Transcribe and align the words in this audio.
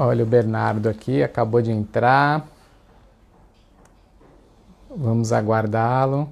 Olha 0.00 0.22
o 0.22 0.26
Bernardo 0.26 0.88
aqui, 0.88 1.24
acabou 1.24 1.60
de 1.60 1.72
entrar. 1.72 2.46
Vamos 4.88 5.32
aguardá-lo. 5.32 6.28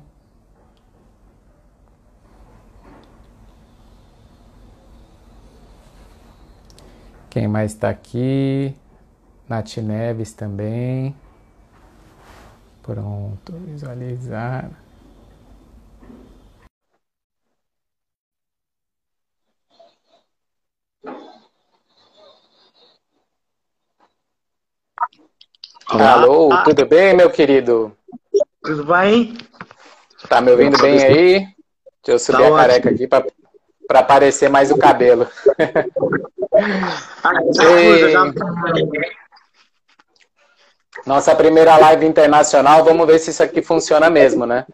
Quem 7.28 7.48
mais 7.48 7.72
está 7.72 7.90
aqui? 7.90 8.72
Nath 9.48 9.78
Neves 9.78 10.32
também. 10.32 11.12
Pronto, 12.84 13.52
visualizar. 13.66 14.70
Olá. 25.88 26.12
Alô, 26.14 26.48
tudo 26.64 26.84
bem, 26.84 27.14
meu 27.14 27.30
querido? 27.30 27.96
Tudo 28.62 28.84
bem? 28.86 29.38
Tá 30.28 30.40
me 30.40 30.50
ouvindo 30.50 30.76
bem 30.78 31.00
aí? 31.00 31.38
Deixa 31.38 32.08
eu 32.08 32.18
subir 32.18 32.42
tá 32.42 32.48
a 32.48 32.56
careca 32.56 32.90
aqui 32.90 33.06
para 33.06 34.00
aparecer 34.00 34.48
mais 34.48 34.72
o 34.72 34.78
cabelo. 34.78 35.28
Ah, 37.22 37.32
e... 37.62 38.14
Nossa 41.06 41.36
primeira 41.36 41.76
live 41.76 42.06
internacional, 42.06 42.82
vamos 42.82 43.06
ver 43.06 43.20
se 43.20 43.30
isso 43.30 43.42
aqui 43.42 43.62
funciona 43.62 44.10
mesmo, 44.10 44.44
né? 44.44 44.66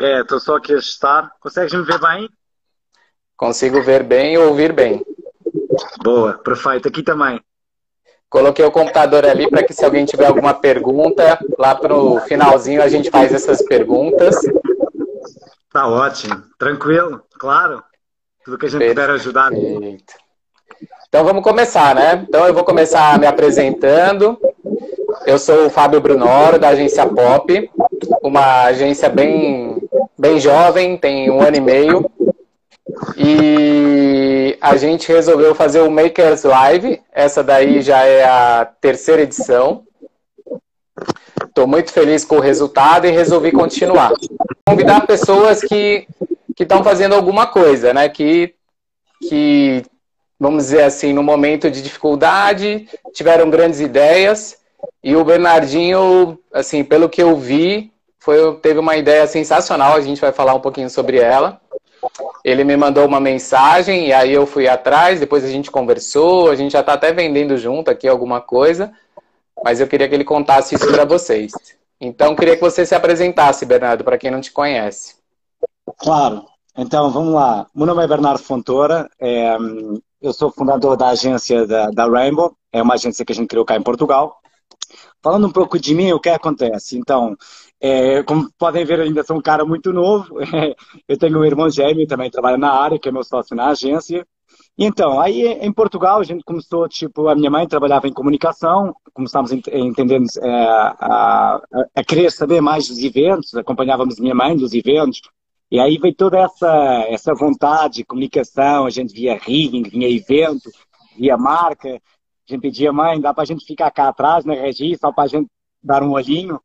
É, 0.00 0.20
estou 0.20 0.40
só 0.40 0.56
aqui 0.56 0.72
a 0.72 0.78
estar. 0.78 1.30
Consegues 1.40 1.74
me 1.74 1.82
ver 1.82 2.00
bem? 2.00 2.30
Consigo 3.36 3.82
ver 3.82 4.02
bem 4.02 4.34
e 4.34 4.38
ouvir 4.38 4.72
bem. 4.72 5.04
Boa, 6.02 6.38
perfeito. 6.38 6.88
Aqui 6.88 7.02
também. 7.02 7.38
Coloquei 8.28 8.64
o 8.64 8.70
computador 8.70 9.24
ali 9.24 9.48
para 9.48 9.62
que 9.62 9.72
se 9.72 9.84
alguém 9.84 10.04
tiver 10.04 10.26
alguma 10.26 10.52
pergunta, 10.52 11.38
lá 11.58 11.74
pro 11.74 12.20
finalzinho 12.22 12.82
a 12.82 12.88
gente 12.88 13.10
faz 13.10 13.32
essas 13.32 13.62
perguntas. 13.62 14.36
Tá 15.72 15.86
ótimo. 15.86 16.42
Tranquilo, 16.58 17.22
claro. 17.38 17.82
Tudo 18.44 18.58
que 18.58 18.66
a 18.66 18.68
gente 18.68 18.78
Perfeito. 18.78 19.00
puder 19.00 19.14
ajudar. 19.14 19.50
Então 21.08 21.24
vamos 21.24 21.42
começar, 21.42 21.94
né? 21.94 22.24
Então 22.28 22.46
eu 22.46 22.54
vou 22.54 22.64
começar 22.64 23.18
me 23.18 23.26
apresentando. 23.26 24.38
Eu 25.24 25.38
sou 25.38 25.66
o 25.66 25.70
Fábio 25.70 26.00
Brunoro, 26.00 26.58
da 26.58 26.68
agência 26.68 27.06
Pop, 27.06 27.70
uma 28.22 28.64
agência 28.64 29.08
bem, 29.08 29.76
bem 30.18 30.38
jovem, 30.38 30.96
tem 30.96 31.30
um 31.30 31.40
ano 31.40 31.56
e 31.56 31.60
meio. 31.60 32.10
E 33.16 34.56
a 34.60 34.76
gente 34.76 35.08
resolveu 35.08 35.54
fazer 35.54 35.80
o 35.80 35.90
Makers 35.90 36.44
Live. 36.44 37.02
Essa 37.12 37.42
daí 37.42 37.82
já 37.82 38.04
é 38.04 38.24
a 38.24 38.64
terceira 38.80 39.22
edição. 39.22 39.84
Estou 41.44 41.66
muito 41.66 41.92
feliz 41.92 42.24
com 42.24 42.36
o 42.36 42.40
resultado 42.40 43.06
e 43.06 43.10
resolvi 43.10 43.52
continuar. 43.52 44.12
Convidar 44.66 45.06
pessoas 45.06 45.60
que 45.60 46.06
estão 46.58 46.82
fazendo 46.82 47.14
alguma 47.14 47.46
coisa, 47.46 47.92
né? 47.92 48.08
Que, 48.08 48.54
que, 49.28 49.82
vamos 50.38 50.64
dizer 50.64 50.82
assim, 50.82 51.12
no 51.12 51.22
momento 51.22 51.70
de 51.70 51.82
dificuldade, 51.82 52.88
tiveram 53.12 53.50
grandes 53.50 53.80
ideias. 53.80 54.56
E 55.02 55.16
o 55.16 55.24
Bernardinho, 55.24 56.38
assim, 56.52 56.84
pelo 56.84 57.08
que 57.08 57.22
eu 57.22 57.36
vi, 57.36 57.92
foi, 58.18 58.56
teve 58.56 58.78
uma 58.78 58.96
ideia 58.96 59.26
sensacional. 59.26 59.94
A 59.94 60.00
gente 60.00 60.20
vai 60.20 60.32
falar 60.32 60.54
um 60.54 60.60
pouquinho 60.60 60.90
sobre 60.90 61.18
ela. 61.18 61.60
Ele 62.46 62.62
me 62.62 62.76
mandou 62.76 63.04
uma 63.04 63.18
mensagem 63.18 64.06
e 64.06 64.12
aí 64.12 64.32
eu 64.32 64.46
fui 64.46 64.68
atrás, 64.68 65.18
depois 65.18 65.42
a 65.42 65.48
gente 65.48 65.68
conversou, 65.68 66.48
a 66.48 66.54
gente 66.54 66.70
já 66.70 66.78
está 66.78 66.92
até 66.92 67.12
vendendo 67.12 67.58
junto 67.58 67.90
aqui 67.90 68.06
alguma 68.06 68.40
coisa, 68.40 68.92
mas 69.64 69.80
eu 69.80 69.88
queria 69.88 70.08
que 70.08 70.14
ele 70.14 70.22
contasse 70.22 70.76
isso 70.76 70.86
para 70.86 71.04
vocês. 71.04 71.50
Então, 72.00 72.36
queria 72.36 72.54
que 72.54 72.62
você 72.62 72.86
se 72.86 72.94
apresentasse, 72.94 73.66
Bernardo, 73.66 74.04
para 74.04 74.16
quem 74.16 74.30
não 74.30 74.40
te 74.40 74.52
conhece. 74.52 75.16
Claro. 75.98 76.44
Então, 76.78 77.10
vamos 77.10 77.34
lá. 77.34 77.66
Meu 77.74 77.84
nome 77.84 78.04
é 78.04 78.06
Bernardo 78.06 78.38
Fontoura, 78.38 79.10
é, 79.18 79.56
eu 80.22 80.32
sou 80.32 80.52
fundador 80.52 80.96
da 80.96 81.08
agência 81.08 81.66
da, 81.66 81.90
da 81.90 82.08
Rainbow, 82.08 82.56
é 82.72 82.80
uma 82.80 82.94
agência 82.94 83.24
que 83.24 83.32
a 83.32 83.34
gente 83.34 83.48
criou 83.48 83.64
cá 83.64 83.74
em 83.74 83.82
Portugal. 83.82 84.38
Falando 85.20 85.48
um 85.48 85.52
pouco 85.52 85.80
de 85.80 85.96
mim, 85.96 86.12
o 86.12 86.20
que 86.20 86.28
acontece? 86.28 86.96
Então, 86.96 87.36
é, 87.80 88.22
como 88.22 88.50
podem 88.58 88.84
ver, 88.84 89.00
ainda 89.00 89.22
sou 89.22 89.36
um 89.36 89.42
cara 89.42 89.64
muito 89.64 89.92
novo. 89.92 90.38
eu 91.08 91.18
tenho 91.18 91.38
um 91.38 91.44
irmão 91.44 91.70
gêmeo, 91.70 92.06
também 92.06 92.30
trabalha 92.30 92.56
na 92.56 92.70
área, 92.72 92.98
que 92.98 93.08
é 93.08 93.12
meu 93.12 93.24
sócio 93.24 93.54
na 93.56 93.68
agência. 93.68 94.26
E 94.78 94.84
então, 94.84 95.20
aí 95.20 95.42
em 95.42 95.72
Portugal, 95.72 96.20
a 96.20 96.24
gente 96.24 96.44
começou, 96.44 96.88
tipo, 96.88 97.28
a 97.28 97.34
minha 97.34 97.50
mãe 97.50 97.66
trabalhava 97.66 98.06
em 98.06 98.12
comunicação, 98.12 98.94
começámos 99.12 99.50
a 99.52 99.54
entender 99.54 100.20
é, 100.42 100.50
a, 100.50 101.62
a, 101.94 102.04
querer 102.04 102.30
saber 102.30 102.60
mais 102.60 102.88
dos 102.88 102.98
eventos, 102.98 103.54
acompanhávamos 103.54 104.20
minha 104.20 104.34
mãe 104.34 104.56
dos 104.56 104.74
eventos, 104.74 105.20
e 105.70 105.80
aí 105.80 105.98
veio 105.98 106.14
toda 106.14 106.38
essa, 106.38 107.06
essa 107.08 107.34
vontade 107.34 107.96
de 107.96 108.04
comunicação, 108.04 108.86
a 108.86 108.90
gente 108.90 109.12
via 109.14 109.36
rigging, 109.36 109.82
via 109.82 110.10
evento, 110.10 110.70
via 111.18 111.36
marca, 111.36 111.88
a 111.88 112.52
gente 112.52 112.60
pedia, 112.60 112.92
mãe, 112.92 113.20
dá 113.20 113.34
para 113.34 113.42
a 113.42 113.46
gente 113.46 113.64
ficar 113.64 113.90
cá 113.90 114.08
atrás 114.08 114.44
na 114.44 114.54
regi, 114.54 114.96
só 114.96 115.10
para 115.10 115.24
a 115.24 115.26
gente 115.26 115.48
dar 115.82 116.02
um 116.02 116.12
olhinho. 116.12 116.60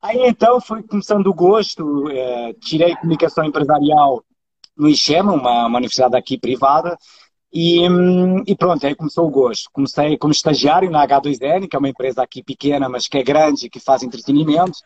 Aí 0.00 0.26
então 0.26 0.60
foi 0.60 0.82
começando 0.82 1.26
o 1.26 1.34
gosto, 1.34 2.08
é, 2.10 2.52
tirei 2.54 2.94
comunicação 2.96 3.44
empresarial 3.44 4.22
no 4.76 4.88
ICHEMA, 4.88 5.32
uma, 5.32 5.66
uma 5.66 5.78
universidade 5.78 6.16
aqui 6.16 6.38
privada, 6.38 6.96
e, 7.52 7.80
e, 8.46 8.54
pronto, 8.56 8.86
aí 8.86 8.94
começou 8.94 9.26
o 9.26 9.30
gosto. 9.30 9.70
Comecei 9.72 10.18
como 10.18 10.32
estagiário 10.32 10.90
na 10.90 11.06
H2N, 11.06 11.66
que 11.66 11.74
é 11.74 11.78
uma 11.78 11.88
empresa 11.88 12.22
aqui 12.22 12.42
pequena, 12.42 12.88
mas 12.88 13.08
que 13.08 13.16
é 13.16 13.22
grande, 13.22 13.70
que 13.70 13.80
faz 13.80 14.02
entretenimento 14.02 14.78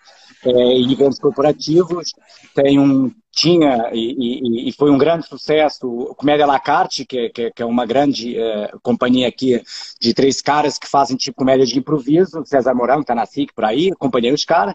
é, 0.44 0.50
e 0.50 0.92
eventos 0.92 1.18
corporativos. 1.18 2.12
Tem 2.54 2.78
um, 2.78 3.10
tinha 3.32 3.90
e, 3.92 4.66
e, 4.66 4.68
e, 4.68 4.72
foi 4.72 4.90
um 4.90 4.98
grande 4.98 5.26
sucesso 5.26 6.14
Comédia 6.16 6.46
La 6.46 6.60
Carte, 6.60 7.04
que, 7.04 7.30
que, 7.30 7.50
que 7.50 7.62
é 7.62 7.66
uma 7.66 7.84
grande 7.84 8.38
é, 8.38 8.70
companhia 8.80 9.26
aqui 9.26 9.60
de 10.00 10.14
três 10.14 10.40
caras 10.40 10.78
que 10.78 10.88
fazem 10.88 11.16
tipo 11.16 11.38
comédia 11.38 11.66
de 11.66 11.76
improviso. 11.76 12.44
César 12.44 12.74
Mourão, 12.74 12.98
que 12.98 13.02
está 13.02 13.14
na 13.14 13.26
SIC 13.26 13.52
por 13.52 13.64
aí, 13.64 13.90
acompanhei 13.90 14.32
os 14.32 14.44
caras. 14.44 14.74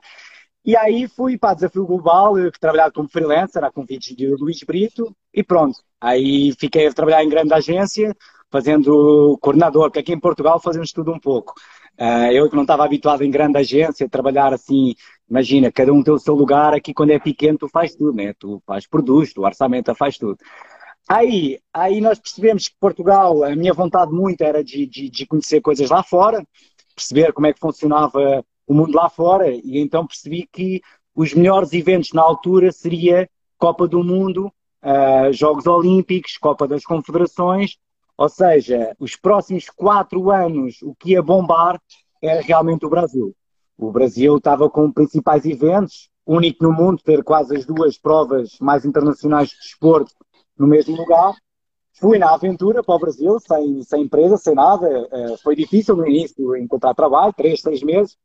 E 0.67 0.75
aí 0.75 1.07
fui 1.07 1.37
para 1.37 1.53
Desafio 1.53 1.85
Global, 1.85 2.33
que 2.51 2.59
trabalhava 2.59 2.91
como 2.91 3.07
freelancer, 3.07 3.63
a 3.63 3.71
convite 3.71 4.13
de 4.13 4.27
Luís 4.27 4.59
Brito, 4.67 5.15
e 5.33 5.41
pronto. 5.41 5.79
Aí 5.99 6.53
fiquei 6.59 6.85
a 6.85 6.93
trabalhar 6.93 7.23
em 7.23 7.29
grande 7.29 7.53
agência, 7.53 8.13
fazendo 8.51 9.37
coordenador, 9.41 9.83
porque 9.83 9.99
aqui 9.99 10.11
em 10.11 10.19
Portugal 10.19 10.59
fazemos 10.59 10.91
tudo 10.91 11.13
um 11.13 11.19
pouco. 11.21 11.53
Uh, 11.97 12.33
eu 12.33 12.49
que 12.49 12.55
não 12.57 12.63
estava 12.63 12.83
habituado 12.83 13.23
em 13.23 13.31
grande 13.31 13.57
agência, 13.57 14.09
trabalhar 14.09 14.53
assim, 14.53 14.93
imagina, 15.29 15.71
cada 15.71 15.93
um 15.93 16.03
tem 16.03 16.13
o 16.13 16.19
seu 16.19 16.35
lugar, 16.35 16.73
aqui 16.73 16.93
quando 16.93 17.11
é 17.11 17.19
pequeno 17.19 17.57
tu 17.57 17.69
faz 17.69 17.95
tudo, 17.95 18.11
né? 18.11 18.33
Tu 18.37 18.61
faz 18.67 18.85
produtos, 18.85 19.33
tu 19.33 19.43
orçamento, 19.43 19.95
faz 19.95 20.17
tudo. 20.17 20.37
Aí, 21.07 21.59
aí 21.73 22.01
nós 22.01 22.19
percebemos 22.19 22.67
que 22.67 22.75
Portugal, 22.77 23.41
a 23.41 23.55
minha 23.55 23.73
vontade 23.73 24.11
muito 24.11 24.41
era 24.41 24.61
de, 24.61 24.85
de, 24.85 25.09
de 25.09 25.25
conhecer 25.25 25.61
coisas 25.61 25.89
lá 25.89 26.03
fora, 26.03 26.45
perceber 26.93 27.31
como 27.31 27.47
é 27.47 27.53
que 27.53 27.59
funcionava 27.61 28.43
o 28.67 28.73
mundo 28.73 28.95
lá 28.95 29.09
fora 29.09 29.49
e 29.49 29.79
então 29.79 30.05
percebi 30.05 30.45
que 30.51 30.81
os 31.15 31.33
melhores 31.33 31.71
eventos 31.73 32.11
na 32.11 32.21
altura 32.21 32.71
seria 32.71 33.27
Copa 33.57 33.87
do 33.87 34.03
Mundo, 34.03 34.51
uh, 34.83 35.33
Jogos 35.33 35.65
Olímpicos, 35.65 36.37
Copa 36.37 36.67
das 36.67 36.83
Confederações, 36.83 37.77
ou 38.15 38.29
seja, 38.29 38.95
os 38.99 39.15
próximos 39.15 39.67
quatro 39.69 40.29
anos 40.29 40.81
o 40.83 40.93
que 40.93 41.11
ia 41.11 41.23
bombar 41.23 41.81
era 42.21 42.41
realmente 42.41 42.85
o 42.85 42.89
Brasil. 42.89 43.33
O 43.77 43.91
Brasil 43.91 44.37
estava 44.37 44.69
com 44.69 44.91
principais 44.91 45.45
eventos, 45.45 46.09
único 46.25 46.63
no 46.63 46.73
mundo 46.73 47.01
ter 47.03 47.23
quase 47.23 47.55
as 47.55 47.65
duas 47.65 47.97
provas 47.97 48.57
mais 48.59 48.85
internacionais 48.85 49.49
de 49.49 49.57
desporto 49.57 50.11
no 50.57 50.67
mesmo 50.67 50.95
lugar. 50.95 51.33
Fui 51.93 52.19
na 52.19 52.33
aventura 52.33 52.83
para 52.83 52.95
o 52.95 52.99
Brasil, 52.99 53.39
sem, 53.39 53.81
sem 53.81 54.03
empresa, 54.03 54.37
sem 54.37 54.53
nada. 54.53 54.87
Uh, 54.87 55.37
foi 55.41 55.55
difícil 55.55 55.95
no 55.95 56.07
início 56.07 56.55
encontrar 56.55 56.93
trabalho, 56.93 57.33
três, 57.33 57.61
seis 57.61 57.81
meses 57.81 58.15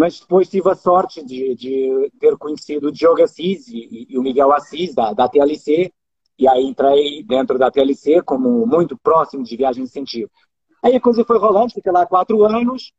mas 0.00 0.18
depois 0.18 0.48
tive 0.48 0.70
a 0.70 0.74
sorte 0.74 1.22
de, 1.22 1.54
de 1.54 2.10
ter 2.18 2.34
conhecido 2.38 2.88
o 2.88 2.90
Diogo 2.90 3.22
Assis 3.22 3.68
e, 3.68 4.06
e, 4.08 4.18
o 4.18 4.22
Miguel 4.22 4.50
Assis, 4.50 4.94
da, 4.94 5.12
da 5.12 5.28
TLC, 5.28 5.92
e 6.38 6.48
aí 6.48 6.64
entrei 6.64 7.22
dentro 7.22 7.58
da 7.58 7.70
TLC 7.70 8.22
como 8.22 8.66
muito 8.66 8.96
próximo 8.96 9.44
de 9.44 9.54
viagem 9.58 9.84
de 9.84 9.90
incentivo. 9.90 10.30
Aí 10.82 10.96
a 10.96 11.00
coisa 11.00 11.22
foi 11.22 11.38
rolando, 11.38 11.74
fiquei 11.74 11.92
lá 11.92 12.06
quatro 12.06 12.42
anos, 12.46 12.92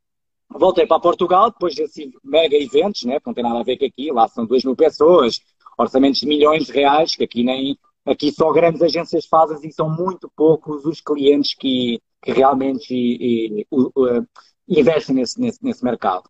voltei 0.47 0.85
para 0.85 0.99
Portugal, 0.99 1.49
depois 1.49 1.73
desses 1.73 2.07
mega 2.23 2.55
eventos, 2.55 3.03
né, 3.03 3.17
não 3.25 3.33
tem 3.33 3.43
nada 3.43 3.61
a 3.61 3.63
ver 3.63 3.77
com 3.77 3.85
aqui, 3.85 4.11
lá 4.11 4.27
são 4.27 4.45
duas 4.45 4.63
mil 4.63 4.75
pessoas, 4.75 5.39
orçamentos 5.79 6.19
de 6.19 6.27
milhões 6.27 6.67
de 6.67 6.71
reais, 6.71 7.15
que 7.15 7.23
aqui 7.23 7.43
nem, 7.43 7.79
aqui 8.05 8.31
só 8.31 8.51
grandes 8.51 8.83
agências 8.83 9.25
fazem 9.25 9.67
e 9.67 9.73
são 9.73 9.89
muito 9.89 10.31
poucos 10.35 10.85
os 10.85 11.01
clientes 11.01 11.55
que, 11.55 11.99
que 12.21 12.31
realmente 12.31 12.93
e, 12.93 13.65
e, 13.71 14.79
investem 14.79 15.15
nesse, 15.15 15.41
nesse, 15.41 15.57
nesse 15.63 15.83
mercado. 15.83 16.29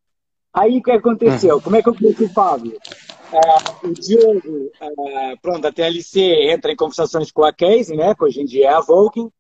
Aí 0.53 0.77
o 0.77 0.83
que 0.83 0.91
aconteceu? 0.91 1.57
Hum. 1.57 1.61
Como 1.61 1.75
é 1.75 1.81
que 1.81 1.89
eu 1.89 1.95
conheci 1.95 2.23
o 2.23 2.33
Fábio? 2.33 2.77
Uh, 3.31 3.87
o 3.87 3.93
Diogo, 3.93 4.71
uh, 4.81 5.39
pronto, 5.41 5.65
a 5.65 5.71
TLC 5.71 6.51
entra 6.51 6.71
em 6.71 6.75
conversações 6.75 7.31
com 7.31 7.45
a 7.45 7.53
Casey, 7.53 7.95
né, 7.95 8.13
que 8.13 8.23
hoje 8.23 8.41
em 8.41 8.45
dia 8.45 8.67
é 8.67 8.73
a 8.73 8.81
Volking, 8.81 9.31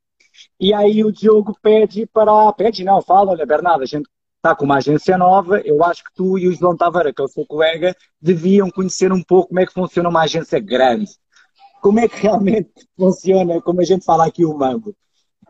E 0.59 0.73
aí 0.73 1.03
o 1.03 1.11
Diogo 1.11 1.55
pede 1.61 2.05
para. 2.05 2.53
Pede, 2.53 2.85
não, 2.85 3.01
fala, 3.01 3.31
olha, 3.31 3.45
Bernardo, 3.45 3.83
a 3.83 3.85
gente 3.85 4.07
está 4.37 4.55
com 4.55 4.65
uma 4.65 4.77
agência 4.77 5.17
nova, 5.17 5.59
eu 5.59 5.83
acho 5.83 6.03
que 6.03 6.13
tu 6.15 6.37
e 6.37 6.47
o 6.47 6.53
João 6.53 6.75
Tavares, 6.75 7.13
que 7.13 7.21
é 7.21 7.25
o 7.25 7.27
seu 7.27 7.45
colega, 7.45 7.95
deviam 8.19 8.71
conhecer 8.71 9.11
um 9.11 9.21
pouco 9.21 9.49
como 9.49 9.59
é 9.59 9.65
que 9.65 9.73
funciona 9.73 10.09
uma 10.09 10.23
agência 10.23 10.59
grande. 10.59 11.11
Como 11.81 11.99
é 11.99 12.07
que 12.07 12.15
realmente 12.21 12.71
funciona, 12.97 13.61
como 13.61 13.81
a 13.81 13.83
gente 13.83 14.05
fala 14.05 14.25
aqui, 14.25 14.45
o 14.45 14.57
mango. 14.57 14.95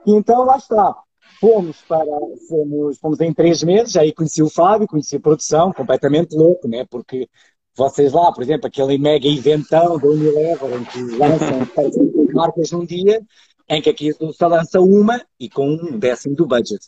Então 0.05 0.43
lá 0.43 0.57
está. 0.57 0.95
Fomos 1.41 1.81
para. 1.87 2.05
Fomos, 2.47 2.99
fomos 2.99 3.19
em 3.19 3.33
três 3.33 3.63
meses, 3.63 3.97
aí 3.97 4.13
conheci 4.13 4.43
o 4.43 4.49
Fábio, 4.49 4.87
conheci 4.87 5.15
a 5.15 5.19
produção, 5.19 5.73
completamente 5.73 6.35
louco, 6.35 6.67
né? 6.67 6.85
Porque 6.87 7.27
vocês 7.75 8.13
lá, 8.13 8.31
por 8.31 8.43
exemplo, 8.43 8.67
aquele 8.67 8.99
mega 8.99 9.27
eventão 9.27 9.97
da 9.97 10.07
Unilever, 10.07 10.79
em 10.79 10.83
que 10.85 11.01
lançam 11.17 11.67
marcas 12.31 12.71
num 12.71 12.85
dia, 12.85 13.19
em 13.67 13.81
que 13.81 13.89
aqui 13.89 14.11
só 14.33 14.47
lança 14.47 14.79
uma 14.79 15.19
e 15.39 15.49
com 15.49 15.67
um 15.67 15.97
décimo 15.97 16.35
do 16.35 16.45
budget. 16.45 16.85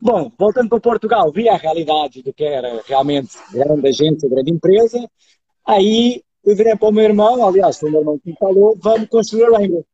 Bom, 0.00 0.30
voltando 0.38 0.68
para 0.68 0.80
Portugal, 0.80 1.32
vi 1.32 1.48
a 1.48 1.56
realidade 1.56 2.22
do 2.22 2.32
que 2.32 2.44
era 2.44 2.82
realmente 2.86 3.36
grande 3.52 3.88
agência, 3.88 4.28
grande 4.28 4.52
empresa. 4.52 5.10
Aí 5.66 6.22
eu 6.44 6.54
virei 6.54 6.76
para 6.76 6.88
o 6.88 6.92
meu 6.92 7.04
irmão, 7.04 7.44
aliás, 7.44 7.78
foi 7.78 7.88
o 7.88 7.92
meu 7.92 8.00
irmão 8.02 8.18
que 8.20 8.30
me 8.30 8.36
falou, 8.36 8.78
vamos 8.80 9.08
construir 9.08 9.44
a 9.46 9.58
Rainbow. 9.58 9.84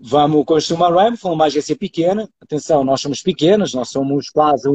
Vamos 0.00 0.44
construir 0.44 0.76
uma 0.76 0.90
Rainbow, 0.90 1.18
foi 1.18 1.32
uma 1.32 1.46
agência 1.46 1.76
pequena. 1.76 2.28
Atenção, 2.40 2.84
nós 2.84 3.00
somos 3.00 3.20
pequenos, 3.20 3.74
nós 3.74 3.88
somos 3.88 4.30
quase, 4.30 4.68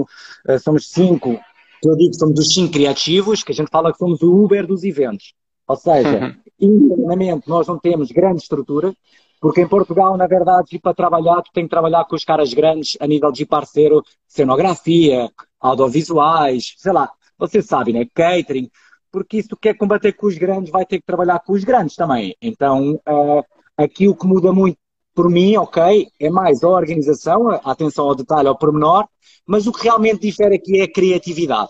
eh, 0.48 0.60
somos 0.60 0.90
cinco 0.90 1.40
que 1.84 1.90
eu 1.90 1.98
digo 1.98 2.12
que 2.12 2.18
somos 2.18 2.40
os 2.40 2.54
cinco 2.54 2.72
criativos, 2.72 3.44
que 3.44 3.52
a 3.52 3.56
gente 3.56 3.70
fala 3.70 3.92
que 3.92 3.98
somos 3.98 4.22
o 4.22 4.44
Uber 4.44 4.66
dos 4.66 4.86
eventos. 4.86 5.34
Ou 5.68 5.76
seja, 5.76 6.38
uhum. 6.62 6.88
internamente 6.90 7.50
nós 7.50 7.68
não 7.68 7.78
temos 7.78 8.10
grande 8.10 8.42
estrutura, 8.42 8.94
porque 9.42 9.62
em 9.62 9.68
Portugal, 9.68 10.16
na 10.16 10.26
verdade, 10.26 10.80
para 10.80 10.94
trabalhar, 10.94 11.42
tu 11.42 11.52
tem 11.54 11.66
que 11.66 11.70
trabalhar 11.70 12.06
com 12.06 12.16
os 12.16 12.24
caras 12.24 12.54
grandes 12.54 12.96
a 13.02 13.06
nível 13.06 13.32
de 13.34 13.46
parceiro, 13.46 14.02
cenografia, 14.26 15.30
audiovisuais, 15.60 16.74
sei 16.78 16.94
lá, 16.94 17.12
você 17.38 17.62
sabe, 17.62 17.92
né? 17.92 18.06
Catering, 18.14 18.70
porque 19.12 19.38
isso 19.38 19.58
quer 19.60 19.76
combater 19.76 20.14
com 20.14 20.28
os 20.28 20.38
grandes, 20.38 20.72
vai 20.72 20.86
ter 20.86 21.00
que 21.00 21.06
trabalhar 21.06 21.40
com 21.40 21.52
os 21.52 21.66
grandes 21.66 21.98
também. 21.98 22.34
Então, 22.42 22.94
uh, 23.08 23.44
aqui 23.76 24.08
o 24.08 24.16
que 24.16 24.26
muda 24.26 24.54
muito 24.54 24.78
por 25.14 25.30
mim, 25.30 25.56
ok, 25.58 26.08
é 26.20 26.30
mais 26.30 26.64
a 26.64 26.70
organização, 26.70 27.50
a 27.50 27.72
atenção 27.72 28.06
ao 28.06 28.16
detalhe, 28.16 28.48
ao 28.48 28.58
pormenor, 28.58 29.08
mas 29.46 29.68
o 29.68 29.72
que 29.72 29.84
realmente 29.84 30.22
difere 30.22 30.56
aqui 30.56 30.80
é 30.80 30.84
a 30.84 30.92
criatividade. 30.92 31.70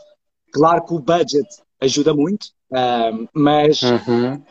Claro 0.52 0.86
que 0.86 0.94
o 0.94 1.00
budget 1.00 1.48
ajuda 1.82 2.14
muito, 2.14 2.46
uh, 2.72 3.28
mas 3.34 3.82
uhum. 3.82 4.42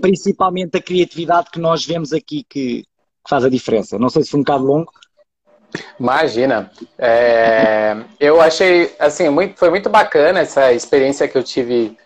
principalmente 0.00 0.76
a 0.76 0.82
criatividade 0.82 1.50
que 1.50 1.60
nós 1.60 1.84
vemos 1.84 2.12
aqui 2.12 2.44
que, 2.48 2.82
que, 2.82 2.84
faz 3.28 3.44
a 3.44 3.48
diferença. 3.48 3.98
Não 3.98 4.10
sei 4.10 4.22
se 4.22 4.30
foi 4.30 4.40
um 4.40 4.42
bocado 4.42 4.64
longo. 4.64 4.92
Imagina. 5.98 6.70
É, 6.98 7.96
eu 8.20 8.40
achei, 8.40 8.94
assim, 8.98 9.28
muito, 9.28 9.58
foi 9.58 9.70
muito 9.70 9.88
bacana 9.88 10.40
essa 10.40 10.72
experiência 10.72 11.26
que 11.26 11.36
eu 11.36 11.42
tive. 11.42 11.96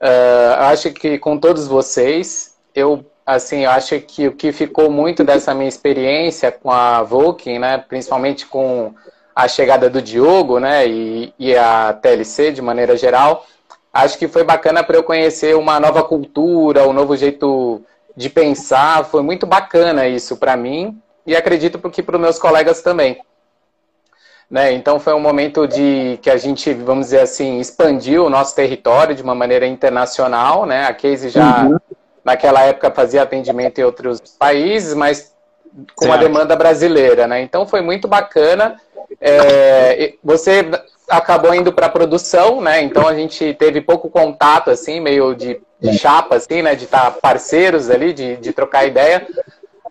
Uh, 0.00 0.54
acho 0.60 0.92
que 0.92 1.18
com 1.18 1.38
todos 1.38 1.66
vocês, 1.66 2.56
eu 2.74 3.06
assim, 3.24 3.64
eu 3.64 3.70
acho 3.70 3.98
que 4.00 4.28
o 4.28 4.32
que 4.32 4.52
ficou 4.52 4.90
muito 4.90 5.24
dessa 5.24 5.54
minha 5.54 5.68
experiência 5.68 6.52
com 6.52 6.70
a 6.70 7.02
Volking, 7.02 7.58
né, 7.58 7.78
principalmente 7.78 8.46
com 8.46 8.94
a 9.34 9.48
chegada 9.48 9.88
do 9.88 10.02
Diogo, 10.02 10.60
né, 10.60 10.86
e, 10.86 11.32
e 11.38 11.56
a 11.56 11.92
TLC 11.92 12.52
de 12.52 12.62
maneira 12.62 12.96
geral, 12.96 13.46
acho 13.92 14.18
que 14.18 14.28
foi 14.28 14.44
bacana 14.44 14.82
para 14.82 14.96
eu 14.96 15.02
conhecer 15.02 15.56
uma 15.56 15.80
nova 15.80 16.02
cultura, 16.02 16.86
um 16.86 16.92
novo 16.92 17.16
jeito 17.16 17.82
de 18.16 18.28
pensar, 18.28 19.04
foi 19.04 19.22
muito 19.22 19.46
bacana 19.46 20.06
isso 20.06 20.36
para 20.36 20.56
mim 20.56 21.00
e 21.26 21.34
acredito 21.34 21.78
que 21.90 22.02
para 22.02 22.16
os 22.16 22.22
meus 22.22 22.38
colegas 22.38 22.82
também. 22.82 23.20
Né? 24.50 24.72
Então 24.72 25.00
foi 25.00 25.14
um 25.14 25.20
momento 25.20 25.66
de 25.66 26.18
que 26.22 26.30
a 26.30 26.36
gente, 26.36 26.72
vamos 26.74 27.06
dizer 27.06 27.20
assim, 27.20 27.58
expandiu 27.58 28.26
o 28.26 28.30
nosso 28.30 28.54
território 28.54 29.14
de 29.14 29.22
uma 29.22 29.34
maneira 29.34 29.66
internacional, 29.66 30.66
né? 30.66 30.84
A 30.86 30.92
Casey 30.92 31.30
já 31.30 31.64
uhum. 31.64 31.78
Naquela 32.24 32.62
época 32.62 32.90
fazia 32.90 33.22
atendimento 33.22 33.78
em 33.78 33.84
outros 33.84 34.20
países, 34.38 34.94
mas 34.94 35.34
com 35.94 36.06
certo. 36.06 36.12
uma 36.12 36.18
demanda 36.18 36.56
brasileira, 36.56 37.26
né? 37.26 37.42
Então 37.42 37.66
foi 37.66 37.80
muito 37.80 38.08
bacana 38.08 38.80
é, 39.20 40.14
você 40.22 40.68
acabou 41.08 41.54
indo 41.54 41.72
para 41.72 41.88
produção, 41.88 42.60
né? 42.60 42.82
Então 42.82 43.06
a 43.06 43.14
gente 43.14 43.54
teve 43.54 43.80
pouco 43.80 44.10
contato, 44.10 44.70
assim, 44.70 45.00
meio 45.00 45.34
de, 45.34 45.60
de 45.80 45.98
chapa, 45.98 46.36
assim, 46.36 46.62
né? 46.62 46.74
De 46.74 46.84
estar 46.84 47.10
tá 47.10 47.10
parceiros 47.10 47.90
ali, 47.90 48.12
de, 48.12 48.36
de 48.36 48.52
trocar 48.52 48.86
ideia. 48.86 49.26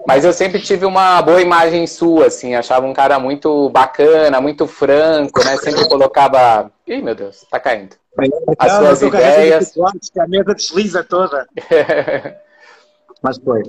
Mas 0.05 0.25
eu 0.25 0.33
sempre 0.33 0.59
tive 0.59 0.85
uma 0.85 1.21
boa 1.21 1.41
imagem 1.41 1.87
sua, 1.87 2.27
assim, 2.27 2.55
achava 2.55 2.85
um 2.85 2.93
cara 2.93 3.19
muito 3.19 3.69
bacana, 3.69 4.41
muito 4.41 4.67
franco, 4.67 5.43
né? 5.43 5.55
Sempre 5.57 5.87
colocava. 5.87 6.71
Ih, 6.85 7.01
meu 7.01 7.15
Deus, 7.15 7.45
tá 7.49 7.59
caindo. 7.59 7.95
As 8.59 8.71
suas 8.73 9.01
ideias. 9.01 9.73
A 10.17 10.27
mesa 10.27 10.53
desliza 10.53 11.03
toda. 11.03 11.47
Mas 13.21 13.37
foi. 13.37 13.63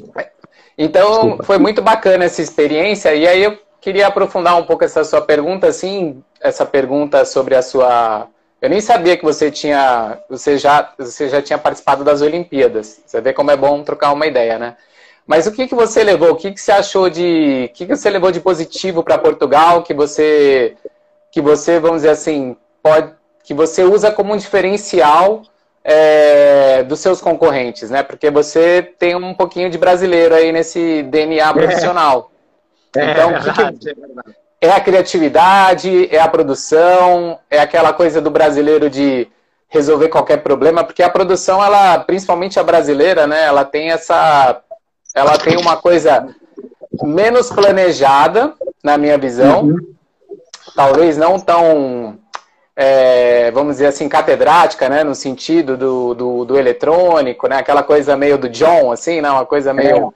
Então, 0.76 1.20
Desculpa. 1.20 1.43
foi 1.44 1.58
muito 1.58 1.81
bacana 1.81 2.25
essa 2.25 2.43
experiência. 2.43 3.14
E 3.14 3.26
aí 3.26 3.43
eu 3.43 3.58
queria 3.81 4.06
aprofundar 4.06 4.56
um 4.56 4.64
pouco 4.64 4.85
essa 4.85 5.05
sua 5.05 5.20
pergunta, 5.20 5.67
assim, 5.67 6.23
essa 6.41 6.67
pergunta 6.67 7.25
sobre 7.25 7.55
a 7.55 7.62
sua. 7.62 8.29
Eu 8.61 8.70
nem 8.70 8.81
sabia 8.81 9.17
que 9.17 9.25
você 9.25 9.50
tinha, 9.50 10.19
você 10.29 10.58
já, 10.58 10.93
você 10.99 11.29
já 11.29 11.41
tinha 11.41 11.58
participado 11.58 12.02
das 12.02 12.23
Olimpíadas. 12.23 13.02
Você 13.06 13.20
vê 13.20 13.32
como 13.32 13.50
é 13.50 13.56
bom 13.56 13.82
trocar 13.82 14.12
uma 14.12 14.26
ideia, 14.26 14.58
né? 14.58 14.76
Mas 15.26 15.46
o 15.46 15.52
que, 15.52 15.67
que 15.67 15.75
você 15.75 16.02
levou? 16.02 16.32
O 16.32 16.37
que, 16.37 16.52
que 16.52 16.61
você 16.61 16.73
achou 16.73 17.08
de, 17.08 17.69
o 17.70 17.75
que, 17.75 17.87
que 17.87 17.96
você 17.96 18.11
levou 18.11 18.31
de 18.31 18.41
positivo 18.41 19.02
para 19.02 19.19
Portugal? 19.19 19.82
Que 19.82 19.94
você, 19.94 20.76
que 21.31 21.41
você, 21.41 21.79
vamos 21.79 21.99
dizer 21.99 22.11
assim, 22.11 22.56
pode, 22.82 23.12
que 23.44 23.55
você 23.55 23.85
usa 23.85 24.11
como 24.11 24.32
um 24.32 24.37
diferencial 24.37 25.43
é, 25.85 26.82
dos 26.82 26.99
seus 26.99 27.20
concorrentes, 27.20 27.91
né? 27.91 28.02
Porque 28.02 28.31
você 28.31 28.82
tem 28.99 29.14
um 29.14 29.35
pouquinho 29.35 29.70
de 29.70 29.76
brasileiro 29.76 30.35
aí 30.35 30.50
nesse 30.50 31.02
DNA 31.05 31.52
profissional. 31.52 32.32
É, 32.96 33.11
então, 33.11 33.31
é, 33.31 33.41
que 33.41 33.93
que... 33.93 33.96
é 34.62 34.70
a 34.70 34.81
criatividade, 34.81 36.08
é 36.11 36.19
a 36.19 36.29
produção, 36.29 37.38
é 37.50 37.58
aquela 37.61 37.93
coisa 37.93 38.20
do 38.20 38.31
brasileiro 38.31 38.88
de 38.88 39.29
resolver 39.69 40.08
qualquer 40.08 40.38
problema, 40.38 40.85
porque 40.85 41.02
a 41.02 41.11
produção, 41.11 41.62
ela, 41.62 41.99
principalmente 41.99 42.58
a 42.58 42.62
brasileira, 42.62 43.26
né, 43.26 43.44
ela 43.44 43.64
tem 43.64 43.91
essa, 43.91 44.62
ela 45.12 45.37
tem 45.37 45.56
uma 45.56 45.76
coisa 45.76 46.29
menos 47.02 47.50
planejada, 47.50 48.55
na 48.85 48.96
minha 48.96 49.19
visão, 49.19 49.64
uhum. 49.64 49.94
talvez 50.77 51.17
não 51.17 51.41
tão, 51.41 52.19
é, 52.76 53.50
vamos 53.52 53.74
dizer 53.74 53.86
assim, 53.86 54.08
catedrática, 54.08 54.88
né, 54.88 55.04
no 55.04 55.14
sentido 55.14 55.76
do, 55.76 56.14
do, 56.14 56.44
do, 56.44 56.58
eletrônico, 56.58 57.46
né, 57.46 57.56
aquela 57.56 57.82
coisa 57.82 58.16
meio 58.16 58.36
do 58.36 58.48
John, 58.48 58.90
assim, 58.90 59.20
né, 59.20 59.31
uma 59.31 59.46
coisa 59.46 59.72
meio... 59.72 60.12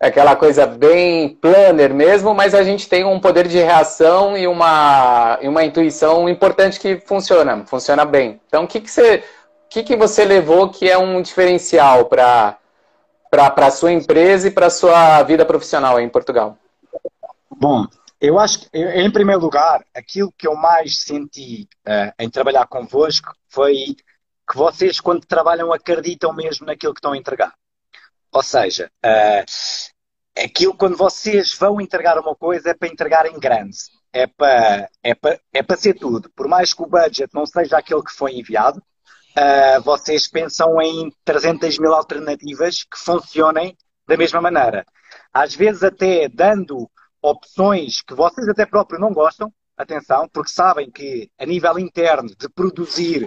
É 0.00 0.08
aquela 0.08 0.36
coisa 0.36 0.66
bem 0.66 1.30
planner 1.30 1.94
mesmo, 1.94 2.34
mas 2.34 2.54
a 2.54 2.62
gente 2.62 2.88
tem 2.88 3.04
um 3.04 3.18
poder 3.18 3.46
de 3.46 3.58
reação 3.58 4.36
e 4.36 4.46
uma, 4.46 5.38
e 5.40 5.48
uma 5.48 5.64
intuição 5.64 6.28
importante 6.28 6.78
que 6.78 7.00
funciona, 7.06 7.64
funciona 7.64 8.04
bem. 8.04 8.38
Então, 8.46 8.64
o 8.64 8.66
que, 8.66 8.80
que, 8.80 8.90
você, 8.90 9.16
o 9.16 9.68
que, 9.70 9.82
que 9.82 9.96
você 9.96 10.24
levou 10.24 10.68
que 10.68 10.90
é 10.90 10.98
um 10.98 11.22
diferencial 11.22 12.04
para 12.06 12.58
a 13.32 13.70
sua 13.70 13.92
empresa 13.92 14.48
e 14.48 14.50
para 14.50 14.66
a 14.66 14.70
sua 14.70 15.22
vida 15.22 15.46
profissional 15.46 15.98
em 15.98 16.08
Portugal? 16.08 16.58
Bom, 17.50 17.86
eu 18.24 18.38
acho 18.38 18.60
que, 18.60 18.78
em 18.78 19.10
primeiro 19.10 19.40
lugar, 19.40 19.84
aquilo 19.94 20.32
que 20.32 20.46
eu 20.46 20.56
mais 20.56 21.02
senti 21.02 21.68
uh, 21.86 22.12
em 22.18 22.30
trabalhar 22.30 22.66
convosco 22.66 23.34
foi 23.48 23.94
que 24.50 24.56
vocês, 24.56 24.98
quando 24.98 25.26
trabalham, 25.26 25.72
acreditam 25.72 26.32
mesmo 26.32 26.66
naquilo 26.66 26.94
que 26.94 26.98
estão 26.98 27.12
a 27.12 27.18
entregar. 27.18 27.54
Ou 28.32 28.42
seja, 28.42 28.90
uh, 29.04 30.42
aquilo 30.42 30.74
quando 30.74 30.96
vocês 30.96 31.52
vão 31.54 31.80
entregar 31.80 32.18
uma 32.18 32.34
coisa 32.34 32.70
é 32.70 32.74
para 32.74 32.88
entregar 32.88 33.26
em 33.26 33.38
grande. 33.38 33.76
É 34.12 34.26
para, 34.26 34.88
é 35.02 35.14
para, 35.14 35.40
é 35.52 35.62
para 35.62 35.76
ser 35.76 35.94
tudo. 35.94 36.30
Por 36.34 36.48
mais 36.48 36.72
que 36.72 36.82
o 36.82 36.86
budget 36.86 37.28
não 37.34 37.44
seja 37.44 37.76
aquele 37.76 38.02
que 38.02 38.12
foi 38.12 38.32
enviado, 38.32 38.78
uh, 38.78 39.82
vocês 39.82 40.26
pensam 40.28 40.80
em 40.80 41.12
300 41.24 41.78
mil 41.78 41.92
alternativas 41.92 42.84
que 42.84 42.98
funcionem 42.98 43.76
da 44.06 44.16
mesma 44.16 44.40
maneira. 44.40 44.86
Às 45.32 45.54
vezes 45.54 45.82
até 45.82 46.28
dando 46.28 46.88
opções 47.24 48.02
que 48.02 48.12
vocês 48.14 48.46
até 48.48 48.66
próprios 48.66 49.00
não 49.00 49.10
gostam, 49.10 49.50
atenção, 49.76 50.28
porque 50.28 50.50
sabem 50.50 50.90
que 50.90 51.30
a 51.38 51.46
nível 51.46 51.78
interno 51.78 52.28
de 52.28 52.48
produzir, 52.50 53.26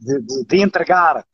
de, 0.00 0.20
de, 0.20 0.44
de 0.46 0.62
entregar 0.62 1.24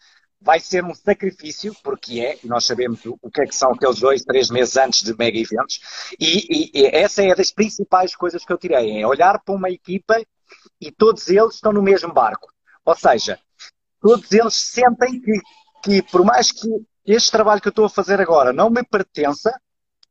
vai 0.41 0.59
ser 0.59 0.83
um 0.83 0.95
sacrifício, 0.95 1.73
porque 1.85 2.21
é, 2.21 2.39
nós 2.43 2.65
sabemos 2.65 3.05
o, 3.05 3.17
o, 3.23 3.31
que 3.31 3.43
é 3.43 3.47
que 3.47 3.55
são 3.55 3.73
aqueles 3.73 4.01
dois, 4.01 4.25
três 4.25 4.51
meses 4.51 4.77
antes 4.77 5.03
de 5.03 5.17
mega 5.17 5.39
eventos, 5.39 5.81
e, 6.19 6.47
e, 6.51 6.81
e, 6.81 6.87
essa 6.87 7.23
é 7.23 7.35
das 7.35 7.53
principais 7.53 8.17
coisas 8.17 8.45
que 8.45 8.53
eu 8.53 8.59
tirei, 8.59 9.01
é 9.01 9.07
olhar 9.07 9.39
para 9.39 9.55
uma 9.55 9.71
equipa 9.71 10.21
e 10.81 10.91
todos 10.91 11.29
eles 11.29 11.55
estão 11.55 11.73
no 11.73 11.83
mesmo 11.83 12.13
barco. 12.13 12.49
Ou 12.85 12.97
seja, 12.97 13.39
todos 14.01 14.33
eles 14.33 14.55
sentem 14.55 15.21
que, 15.21 15.41
que 15.85 16.03
por 16.11 16.25
mais 16.25 16.51
que 16.51 16.67
este 17.05 17.31
trabalho 17.31 17.61
que 17.61 17.69
eu 17.69 17.71
estou 17.71 17.85
a 17.85 17.91
fazer 17.91 18.21
agora 18.21 18.53
não 18.53 18.69
me 18.69 18.83
pertença, 18.83 19.53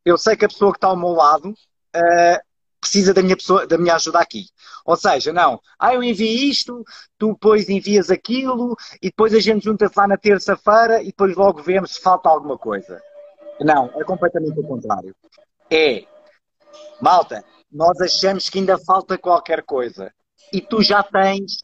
eu 0.05 0.17
sei 0.17 0.37
que 0.37 0.45
a 0.45 0.49
pessoa 0.49 0.71
que 0.71 0.77
está 0.77 0.87
ao 0.87 0.95
meu 0.95 1.09
lado 1.09 1.53
uh, 1.95 2.49
precisa 2.79 3.13
da 3.13 3.21
minha, 3.21 3.35
pessoa, 3.35 3.67
da 3.67 3.77
minha 3.77 3.95
ajuda 3.95 4.19
aqui. 4.19 4.45
Ou 4.85 4.95
seja, 4.95 5.33
não, 5.33 5.59
ah, 5.77 5.93
eu 5.93 6.01
enviei 6.01 6.49
isto, 6.49 6.83
tu 7.17 7.33
depois 7.33 7.69
envias 7.69 8.09
aquilo, 8.09 8.75
e 9.01 9.07
depois 9.07 9.33
a 9.33 9.39
gente 9.39 9.65
junta-se 9.65 9.93
lá 9.97 10.07
na 10.07 10.17
terça-feira 10.17 11.01
e 11.01 11.07
depois 11.07 11.35
logo 11.35 11.61
vemos 11.61 11.95
se 11.95 12.01
falta 12.01 12.29
alguma 12.29 12.57
coisa. 12.57 13.01
Não, 13.59 13.91
é 13.99 14.03
completamente 14.03 14.59
o 14.59 14.63
contrário. 14.63 15.15
É, 15.69 16.05
malta, 17.01 17.43
nós 17.71 17.99
achamos 18.01 18.49
que 18.49 18.59
ainda 18.59 18.77
falta 18.79 19.17
qualquer 19.17 19.63
coisa. 19.63 20.11
E 20.51 20.61
tu 20.61 20.81
já 20.81 21.03
tens 21.03 21.57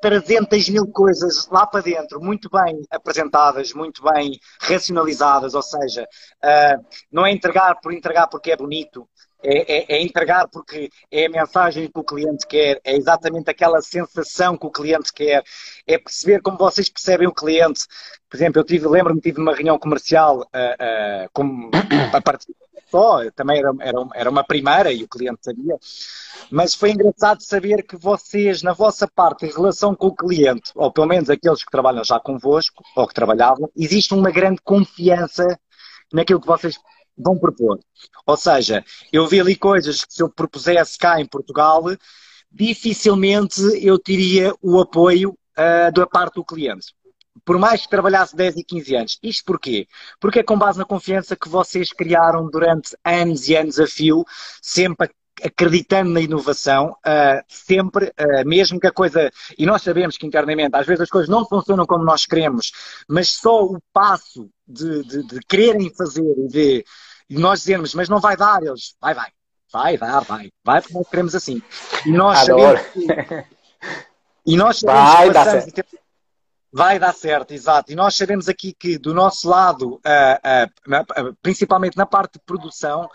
300 0.00 0.68
mil 0.70 0.86
coisas 0.88 1.46
lá 1.48 1.64
para 1.64 1.80
dentro, 1.80 2.20
muito 2.20 2.50
bem 2.50 2.82
apresentadas, 2.90 3.72
muito 3.72 4.02
bem 4.02 4.32
racionalizadas, 4.60 5.54
ou 5.54 5.62
seja, 5.62 6.02
uh, 6.02 6.84
não 7.10 7.24
é 7.24 7.30
entregar 7.30 7.78
por 7.80 7.92
entregar 7.92 8.26
porque 8.26 8.50
é 8.50 8.56
bonito, 8.56 9.08
é, 9.42 9.78
é, 9.78 9.96
é, 9.96 10.02
entregar 10.02 10.48
porque 10.48 10.90
é 11.10 11.26
a 11.26 11.30
mensagem 11.30 11.90
que 11.90 11.98
o 11.98 12.04
cliente 12.04 12.46
quer, 12.46 12.80
é 12.84 12.96
exatamente 12.96 13.50
aquela 13.50 13.80
sensação 13.80 14.56
que 14.56 14.66
o 14.66 14.70
cliente 14.70 15.12
quer, 15.12 15.42
é 15.86 15.98
perceber 15.98 16.40
como 16.42 16.58
vocês 16.58 16.88
percebem 16.88 17.26
o 17.26 17.34
cliente. 17.34 17.86
Por 18.28 18.36
exemplo, 18.36 18.60
eu 18.60 18.64
tive, 18.64 18.86
lembro-me, 18.88 19.20
tive 19.20 19.40
uma 19.40 19.54
reunião 19.54 19.78
comercial 19.78 20.40
uh, 20.40 20.42
uh, 20.42 21.28
com, 21.32 21.70
a 22.14 22.20
partir 22.20 22.54
só, 22.92 23.18
também 23.34 23.58
era, 23.58 23.72
era, 23.80 23.98
era 24.14 24.30
uma 24.30 24.44
primeira 24.44 24.92
e 24.92 25.02
o 25.02 25.08
cliente 25.08 25.38
sabia, 25.42 25.78
mas 26.50 26.74
foi 26.74 26.90
engraçado 26.90 27.42
saber 27.42 27.84
que 27.84 27.96
vocês, 27.96 28.62
na 28.62 28.74
vossa 28.74 29.08
parte, 29.08 29.46
em 29.46 29.50
relação 29.50 29.94
com 29.94 30.08
o 30.08 30.14
cliente, 30.14 30.70
ou 30.74 30.92
pelo 30.92 31.06
menos 31.06 31.30
aqueles 31.30 31.64
que 31.64 31.70
trabalham 31.70 32.04
já 32.04 32.20
convosco, 32.20 32.84
ou 32.94 33.08
que 33.08 33.14
trabalhavam, 33.14 33.70
existe 33.74 34.12
uma 34.12 34.30
grande 34.30 34.60
confiança 34.62 35.58
naquilo 36.12 36.40
que 36.40 36.46
vocês 36.46 36.78
vão 37.16 37.38
propor. 37.38 37.78
Ou 38.26 38.36
seja, 38.36 38.84
eu 39.12 39.26
vi 39.26 39.40
ali 39.40 39.56
coisas 39.56 40.04
que 40.04 40.14
se 40.14 40.22
eu 40.22 40.28
propusesse 40.28 40.98
cá 40.98 41.20
em 41.20 41.26
Portugal, 41.26 41.84
dificilmente 42.50 43.60
eu 43.80 43.98
teria 43.98 44.54
o 44.60 44.80
apoio 44.80 45.30
uh, 45.30 45.92
da 45.92 46.06
parte 46.06 46.34
do 46.34 46.44
cliente. 46.44 46.94
Por 47.44 47.58
mais 47.58 47.82
que 47.82 47.88
trabalhasse 47.88 48.36
10 48.36 48.58
e 48.58 48.64
15 48.64 48.96
anos. 48.96 49.18
Isto 49.22 49.44
porquê? 49.44 49.88
Porque 50.20 50.40
é 50.40 50.42
com 50.42 50.56
base 50.56 50.78
na 50.78 50.84
confiança 50.84 51.34
que 51.34 51.48
vocês 51.48 51.90
criaram 51.90 52.48
durante 52.48 52.96
anos 53.04 53.48
e 53.48 53.56
anos 53.56 53.80
a 53.80 53.86
fio, 53.86 54.24
sempre 54.60 55.10
acreditando 55.42 56.10
na 56.10 56.20
inovação, 56.20 56.96
uh, 57.06 57.42
sempre, 57.48 58.06
uh, 58.06 58.46
mesmo 58.46 58.78
que 58.78 58.86
a 58.86 58.92
coisa. 58.92 59.30
E 59.58 59.64
nós 59.64 59.82
sabemos 59.82 60.16
que 60.16 60.26
internamente, 60.26 60.76
às 60.76 60.86
vezes 60.86 61.02
as 61.02 61.10
coisas 61.10 61.28
não 61.28 61.46
funcionam 61.46 61.86
como 61.86 62.04
nós 62.04 62.26
queremos, 62.26 62.72
mas 63.08 63.28
só 63.28 63.64
o 63.64 63.78
passo 63.92 64.48
de, 64.66 65.02
de, 65.04 65.26
de 65.26 65.40
quererem 65.40 65.92
fazer 65.94 66.22
e 66.22 66.48
de 66.48 66.84
e 67.32 67.38
nós 67.38 67.60
dizermos, 67.60 67.94
mas 67.94 68.10
não 68.10 68.20
vai 68.20 68.36
dar, 68.36 68.62
eles, 68.62 68.94
vai, 69.00 69.14
vai, 69.14 69.30
vai, 69.72 69.96
vai, 69.96 70.24
vai, 70.24 70.50
vai, 70.62 70.82
porque 70.82 70.94
nós 70.94 71.08
queremos 71.08 71.34
assim. 71.34 71.62
E 72.04 72.12
nós 72.12 72.40
Adoro. 72.40 72.78
sabemos 72.78 72.92
que, 72.92 73.46
e 74.46 74.56
nós 74.56 74.78
sabemos 74.80 75.12
vai 75.12 75.30
dar 75.30 75.44
certo. 75.44 75.98
Vai 76.74 76.98
dar 76.98 77.14
certo, 77.14 77.52
exato. 77.52 77.92
E 77.92 77.94
nós 77.94 78.14
sabemos 78.14 78.48
aqui 78.48 78.72
que 78.72 78.96
do 78.98 79.12
nosso 79.12 79.48
lado, 79.48 79.94
uh, 79.94 81.28
uh, 81.28 81.36
principalmente 81.42 81.96
na 81.96 82.06
parte 82.06 82.34
de 82.34 82.40
produção, 82.40 83.08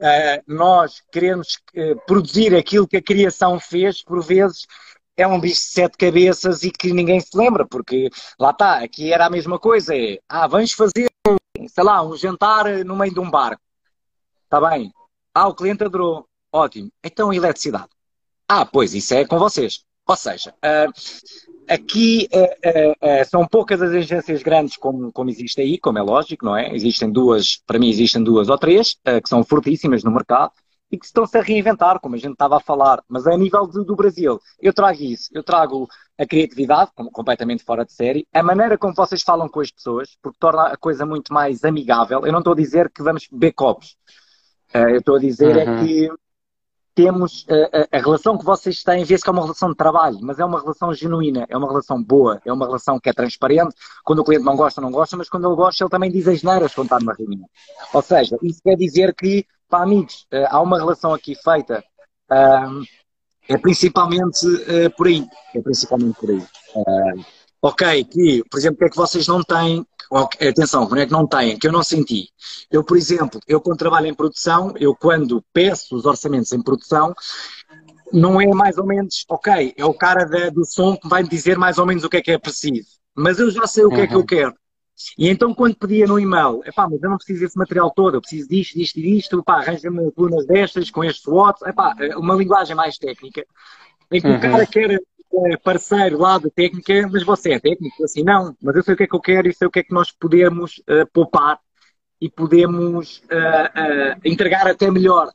uh, 0.00 0.42
nós 0.46 1.02
queremos 1.12 1.58
produzir 2.06 2.54
aquilo 2.54 2.88
que 2.88 2.96
a 2.96 3.02
criação 3.02 3.58
fez, 3.58 4.02
por 4.02 4.22
vezes 4.22 4.66
é 5.16 5.26
um 5.26 5.40
bicho 5.40 5.60
de 5.60 5.66
sete 5.68 5.96
cabeças 5.96 6.62
e 6.62 6.70
que 6.70 6.92
ninguém 6.92 7.20
se 7.20 7.36
lembra, 7.36 7.66
porque 7.66 8.10
lá 8.38 8.50
está, 8.50 8.82
aqui 8.82 9.12
era 9.12 9.26
a 9.26 9.30
mesma 9.30 9.58
coisa, 9.58 9.96
é, 9.96 10.18
ah, 10.28 10.46
vamos 10.46 10.72
fazer, 10.72 11.08
sei 11.68 11.84
lá, 11.84 12.02
um 12.02 12.16
jantar 12.16 12.84
no 12.84 12.96
meio 12.96 13.14
de 13.14 13.20
um 13.20 13.30
bar. 13.30 13.58
Está 14.44 14.60
bem. 14.70 14.92
Ah, 15.34 15.48
o 15.48 15.54
cliente 15.54 15.84
adorou. 15.84 16.28
Ótimo. 16.52 16.90
Então, 17.02 17.32
eletricidade. 17.32 17.88
Ah, 18.48 18.64
pois, 18.64 18.94
isso 18.94 19.14
é 19.14 19.24
com 19.24 19.38
vocês. 19.38 19.84
Ou 20.06 20.16
seja, 20.16 20.54
uh, 20.62 20.92
aqui 21.68 22.28
uh, 22.32 23.22
uh, 23.22 23.24
são 23.28 23.46
poucas 23.46 23.80
as 23.80 23.92
agências 23.92 24.42
grandes 24.42 24.76
como, 24.76 25.12
como 25.12 25.30
existe 25.30 25.60
aí, 25.60 25.78
como 25.78 25.98
é 25.98 26.02
lógico, 26.02 26.44
não 26.44 26.56
é? 26.56 26.74
Existem 26.74 27.10
duas, 27.10 27.56
para 27.66 27.78
mim 27.78 27.88
existem 27.88 28.22
duas 28.22 28.48
ou 28.48 28.58
três, 28.58 28.96
que 29.22 29.28
são 29.28 29.44
fortíssimas 29.44 30.02
no 30.02 30.10
mercado 30.10 30.52
e 30.94 30.98
que 30.98 31.06
estão-se 31.06 31.36
a 31.36 31.42
reinventar, 31.42 31.98
como 32.00 32.14
a 32.14 32.18
gente 32.18 32.32
estava 32.32 32.56
a 32.56 32.60
falar, 32.60 33.02
mas 33.08 33.26
é 33.26 33.34
a 33.34 33.36
nível 33.36 33.66
do, 33.66 33.84
do 33.84 33.96
Brasil. 33.96 34.40
Eu 34.60 34.72
trago 34.72 35.02
isso, 35.02 35.28
eu 35.32 35.42
trago 35.42 35.88
a 36.16 36.24
criatividade, 36.24 36.92
completamente 37.12 37.64
fora 37.64 37.84
de 37.84 37.92
série, 37.92 38.26
a 38.32 38.42
maneira 38.42 38.78
como 38.78 38.94
vocês 38.94 39.22
falam 39.22 39.48
com 39.48 39.60
as 39.60 39.70
pessoas, 39.70 40.16
porque 40.22 40.38
torna 40.38 40.68
a 40.68 40.76
coisa 40.76 41.04
muito 41.04 41.32
mais 41.32 41.64
amigável. 41.64 42.24
Eu 42.24 42.32
não 42.32 42.38
estou 42.38 42.52
a 42.52 42.56
dizer 42.56 42.90
que 42.90 43.02
vamos 43.02 43.26
beber 43.30 43.52
copos, 43.52 43.96
uh, 44.74 44.88
eu 44.90 44.98
estou 44.98 45.16
a 45.16 45.18
dizer 45.18 45.56
é 45.56 45.64
uhum. 45.64 45.76
é 45.78 45.84
que 45.84 46.10
temos 46.94 47.44
a, 47.48 47.54
eh, 47.54 47.88
a, 47.92 47.98
a, 47.98 48.00
relação 48.00 48.38
que 48.38 48.44
vocês 48.44 48.82
têm, 48.82 49.04
vê-se 49.04 49.22
que 49.22 49.28
é 49.28 49.32
uma 49.32 49.42
relação 49.42 49.70
de 49.70 49.76
trabalho, 49.76 50.18
mas 50.22 50.38
é 50.38 50.44
uma 50.44 50.60
relação 50.60 50.94
genuína, 50.94 51.44
é 51.48 51.56
uma 51.56 51.66
relação 51.66 52.02
boa, 52.02 52.40
é 52.44 52.52
uma 52.52 52.66
relação 52.66 53.00
que 53.00 53.10
é 53.10 53.12
transparente. 53.12 53.74
Quando 54.04 54.20
o 54.20 54.24
cliente 54.24 54.44
não 54.44 54.56
gosta, 54.56 54.80
não 54.80 54.90
gosta, 54.90 55.16
mas 55.16 55.28
quando 55.28 55.48
ele 55.48 55.56
gosta, 55.56 55.82
ele 55.82 55.90
também 55.90 56.10
diz 56.10 56.28
as 56.28 56.42
neiras 56.42 56.74
quando 56.74 56.86
está 56.86 57.00
numa 57.00 57.14
reunião. 57.14 57.48
Ou 57.92 58.02
seja, 58.02 58.38
isso 58.42 58.60
quer 58.62 58.76
dizer 58.76 59.14
que 59.14 59.44
para 59.68 59.82
amigos, 59.82 60.26
uh, 60.32 60.46
há 60.48 60.60
uma 60.60 60.78
relação 60.78 61.12
aqui 61.12 61.34
feita. 61.34 61.82
É 63.46 63.58
principalmente 63.58 64.46
por 64.96 65.06
aí. 65.06 65.26
É 65.54 65.60
principalmente 65.60 66.18
por 66.18 66.30
aí. 66.30 66.42
Ok, 67.64 68.04
que, 68.04 68.44
por 68.50 68.58
exemplo, 68.58 68.76
o 68.76 68.78
que 68.80 68.84
é 68.84 68.90
que 68.90 68.96
vocês 68.96 69.26
não 69.26 69.42
têm? 69.42 69.86
Atenção, 70.12 70.86
como 70.86 71.00
é 71.00 71.06
que 71.06 71.12
não 71.12 71.26
têm? 71.26 71.58
Que 71.58 71.66
eu 71.66 71.72
não 71.72 71.82
senti. 71.82 72.28
Eu, 72.70 72.84
por 72.84 72.94
exemplo, 72.94 73.40
eu 73.48 73.58
quando 73.58 73.78
trabalho 73.78 74.06
em 74.06 74.12
produção, 74.12 74.74
eu 74.78 74.94
quando 74.94 75.42
peço 75.50 75.96
os 75.96 76.04
orçamentos 76.04 76.52
em 76.52 76.62
produção, 76.62 77.14
não 78.12 78.38
é 78.38 78.46
mais 78.48 78.76
ou 78.76 78.84
menos, 78.84 79.24
ok, 79.30 79.72
é 79.78 79.84
o 79.86 79.94
cara 79.94 80.26
da, 80.26 80.50
do 80.50 80.62
som 80.66 80.94
que 80.94 81.08
vai 81.08 81.22
me 81.22 81.28
dizer 81.30 81.56
mais 81.56 81.78
ou 81.78 81.86
menos 81.86 82.04
o 82.04 82.10
que 82.10 82.18
é 82.18 82.20
que 82.20 82.32
é 82.32 82.38
preciso. 82.38 82.86
Mas 83.14 83.38
eu 83.38 83.50
já 83.50 83.66
sei 83.66 83.86
o 83.86 83.88
que 83.88 83.94
uhum. 83.94 84.02
é 84.02 84.06
que 84.08 84.14
eu 84.14 84.18
uhum. 84.18 84.26
quero. 84.26 84.54
E 85.16 85.26
então, 85.30 85.54
quando 85.54 85.74
pedia 85.74 86.06
no 86.06 86.20
e-mail, 86.20 86.60
epá, 86.66 86.86
mas 86.86 87.02
eu 87.02 87.08
não 87.08 87.16
preciso 87.16 87.40
desse 87.40 87.56
material 87.56 87.90
todo, 87.90 88.18
eu 88.18 88.20
preciso 88.20 88.46
disto, 88.46 88.74
disto 88.74 88.98
e 88.98 89.02
disto, 89.02 89.42
pá, 89.42 89.54
arranja-me 89.54 90.12
colunas 90.12 90.46
destas, 90.46 90.90
com 90.90 91.02
estes 91.02 91.24
watts, 91.24 91.62
epá, 91.62 91.96
é 91.98 92.14
uma 92.14 92.34
linguagem 92.34 92.76
mais 92.76 92.98
técnica, 92.98 93.42
em 94.12 94.20
que 94.20 94.28
uhum. 94.28 94.36
o 94.36 94.40
cara 94.40 94.66
quer 94.66 94.90
é, 94.90 94.98
parceiro 95.62 96.18
lá 96.18 96.38
de 96.38 96.50
técnica, 96.50 97.08
mas 97.10 97.22
você 97.22 97.52
é 97.52 97.60
técnico, 97.60 98.04
assim, 98.04 98.22
não, 98.22 98.56
mas 98.62 98.76
eu 98.76 98.82
sei 98.82 98.94
o 98.94 98.96
que 98.96 99.04
é 99.04 99.06
que 99.06 99.16
eu 99.16 99.20
quero 99.20 99.48
e 99.48 99.54
sei 99.54 99.66
o 99.66 99.70
que 99.70 99.80
é 99.80 99.82
que 99.82 99.94
nós 99.94 100.10
podemos 100.10 100.78
uh, 100.78 101.06
poupar 101.12 101.58
e 102.20 102.30
podemos 102.30 103.18
uh, 103.24 104.16
uh, 104.16 104.20
entregar 104.24 104.66
até 104.66 104.90
melhor, 104.90 105.30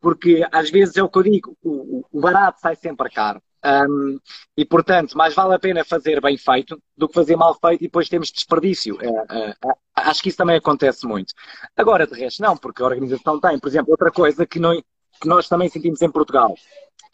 porque 0.00 0.46
às 0.50 0.70
vezes 0.70 0.96
é 0.96 1.02
o 1.02 1.08
que 1.08 1.18
eu 1.18 1.22
digo, 1.22 1.56
o, 1.62 2.04
o 2.10 2.20
barato 2.20 2.60
sai 2.60 2.76
sempre 2.76 3.10
caro. 3.10 3.40
Um, 3.64 4.18
e, 4.56 4.64
portanto, 4.64 5.16
mais 5.16 5.34
vale 5.34 5.54
a 5.54 5.58
pena 5.58 5.84
fazer 5.84 6.20
bem 6.20 6.36
feito 6.36 6.82
do 6.96 7.06
que 7.08 7.14
fazer 7.14 7.36
mal 7.36 7.54
feito 7.54 7.82
e 7.82 7.86
depois 7.86 8.08
temos 8.08 8.32
desperdício. 8.32 8.98
É, 9.00 9.50
é, 9.50 9.54
acho 9.94 10.20
que 10.20 10.28
isso 10.30 10.38
também 10.38 10.56
acontece 10.56 11.06
muito. 11.06 11.32
Agora, 11.76 12.06
de 12.06 12.18
resto, 12.18 12.42
não, 12.42 12.56
porque 12.56 12.82
a 12.82 12.86
organização 12.86 13.40
tem, 13.40 13.58
por 13.60 13.68
exemplo, 13.68 13.92
outra 13.92 14.10
coisa 14.10 14.44
que, 14.44 14.58
não, 14.58 14.74
que 15.20 15.28
nós 15.28 15.48
também 15.48 15.68
sentimos 15.68 16.02
em 16.02 16.10
Portugal. 16.10 16.54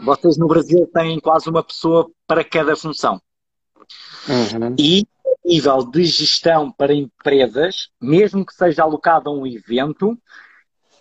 Vocês 0.01 0.37
no 0.37 0.47
Brasil 0.47 0.89
têm 0.93 1.19
quase 1.21 1.49
uma 1.49 1.63
pessoa 1.63 2.11
para 2.27 2.45
cada 2.45 2.77
função. 2.77 3.21
Uhum. 4.29 4.77
E 4.79 5.07
a 5.27 5.49
nível 5.49 5.85
de 5.85 6.05
gestão 6.05 6.71
para 6.71 6.95
empresas, 6.95 7.89
mesmo 8.01 8.45
que 8.45 8.55
seja 8.55 8.83
alocado 8.83 9.29
a 9.29 9.33
um 9.33 9.47
evento, 9.47 10.17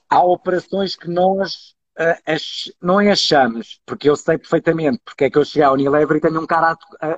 há 0.10 0.24
operações 0.24 0.96
que 0.96 1.10
nós 1.10 1.76
uh, 2.00 2.74
não 2.82 3.00
achamos, 3.00 3.80
porque 3.86 4.10
eu 4.10 4.16
sei 4.16 4.38
perfeitamente 4.38 5.00
porque 5.04 5.26
é 5.26 5.30
que 5.30 5.38
eu 5.38 5.46
cheguei 5.46 5.64
à 5.64 5.72
Unilever 5.72 6.18
e 6.18 6.22
tenho 6.22 6.42
um 6.42 6.48
cara 6.48 6.78
a, 7.00 7.08
a, 7.08 7.16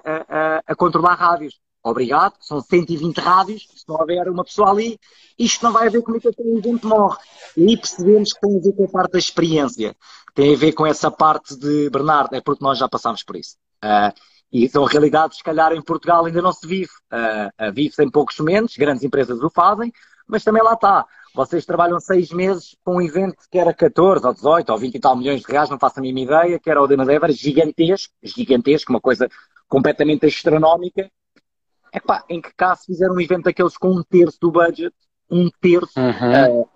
a, 0.57 0.63
a 0.67 0.75
controlar 0.75 1.15
rádios. 1.15 1.59
Obrigado, 1.83 2.35
são 2.41 2.59
120 2.59 3.17
rádios, 3.19 3.67
se 3.73 3.87
não 3.87 3.95
houver 3.95 4.27
uma 4.27 4.43
pessoa 4.43 4.69
ali, 4.69 4.99
isto 5.37 5.63
não 5.63 5.71
vai 5.71 5.87
haver 5.87 6.01
comunicação, 6.01 6.45
o 6.45 6.57
evento 6.57 6.87
morre. 6.87 7.17
E 7.55 7.67
aí 7.69 7.77
percebemos 7.77 8.33
que 8.33 8.41
tem 8.41 8.57
a 8.57 8.61
ver 8.61 8.73
com 8.73 8.83
a 8.83 8.87
parte 8.89 9.11
da 9.13 9.19
experiência, 9.19 9.95
tem 10.35 10.53
a 10.53 10.57
ver 10.57 10.73
com 10.73 10.85
essa 10.85 11.09
parte 11.09 11.57
de 11.57 11.89
Bernardo, 11.89 12.35
é 12.35 12.41
porque 12.41 12.63
nós 12.63 12.77
já 12.77 12.89
passámos 12.89 13.23
por 13.23 13.37
isso. 13.37 13.55
Uh, 13.83 14.13
e 14.51 14.67
são 14.67 14.83
realidades, 14.83 15.37
se 15.37 15.43
calhar, 15.43 15.71
em 15.73 15.81
Portugal 15.81 16.25
ainda 16.25 16.41
não 16.41 16.51
se 16.51 16.67
vive. 16.67 16.91
Uh, 17.11 17.67
uh, 17.67 17.71
Vive-se 17.73 18.03
em 18.03 18.09
poucos 18.09 18.37
momentos, 18.39 18.75
grandes 18.75 19.03
empresas 19.03 19.41
o 19.41 19.49
fazem, 19.49 19.93
mas 20.27 20.43
também 20.43 20.61
lá 20.61 20.73
está. 20.73 21.05
Vocês 21.33 21.65
trabalham 21.65 21.99
seis 21.99 22.31
meses 22.31 22.75
com 22.83 22.97
um 22.97 23.01
evento 23.01 23.37
que 23.49 23.57
era 23.57 23.73
14 23.73 24.25
ou 24.25 24.33
18 24.33 24.71
ou 24.71 24.77
20 24.77 24.95
e 24.95 24.99
tal 24.99 25.15
milhões 25.15 25.41
de 25.41 25.51
reais, 25.51 25.69
não 25.69 25.79
faço 25.79 25.99
a 25.99 26.01
mínima 26.01 26.25
ideia, 26.25 26.59
que 26.59 26.69
era 26.69 26.81
o 26.81 26.87
de 26.87 26.97
Madeira, 26.97 27.31
gigantesco, 27.31 28.13
gigantesco, 28.23 28.91
uma 28.91 28.99
coisa 28.99 29.29
completamente 29.67 30.25
astronómica. 30.25 31.09
Epá, 31.93 32.23
em 32.29 32.41
que 32.41 32.53
caso 32.55 32.83
fizeram 32.85 33.15
um 33.15 33.21
evento 33.21 33.43
daqueles 33.43 33.77
com 33.77 33.89
um 33.89 34.03
terço 34.03 34.37
do 34.39 34.51
budget, 34.51 34.93
um 35.29 35.49
terço, 35.61 35.99
uhum. 35.99 36.61
uh, 36.61 36.69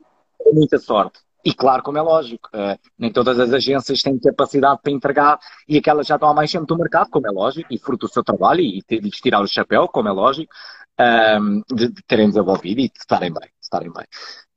muita 0.53 0.77
sorte. 0.79 1.19
E 1.45 1.53
claro, 1.53 1.83
como 1.83 1.97
é 1.97 2.01
lógico, 2.01 2.49
uh, 2.55 2.79
nem 2.97 3.11
todas 3.11 3.37
as 3.37 3.51
agências 3.51 4.01
têm 4.01 4.17
capacidade 4.17 4.79
para 4.81 4.91
entregar 4.91 5.39
e 5.67 5.77
aquelas 5.77 6.07
já 6.07 6.15
estão 6.15 6.29
há 6.29 6.33
mais 6.33 6.51
tempo 6.51 6.65
no 6.69 6.79
mercado, 6.79 7.09
como 7.09 7.27
é 7.27 7.31
lógico, 7.31 7.67
e 7.71 7.77
fruto 7.77 8.07
do 8.07 8.13
seu 8.13 8.23
trabalho 8.23 8.61
e 8.61 8.81
de 8.87 8.99
lhes 8.99 9.19
tirar 9.19 9.41
o 9.41 9.47
chapéu, 9.47 9.87
como 9.87 10.07
é 10.07 10.11
lógico, 10.11 10.53
um, 10.99 11.61
de, 11.75 11.89
de, 11.89 12.03
terem 12.03 12.29
desenvolvido 12.29 12.79
e 12.79 12.87
de 12.87 12.97
estarem 12.97 13.33
bem. 13.33 13.49
De 13.49 13.63
estarem 13.63 13.91
bem. 13.91 14.05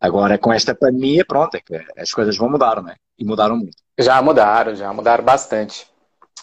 Agora, 0.01 0.39
com 0.39 0.53
esta 0.53 0.75
pandemia, 0.75 1.25
pronto, 1.25 1.57
é 1.57 1.61
que 1.61 1.75
as 1.99 2.11
coisas 2.13 2.37
vão 2.37 2.51
mudar, 2.51 2.83
né? 2.83 2.95
E 3.19 3.25
mudaram 3.25 3.57
muito. 3.57 3.77
Já 3.99 4.21
mudaram, 4.23 4.75
já 4.75 4.93
mudaram 4.93 5.25
bastante. 5.25 5.87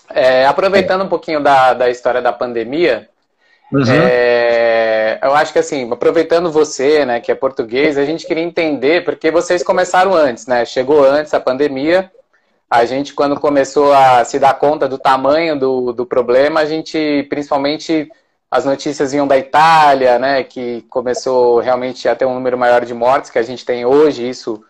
É, 0.10 0.46
aproveitando 0.46 1.02
é. 1.02 1.04
um 1.06 1.10
pouquinho 1.10 1.42
da, 1.42 1.74
da 1.74 1.90
história 1.90 2.22
da 2.22 2.34
pandemia, 2.34 3.10
uhum. 3.74 3.84
é, 3.90 5.20
eu 5.22 5.34
acho 5.34 5.54
que 5.54 5.60
assim, 5.60 5.92
aproveitando 5.92 6.52
você, 6.52 7.06
né, 7.06 7.20
que 7.20 7.32
é 7.32 7.36
português, 7.36 7.98
a 7.98 8.06
gente 8.06 8.26
queria 8.26 8.44
entender, 8.44 9.04
porque 9.04 9.32
vocês 9.32 9.64
começaram 9.64 10.14
antes, 10.14 10.48
né? 10.48 10.66
Chegou 10.66 11.04
antes 11.04 11.34
a 11.34 11.40
pandemia, 11.40 12.12
a 12.70 12.86
gente, 12.86 13.14
quando 13.14 13.40
começou 13.40 13.94
a 13.94 14.26
se 14.26 14.40
dar 14.40 14.56
conta 14.56 14.88
do 14.88 14.98
tamanho 14.98 15.58
do, 15.58 15.94
do 15.94 16.06
problema, 16.06 16.60
a 16.60 16.66
gente, 16.66 17.26
principalmente, 17.30 18.12
as 18.50 18.66
notícias 18.66 19.12
vinham 19.12 19.28
da 19.28 19.38
Itália, 19.38 20.18
né, 20.18 20.44
que 20.44 20.84
começou 20.90 21.60
realmente 21.60 22.10
a 22.10 22.16
ter 22.16 22.26
um 22.26 22.34
número 22.34 22.58
maior 22.58 22.84
de 22.84 22.94
mortes 22.94 23.30
que 23.30 23.38
a 23.38 23.44
gente 23.44 23.64
tem 23.64 23.86
hoje, 23.86 24.28
isso 24.28 24.64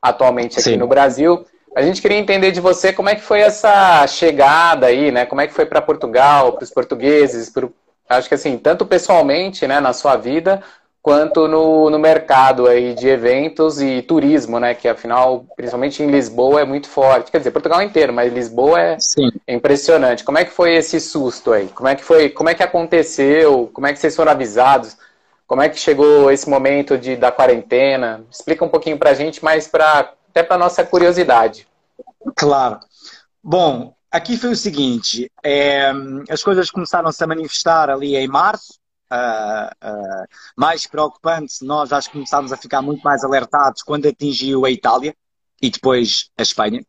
atualmente 0.00 0.54
aqui 0.54 0.70
Sim. 0.70 0.76
no 0.76 0.86
Brasil. 0.86 1.44
A 1.76 1.82
gente 1.82 2.02
queria 2.02 2.18
entender 2.18 2.50
de 2.50 2.60
você 2.60 2.92
como 2.92 3.10
é 3.10 3.14
que 3.14 3.20
foi 3.20 3.40
essa 3.40 4.06
chegada 4.06 4.86
aí, 4.86 5.12
né? 5.12 5.24
Como 5.24 5.40
é 5.40 5.46
que 5.46 5.52
foi 5.52 5.66
para 5.66 5.80
Portugal, 5.80 6.54
para 6.54 6.64
os 6.64 6.70
portugueses, 6.70 7.48
pro... 7.48 7.72
acho 8.10 8.28
que 8.28 8.34
assim, 8.34 8.58
tanto 8.58 8.84
pessoalmente, 8.84 9.66
né, 9.66 9.80
na 9.80 9.92
sua 9.92 10.16
vida, 10.16 10.62
quanto 11.02 11.48
no, 11.48 11.88
no 11.88 11.98
mercado 11.98 12.66
aí 12.66 12.94
de 12.94 13.08
eventos 13.08 13.80
e 13.80 14.02
turismo, 14.02 14.60
né? 14.60 14.74
Que 14.74 14.88
afinal, 14.88 15.46
principalmente 15.56 16.02
em 16.02 16.10
Lisboa, 16.10 16.60
é 16.60 16.64
muito 16.64 16.88
forte. 16.88 17.30
Quer 17.30 17.38
dizer, 17.38 17.50
Portugal 17.50 17.80
inteiro, 17.82 18.12
mas 18.12 18.32
Lisboa 18.32 18.80
é 18.80 18.98
Sim. 18.98 19.30
impressionante. 19.48 20.24
Como 20.24 20.38
é 20.38 20.44
que 20.44 20.50
foi 20.50 20.74
esse 20.74 21.00
susto 21.00 21.52
aí? 21.52 21.68
Como 21.68 21.88
é 21.88 21.94
que 21.94 22.04
foi? 22.04 22.28
Como 22.28 22.48
é 22.48 22.54
que 22.54 22.62
aconteceu? 22.62 23.70
Como 23.72 23.86
é 23.86 23.92
que 23.92 23.98
vocês 23.98 24.14
foram 24.14 24.32
avisados? 24.32 24.96
Como 25.46 25.62
é 25.62 25.68
que 25.68 25.78
chegou 25.78 26.30
esse 26.30 26.48
momento 26.48 26.98
de, 26.98 27.16
da 27.16 27.32
quarentena? 27.32 28.24
Explica 28.30 28.64
um 28.64 28.68
pouquinho 28.68 28.98
para 28.98 29.10
a 29.10 29.14
gente, 29.14 29.42
mas 29.42 29.66
para 29.66 30.12
até 30.30 30.42
para 30.42 30.58
nossa 30.58 30.84
curiosidade. 30.84 31.66
Claro. 32.36 32.78
Bom, 33.42 33.94
aqui 34.10 34.36
foi 34.36 34.50
o 34.50 34.56
seguinte: 34.56 35.30
é, 35.42 35.90
as 36.28 36.42
coisas 36.42 36.70
começaram 36.70 37.10
-se 37.12 37.22
a 37.22 37.26
manifestar 37.26 37.90
ali 37.90 38.16
em 38.16 38.28
março. 38.28 38.78
Uh, 39.12 39.88
uh, 39.88 40.26
mais 40.56 40.86
preocupante, 40.86 41.64
nós 41.64 41.90
que 42.06 42.12
começámos 42.12 42.52
a 42.52 42.56
ficar 42.56 42.80
muito 42.80 43.02
mais 43.02 43.24
alertados 43.24 43.82
quando 43.82 44.06
atingiu 44.06 44.64
a 44.64 44.70
Itália 44.70 45.16
e 45.60 45.68
depois 45.68 46.30
a 46.38 46.42
Espanha, 46.42 46.84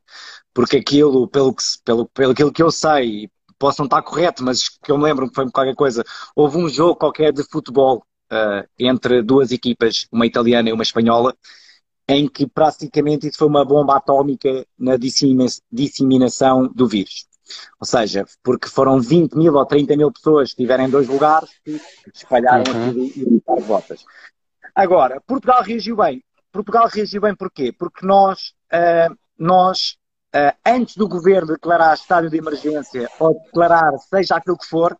porque 0.53 0.77
aquilo, 0.77 1.27
pelo, 1.27 1.51
que, 1.53 1.63
pelo, 1.83 2.07
pelo 2.09 2.31
aquilo 2.31 2.51
que 2.51 2.61
eu 2.61 2.69
sei, 2.69 3.27
posso 3.57 3.79
não 3.79 3.85
estar 3.85 4.01
correto, 4.01 4.43
mas 4.43 4.69
que 4.69 4.91
eu 4.91 4.97
me 4.97 5.03
lembro 5.03 5.29
que 5.29 5.35
foi 5.35 5.49
qualquer 5.51 5.75
coisa, 5.75 6.03
houve 6.35 6.57
um 6.57 6.69
jogo 6.69 6.95
qualquer 6.95 7.31
de 7.33 7.43
futebol 7.43 8.03
uh, 8.31 8.67
entre 8.79 9.21
duas 9.21 9.51
equipas, 9.51 10.07
uma 10.11 10.25
italiana 10.25 10.69
e 10.69 10.73
uma 10.73 10.83
espanhola, 10.83 11.35
em 12.07 12.27
que 12.27 12.47
praticamente 12.47 13.27
isso 13.27 13.37
foi 13.37 13.47
uma 13.47 13.63
bomba 13.63 13.95
atómica 13.95 14.65
na 14.77 14.97
disseminação 15.71 16.67
do 16.67 16.87
vírus. 16.87 17.27
Ou 17.79 17.85
seja, 17.85 18.25
porque 18.43 18.67
foram 18.67 18.99
20 18.99 19.33
mil 19.35 19.53
ou 19.55 19.65
30 19.65 19.95
mil 19.97 20.11
pessoas 20.11 20.49
que 20.49 20.61
estiveram 20.61 20.85
em 20.85 20.89
dois 20.89 21.07
lugares 21.07 21.49
que 21.63 21.79
espalharam 22.13 22.63
uhum. 22.71 23.05
e 23.05 23.41
as 23.47 23.63
votas. 23.65 24.05
Agora, 24.73 25.21
Portugal 25.21 25.63
reagiu 25.63 25.97
bem. 25.97 26.23
Portugal 26.51 26.87
reagiu 26.87 27.21
bem 27.21 27.35
porquê? 27.35 27.73
Porque 27.77 28.05
nós, 28.05 28.53
uh, 28.73 29.15
nós 29.37 29.97
uh, 30.35 30.55
antes 30.65 30.95
do 30.95 31.07
governo 31.07 31.53
declarar 31.53 31.93
estado 31.93 32.29
de 32.29 32.37
emergência 32.37 33.09
ou 33.19 33.33
declarar 33.45 33.97
seja 33.97 34.35
aquilo 34.35 34.57
que 34.57 34.65
for, 34.65 34.97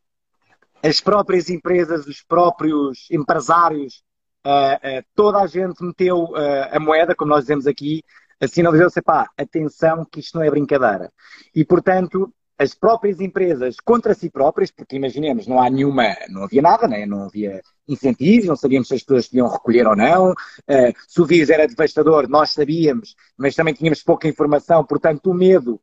as 0.84 1.00
próprias 1.00 1.50
empresas, 1.50 2.08
os 2.08 2.24
próprios 2.24 3.10
empresários 3.12 4.02
uh, 4.46 5.06
toda 5.16 5.40
a 5.40 5.48
gente 5.48 5.84
meteu 5.84 6.24
uh, 6.24 6.70
a 6.72 6.80
moeda, 6.80 7.16
como 7.16 7.32
nós 7.32 7.42
dizemos 7.42 7.68
aqui, 7.68 8.04
sinalizou-se, 8.48 9.02
pá, 9.02 9.30
atenção 9.38 10.06
que 10.06 10.20
isto 10.20 10.38
não 10.38 10.44
é 10.44 10.50
brincadeira. 10.50 11.12
E, 11.54 11.64
portanto, 11.64 12.34
as 12.62 12.76
próprias 12.76 13.20
empresas 13.20 13.78
contra 13.84 14.14
si 14.14 14.30
próprias, 14.30 14.70
porque 14.70 14.96
imaginemos, 14.96 15.48
não 15.48 15.60
há 15.60 15.68
nenhuma, 15.68 16.16
não 16.30 16.44
havia 16.44 16.62
nada, 16.62 16.88
né? 16.88 17.08
não 17.08 17.24
havia 17.24 17.60
incentivos, 17.88 18.46
não 18.46 18.56
sabíamos 18.56 18.88
se 18.88 18.94
as 18.94 19.02
pessoas 19.02 19.28
podiam 19.28 19.48
recolher 19.48 19.88
ou 19.88 19.96
não, 19.96 20.32
uh, 20.32 20.94
se 21.08 21.20
o 21.20 21.26
vírus 21.26 21.50
era 21.50 21.68
devastador, 21.68 22.30
nós 22.30 22.52
sabíamos, 22.52 23.16
mas 23.36 23.56
também 23.56 23.74
tínhamos 23.74 24.04
pouca 24.04 24.28
informação, 24.28 24.86
portanto 24.86 25.32
o 25.32 25.34
medo 25.34 25.82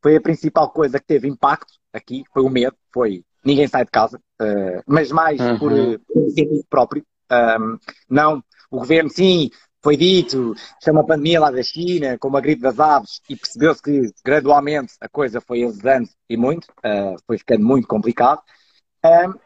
foi 0.00 0.14
a 0.14 0.20
principal 0.20 0.70
coisa 0.70 1.00
que 1.00 1.06
teve 1.06 1.28
impacto 1.28 1.72
aqui, 1.92 2.22
foi 2.32 2.42
o 2.42 2.48
medo, 2.48 2.76
foi 2.92 3.24
ninguém 3.44 3.66
sai 3.66 3.84
de 3.84 3.90
casa, 3.90 4.16
uh, 4.40 4.82
mas 4.86 5.10
mais 5.10 5.40
uhum. 5.40 5.58
por, 5.58 5.72
por 5.72 6.22
incentivo 6.26 6.64
próprio, 6.70 7.04
um, 7.30 7.78
não, 8.08 8.42
o 8.70 8.78
governo, 8.78 9.10
sim, 9.10 9.50
foi 9.82 9.96
dito, 9.96 10.54
é 10.84 10.92
uma 10.92 11.04
pandemia 11.04 11.40
lá 11.40 11.50
da 11.50 11.62
China, 11.62 12.18
como 12.18 12.36
a 12.36 12.40
gripe 12.40 12.60
das 12.60 12.78
aves, 12.78 13.20
e 13.28 13.36
percebeu-se 13.36 13.82
que 13.82 14.12
gradualmente 14.24 14.92
a 15.00 15.08
coisa 15.08 15.40
foi 15.40 15.64
azedando 15.64 16.08
e 16.28 16.36
muito, 16.36 16.66
uh, 16.84 17.16
foi 17.26 17.38
ficando 17.38 17.64
muito 17.64 17.88
complicado, 17.88 18.42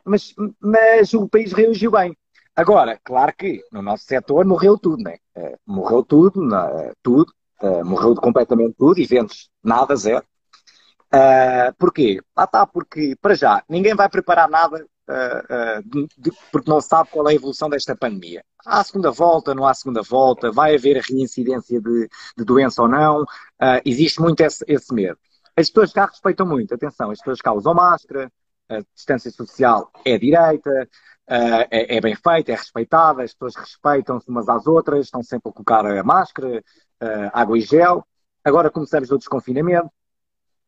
mas, 0.05 0.35
mas 0.61 1.15
o 1.15 1.29
país 1.29 1.53
reagiu 1.53 1.93
bem. 1.93 2.17
Agora, 2.57 2.99
claro 3.05 3.33
que 3.37 3.63
no 3.73 3.81
nosso 3.83 4.05
setor 4.05 4.45
morreu 4.45 4.77
tudo, 4.77 5.03
né? 5.03 5.17
Uh, 5.37 5.57
morreu 5.67 6.05
tudo, 6.05 6.41
tudo, 7.03 7.33
morreu 7.85 8.15
completamente 8.17 8.75
tudo, 8.77 9.01
eventos 9.01 9.49
nada, 9.63 9.95
zero. 9.97 10.25
porquê? 11.79 12.21
Lá 12.37 12.45
está, 12.45 12.67
porque, 12.67 13.17
para 13.21 13.35
já, 13.35 13.63
ninguém 13.69 13.95
vai 13.95 14.09
preparar 14.09 14.49
nada 14.49 14.85
uh, 15.09 15.79
uh, 15.81 16.09
de, 16.17 16.33
porque 16.51 16.71
não 16.71 16.81
sabe 16.81 17.11
qual 17.11 17.29
é 17.29 17.33
a 17.33 17.35
evolução 17.35 17.69
desta 17.69 17.97
pandemia. 17.97 18.45
Há 18.65 18.83
segunda 18.83 19.11
volta, 19.11 19.55
não 19.55 19.67
há 19.67 19.75
segunda 19.75 20.03
volta, 20.03 20.51
vai 20.51 20.75
haver 20.75 20.99
a 20.99 21.03
reincidência 21.03 21.81
de, 21.81 22.09
de 22.37 22.45
doença 22.45 22.83
ou 22.83 22.89
não, 22.89 23.23
uh, 23.23 23.81
existe 23.85 24.21
muito 24.21 24.41
esse, 24.41 24.65
esse, 24.67 24.93
medo. 24.95 25.19
As 25.57 25.69
pessoas 25.69 25.93
cá 25.93 26.07
respeitam 26.07 26.47
muito, 26.47 26.75
atenção, 26.75 27.11
as 27.11 27.19
pessoas 27.19 27.41
cá 27.41 27.53
usam 27.53 27.75
máscara, 27.75 28.31
a 28.69 28.81
distância 28.95 29.31
social 29.31 29.91
é 30.05 30.19
direita, 30.19 30.89
é, 31.27 31.97
é, 31.97 32.01
bem 32.01 32.15
feita, 32.15 32.53
é 32.53 32.55
respeitada, 32.55 33.23
as 33.23 33.33
pessoas 33.33 33.55
respeitam-se 33.55 34.29
umas 34.29 34.49
às 34.49 34.67
outras, 34.67 35.07
estão 35.07 35.23
sempre 35.23 35.51
a 35.51 35.53
colocar 35.53 35.87
a 35.87 36.03
máscara, 36.03 36.63
água 37.33 37.57
e 37.59 37.61
gel. 37.61 38.05
Agora 38.43 38.71
começamos 38.71 39.11
o 39.11 39.19
desconfinamento, 39.19 39.91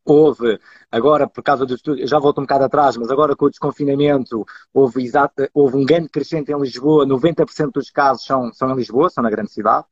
houve, 0.07 0.59
agora 0.90 1.29
por 1.29 1.42
causa 1.42 1.66
do 1.66 1.77
já 2.07 2.19
volto 2.19 2.38
um 2.38 2.45
bocado 2.45 2.64
atrás, 2.64 2.97
mas 2.97 3.11
agora 3.11 3.35
com 3.35 3.47
o 3.47 3.51
desconfinamento 3.51 4.47
houve, 4.73 5.03
exato, 5.03 5.49
houve 5.53 5.77
um 5.77 5.85
grande 5.85 6.09
crescente 6.09 6.53
em 6.53 6.61
Lisboa, 6.61 7.05
90% 7.05 7.73
dos 7.73 7.90
casos 7.90 8.25
são, 8.25 8.53
são 8.53 8.71
em 8.71 8.77
Lisboa, 8.77 9.11
são 9.11 9.23
na 9.23 9.31
grande 9.31 9.51
cidade. 9.51 9.85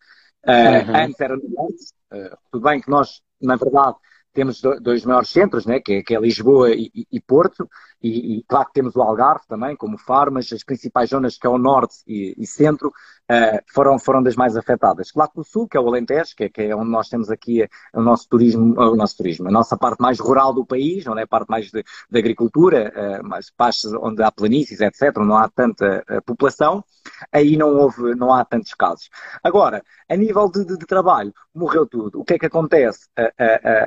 Uh, 0.46 0.90
uhum. 0.90 0.96
Antes 0.96 1.20
era 1.20 1.36
no 1.36 1.48
Norte, 1.48 1.84
uh, 2.12 2.36
tudo 2.52 2.62
bem 2.62 2.80
que 2.80 2.88
nós, 2.88 3.20
na 3.42 3.56
verdade, 3.56 3.96
temos 4.32 4.60
dois 4.60 5.04
maiores 5.04 5.30
centros, 5.30 5.64
né, 5.64 5.80
que, 5.80 5.94
é, 5.94 6.02
que 6.02 6.14
é 6.14 6.20
Lisboa 6.20 6.70
e, 6.72 6.90
e 7.10 7.20
Porto, 7.20 7.68
e, 8.04 8.36
e, 8.36 8.42
claro 8.46 8.66
que 8.66 8.74
temos 8.74 8.94
o 8.94 9.00
Algarve 9.00 9.46
também, 9.48 9.74
como 9.74 9.96
Faro, 9.96 10.30
mas 10.30 10.52
as 10.52 10.62
principais 10.62 11.08
zonas 11.08 11.38
que 11.38 11.46
é 11.46 11.50
o 11.50 11.56
Norte 11.56 11.96
e, 12.06 12.34
e 12.36 12.46
Centro 12.46 12.88
uh, 12.88 13.62
foram, 13.72 13.98
foram 13.98 14.22
das 14.22 14.36
mais 14.36 14.58
afetadas. 14.58 15.10
Claro 15.10 15.30
que 15.32 15.40
o 15.40 15.44
Sul, 15.44 15.66
que 15.66 15.78
é 15.78 15.80
o 15.80 15.88
Alentejo, 15.88 16.36
que 16.36 16.44
é, 16.44 16.48
que 16.50 16.62
é 16.62 16.76
onde 16.76 16.90
nós 16.90 17.08
temos 17.08 17.30
aqui 17.30 17.66
o 17.94 18.02
nosso 18.02 18.28
turismo, 18.28 18.78
o 18.78 18.94
nosso 18.94 19.16
turismo, 19.16 19.48
a 19.48 19.50
nossa 19.50 19.74
parte 19.74 20.02
mais 20.02 20.20
rural 20.20 20.52
do 20.52 20.66
país, 20.66 21.06
onde 21.06 21.20
é 21.20 21.24
a 21.24 21.26
parte 21.26 21.48
mais 21.48 21.70
de, 21.70 21.82
de 21.82 22.18
agricultura, 22.18 22.92
uh, 22.94 23.26
mais 23.26 23.50
pastos 23.50 23.94
onde 23.94 24.22
há 24.22 24.30
planícies, 24.30 24.82
etc., 24.82 25.16
onde 25.16 25.28
não 25.28 25.38
há 25.38 25.48
tanta 25.48 26.04
uh, 26.10 26.22
população, 26.26 26.84
aí 27.32 27.56
não 27.56 27.74
houve, 27.74 28.14
não 28.14 28.34
há 28.34 28.44
tantos 28.44 28.74
casos. 28.74 29.08
Agora, 29.42 29.82
a 30.10 30.16
nível 30.16 30.50
de, 30.50 30.62
de, 30.62 30.76
de 30.76 30.86
trabalho, 30.86 31.32
morreu 31.54 31.86
tudo. 31.86 32.20
O 32.20 32.24
que 32.24 32.34
é 32.34 32.38
que 32.38 32.46
acontece? 32.46 33.08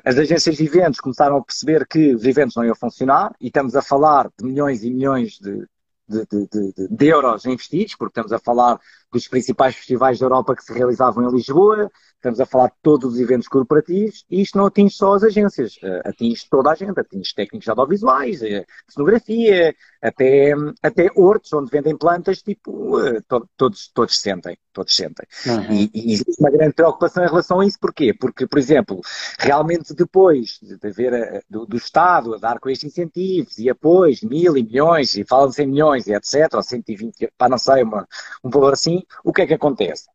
as 0.06 0.17
agências 0.17 0.56
de 0.56 0.65
eventos 0.65 0.99
começaram 0.99 1.38
a 1.38 1.43
perceber 1.43 1.86
que 1.86 2.15
os 2.15 2.23
eventos 2.23 2.56
não 2.56 2.63
iam 2.63 2.75
funcionar 2.75 3.34
e 3.41 3.47
estamos 3.47 3.75
a 3.75 3.82
falar 3.82 4.07
de 4.38 4.46
milhões 4.46 4.84
e 4.84 4.89
milhões 4.89 5.39
de, 5.39 5.67
de, 6.08 6.26
de, 6.26 6.88
de, 6.89 7.06
euros 7.08 7.46
investidos, 7.46 7.96
porque 7.96 8.20
estamos 8.20 8.32
a 8.32 8.39
falar 8.39 8.80
dos 9.12 9.28
principais 9.28 9.76
festivais 9.76 10.20
da 10.20 10.26
Europa 10.26 10.56
que 10.56 10.63
se 10.63 10.74
realizavam 10.74 11.28
em 11.28 11.32
Lisboa, 11.32 11.89
estamos 12.17 12.39
a 12.39 12.46
falar 12.46 12.67
de 12.67 12.76
todos 12.82 13.13
os 13.13 13.20
eventos 13.20 13.48
corporativos, 13.48 14.26
e 14.30 14.41
isto 14.41 14.58
não 14.58 14.65
atinge 14.65 14.96
só 14.96 15.13
as 15.13 15.24
agências, 15.24 15.78
eh, 15.84 16.02
atinge 16.04 16.46
toda 16.50 16.72
a 16.72 16.76
gente, 16.76 17.00
atinge 17.00 17.34
técnicos 17.34 17.70
audiovisuais, 17.70 18.41
eh, 18.41 18.65
cenografia, 18.88 19.74
até, 20.02 20.54
até 20.82 21.10
hortos 21.15 21.54
onde 21.54 21.72
vendem 21.72 21.96
plantas, 21.96 22.41
tipo, 22.41 23.00
eh, 23.00 23.22
todos, 23.56 23.89
todos 23.93 24.20
sentem, 24.20 24.58
todos 24.74 24.96
sentem. 24.96 25.26
Uhum. 25.46 25.74
E, 25.74 25.91
e, 25.93 26.13
existe 26.13 26.39
uma 26.39 26.50
grande 26.50 26.74
preocupação 26.74 27.24
em 27.24 27.28
relação 27.28 27.60
a 27.60 27.65
isso, 27.65 27.78
porquê? 27.80 28.13
Porque, 28.13 28.48
por 28.48 28.58
exemplo, 28.58 29.00
realmente 29.39 29.93
depois 29.93 30.60
de 30.62 30.88
haver 30.88 31.43
do, 31.50 31.65
do 31.65 31.78
Estado 31.78 32.34
a 32.34 32.38
dar 32.38 32.60
com 32.60 32.70
estes 32.70 32.91
incentivos 32.91 33.58
e 33.60 33.70
apoios, 33.70 34.22
mil 34.22 34.58
e 34.58 34.63
milhões, 34.63 35.15
e 35.15 35.24
falam-se 35.24 35.62
em 35.63 35.67
milhões 35.67 36.08
e 36.08 36.13
etc., 36.13 36.54
ou 36.54 36.63
120, 36.63 37.32
para 37.38 37.50
não 37.50 37.58
sei, 37.58 37.84
uma, 37.84 38.08
um 38.43 38.50
valor 38.50 38.74
assim, 38.74 39.04
o 39.24 39.34
que 39.34 39.41
é 39.41 39.48
que 39.48 39.54
acontece? 39.54 40.06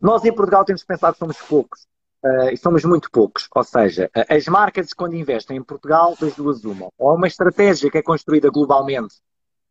Nós 0.00 0.24
em 0.24 0.32
Portugal 0.32 0.64
temos 0.64 0.84
pensar 0.84 1.12
que 1.12 1.18
somos 1.18 1.36
poucos. 1.38 1.86
Uh, 2.24 2.50
e 2.52 2.56
somos 2.56 2.84
muito 2.84 3.10
poucos. 3.10 3.48
Ou 3.54 3.62
seja, 3.64 4.10
as 4.28 4.46
marcas, 4.46 4.92
quando 4.92 5.14
investem 5.14 5.56
em 5.56 5.62
Portugal, 5.62 6.16
das 6.20 6.34
duas 6.34 6.64
uma. 6.64 6.88
Ou 6.98 7.14
uma 7.14 7.28
estratégia 7.28 7.90
que 7.90 7.98
é 7.98 8.02
construída 8.02 8.50
globalmente 8.50 9.14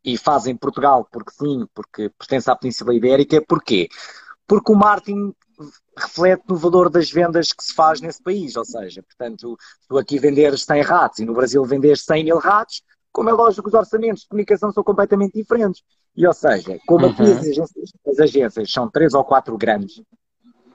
e 0.04 0.18
fazem 0.18 0.56
Portugal 0.56 1.08
porque 1.12 1.32
sim, 1.32 1.68
porque 1.74 2.10
pertence 2.18 2.50
à 2.50 2.56
Península 2.56 2.94
Ibérica. 2.94 3.44
Porquê? 3.46 3.90
porque 4.48 4.72
o 4.72 4.76
marketing 4.76 5.34
reflete 5.96 6.44
no 6.48 6.56
valor 6.56 6.90
das 6.90 7.12
vendas 7.12 7.52
que 7.52 7.64
se 7.64 7.74
faz 7.74 8.00
nesse 8.00 8.24
país. 8.24 8.56
Ou 8.56 8.64
seja, 8.64 9.04
portanto, 9.04 9.58
tu 9.88 9.98
aqui 9.98 10.18
venderes 10.18 10.64
100 10.64 10.82
ratos 10.82 11.20
e 11.20 11.26
no 11.26 11.34
Brasil 11.34 11.64
venderes 11.66 12.04
100 12.06 12.24
mil 12.24 12.38
ratos, 12.38 12.82
como 13.18 13.32
é 13.32 13.34
lógico, 13.34 13.68
os 13.68 13.74
orçamentos 13.74 14.22
de 14.22 14.28
comunicação 14.28 14.72
são 14.72 14.84
completamente 14.84 15.34
diferentes. 15.34 15.82
E, 16.16 16.28
ou 16.28 16.34
seja, 16.34 16.78
como 16.86 17.08
aqui 17.08 17.24
as, 17.24 17.40
agências, 17.40 17.92
as 18.06 18.20
agências 18.20 18.72
são 18.72 18.88
três 18.88 19.16
ou 19.16 19.24
quatro 19.24 19.58
grandes, 19.58 20.04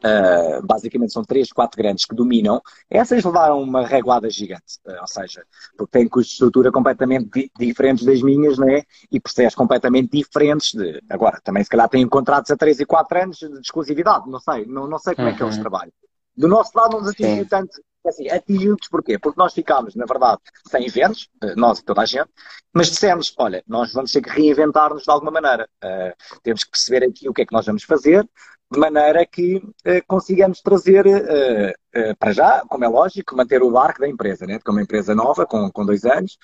Uh, 0.05 0.61
basicamente 0.67 1.13
são 1.13 1.23
três, 1.23 1.53
quatro 1.53 1.81
grandes 1.81 2.05
que 2.05 2.13
dominam, 2.13 2.61
essas 2.91 3.23
levaram 3.23 3.63
uma 3.63 3.87
reguada 3.87 4.29
gigante, 4.29 4.81
uh, 4.85 5.01
ou 5.01 5.07
seja, 5.07 5.45
porque 5.79 5.93
têm 5.97 6.09
custos 6.09 6.31
de 6.31 6.35
estrutura 6.35 6.73
completamente 6.73 7.31
di 7.33 7.49
diferentes 7.57 8.05
das 8.05 8.21
minhas, 8.21 8.59
né? 8.59 8.83
E 9.13 9.21
processos 9.21 9.55
completamente 9.55 10.11
diferentes 10.11 10.73
de. 10.73 11.01
Agora, 11.09 11.41
também 11.45 11.63
se 11.63 11.71
calhar 11.71 11.89
têm 11.89 12.05
contratos 12.09 12.51
a 12.51 12.57
três 12.57 12.81
e 12.81 12.85
quatro 12.85 13.17
anos 13.17 13.37
de 13.37 13.61
exclusividade, 13.61 14.29
não 14.29 14.41
sei, 14.41 14.67
não, 14.67 14.89
não 14.89 14.99
sei 14.99 15.15
como 15.15 15.29
uhum. 15.29 15.35
é 15.35 15.37
que 15.37 15.43
eles 15.45 15.55
uhum. 15.55 15.61
trabalham. 15.61 15.93
Do 16.37 16.49
nosso 16.49 16.73
lado 16.75 16.95
não 16.95 17.03
nos 17.03 17.11
atingiu 17.11 17.47
tanto, 17.49 17.81
assim, 18.09 18.29
atingiu-nos 18.29 18.89
porquê? 18.89 19.19
Porque 19.19 19.39
nós 19.39 19.55
ficámos, 19.55 19.95
na 19.95 20.05
verdade, 20.07 20.41
sem 20.69 20.87
eventos, 20.87 21.29
eh, 21.43 21.55
nós 21.57 21.79
e 21.79 21.85
toda 21.85 22.03
a 22.03 22.07
gente, 22.07 22.31
mas 22.75 22.89
dissemos, 22.89 23.35
olha, 23.39 23.63
nós 23.67 23.93
vamos 23.93 24.13
ter 24.13 24.23
que 24.23 24.31
reinventar-nos 24.31 25.03
de 25.03 25.11
alguma 25.11 25.31
maneira. 25.31 25.69
Uh, 25.85 26.41
temos 26.43 26.65
que 26.65 26.71
perceber 26.71 27.05
aqui 27.07 27.29
o 27.29 27.33
que 27.33 27.43
é 27.43 27.47
que 27.47 27.53
nós 27.53 27.67
vamos 27.67 27.85
fazer, 27.85 28.29
de 28.71 28.79
maneira 28.79 29.27
que 29.27 29.57
uh, 29.57 30.03
consigamos 30.07 30.61
trazer, 30.61 31.07
uh, 31.07 32.17
para 32.19 32.33
já, 32.33 32.63
como 32.69 32.85
é 32.85 32.89
lógico, 32.89 33.37
manter 33.37 33.63
o 33.63 33.71
barco 33.71 34.01
da 34.01 34.09
empresa, 34.09 34.47
né? 34.47 34.59
como 34.65 34.79
uma 34.79 34.83
empresa 34.83 35.15
nova, 35.15 35.45
com, 35.47 35.71
com 35.71 35.85
dois 35.85 36.05
anos, 36.05 36.39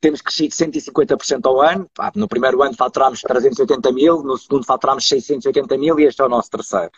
temos 0.00 0.22
crescido 0.22 0.54
150% 0.54 1.46
ao 1.46 1.60
ano. 1.60 1.88
No 2.14 2.26
primeiro 2.28 2.62
ano 2.62 2.74
faturámos 2.74 3.20
380 3.20 3.92
mil, 3.92 4.22
no 4.22 4.36
segundo 4.36 4.64
faturámos 4.64 5.06
680 5.06 5.76
mil 5.78 5.98
e 6.00 6.04
este 6.04 6.22
é 6.22 6.24
o 6.24 6.28
nosso 6.28 6.50
terceiro. 6.50 6.90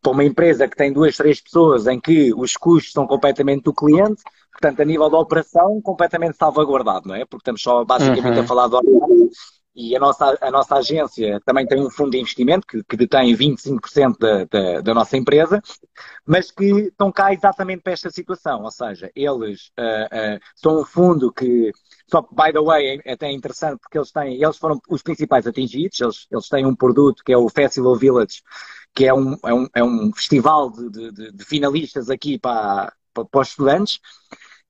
Para 0.00 0.12
uma 0.12 0.24
empresa 0.24 0.68
que 0.68 0.76
tem 0.76 0.92
duas, 0.92 1.16
três 1.16 1.40
pessoas 1.40 1.86
em 1.86 2.00
que 2.00 2.32
os 2.34 2.56
custos 2.56 2.92
são 2.92 3.06
completamente 3.06 3.64
do 3.64 3.74
cliente, 3.74 4.22
portanto, 4.52 4.80
a 4.80 4.84
nível 4.84 5.10
da 5.10 5.18
operação, 5.18 5.80
completamente 5.82 6.36
salvaguardado, 6.36 7.08
não 7.08 7.14
é? 7.14 7.24
Porque 7.24 7.42
estamos 7.42 7.62
só 7.62 7.84
basicamente 7.84 8.36
uhum. 8.36 8.44
a 8.44 8.46
falar 8.46 8.68
do 8.68 8.80
e 9.80 9.94
a 9.94 10.00
nossa, 10.00 10.36
a 10.40 10.50
nossa 10.50 10.74
agência 10.74 11.40
também 11.46 11.64
tem 11.64 11.80
um 11.80 11.88
fundo 11.88 12.10
de 12.10 12.18
investimento 12.18 12.66
que, 12.66 12.82
que 12.82 12.96
detém 12.96 13.32
25% 13.32 14.18
da, 14.18 14.44
da, 14.44 14.80
da, 14.80 14.92
nossa 14.92 15.16
empresa, 15.16 15.62
mas 16.26 16.50
que 16.50 16.64
estão 16.64 17.12
cá 17.12 17.32
exatamente 17.32 17.82
para 17.82 17.92
esta 17.92 18.10
situação. 18.10 18.64
Ou 18.64 18.72
seja, 18.72 19.08
eles 19.14 19.70
uh, 19.78 20.36
uh, 20.36 20.40
são 20.56 20.80
um 20.80 20.84
fundo 20.84 21.32
que, 21.32 21.70
só 22.10 22.22
by 22.22 22.52
the 22.52 22.60
way, 22.60 23.00
é 23.04 23.12
até 23.12 23.30
interessante 23.30 23.78
porque 23.78 23.96
eles 23.96 24.10
têm, 24.10 24.42
eles 24.42 24.56
foram 24.56 24.80
os 24.88 25.00
principais 25.00 25.46
atingidos, 25.46 26.00
eles, 26.00 26.26
eles 26.28 26.48
têm 26.48 26.66
um 26.66 26.74
produto 26.74 27.22
que 27.24 27.32
é 27.32 27.38
o 27.38 27.48
Festival 27.48 27.94
Village, 27.94 28.42
que 28.94 29.06
é 29.06 29.14
um, 29.14 29.36
é 29.44 29.54
um, 29.54 29.68
é 29.76 29.84
um 29.84 30.12
festival 30.12 30.70
de, 30.70 31.12
de, 31.12 31.32
de 31.32 31.44
finalistas 31.44 32.10
aqui 32.10 32.38
para, 32.38 32.92
para, 33.12 33.24
para 33.24 33.40
os 33.40 33.48
estudantes. 33.48 34.00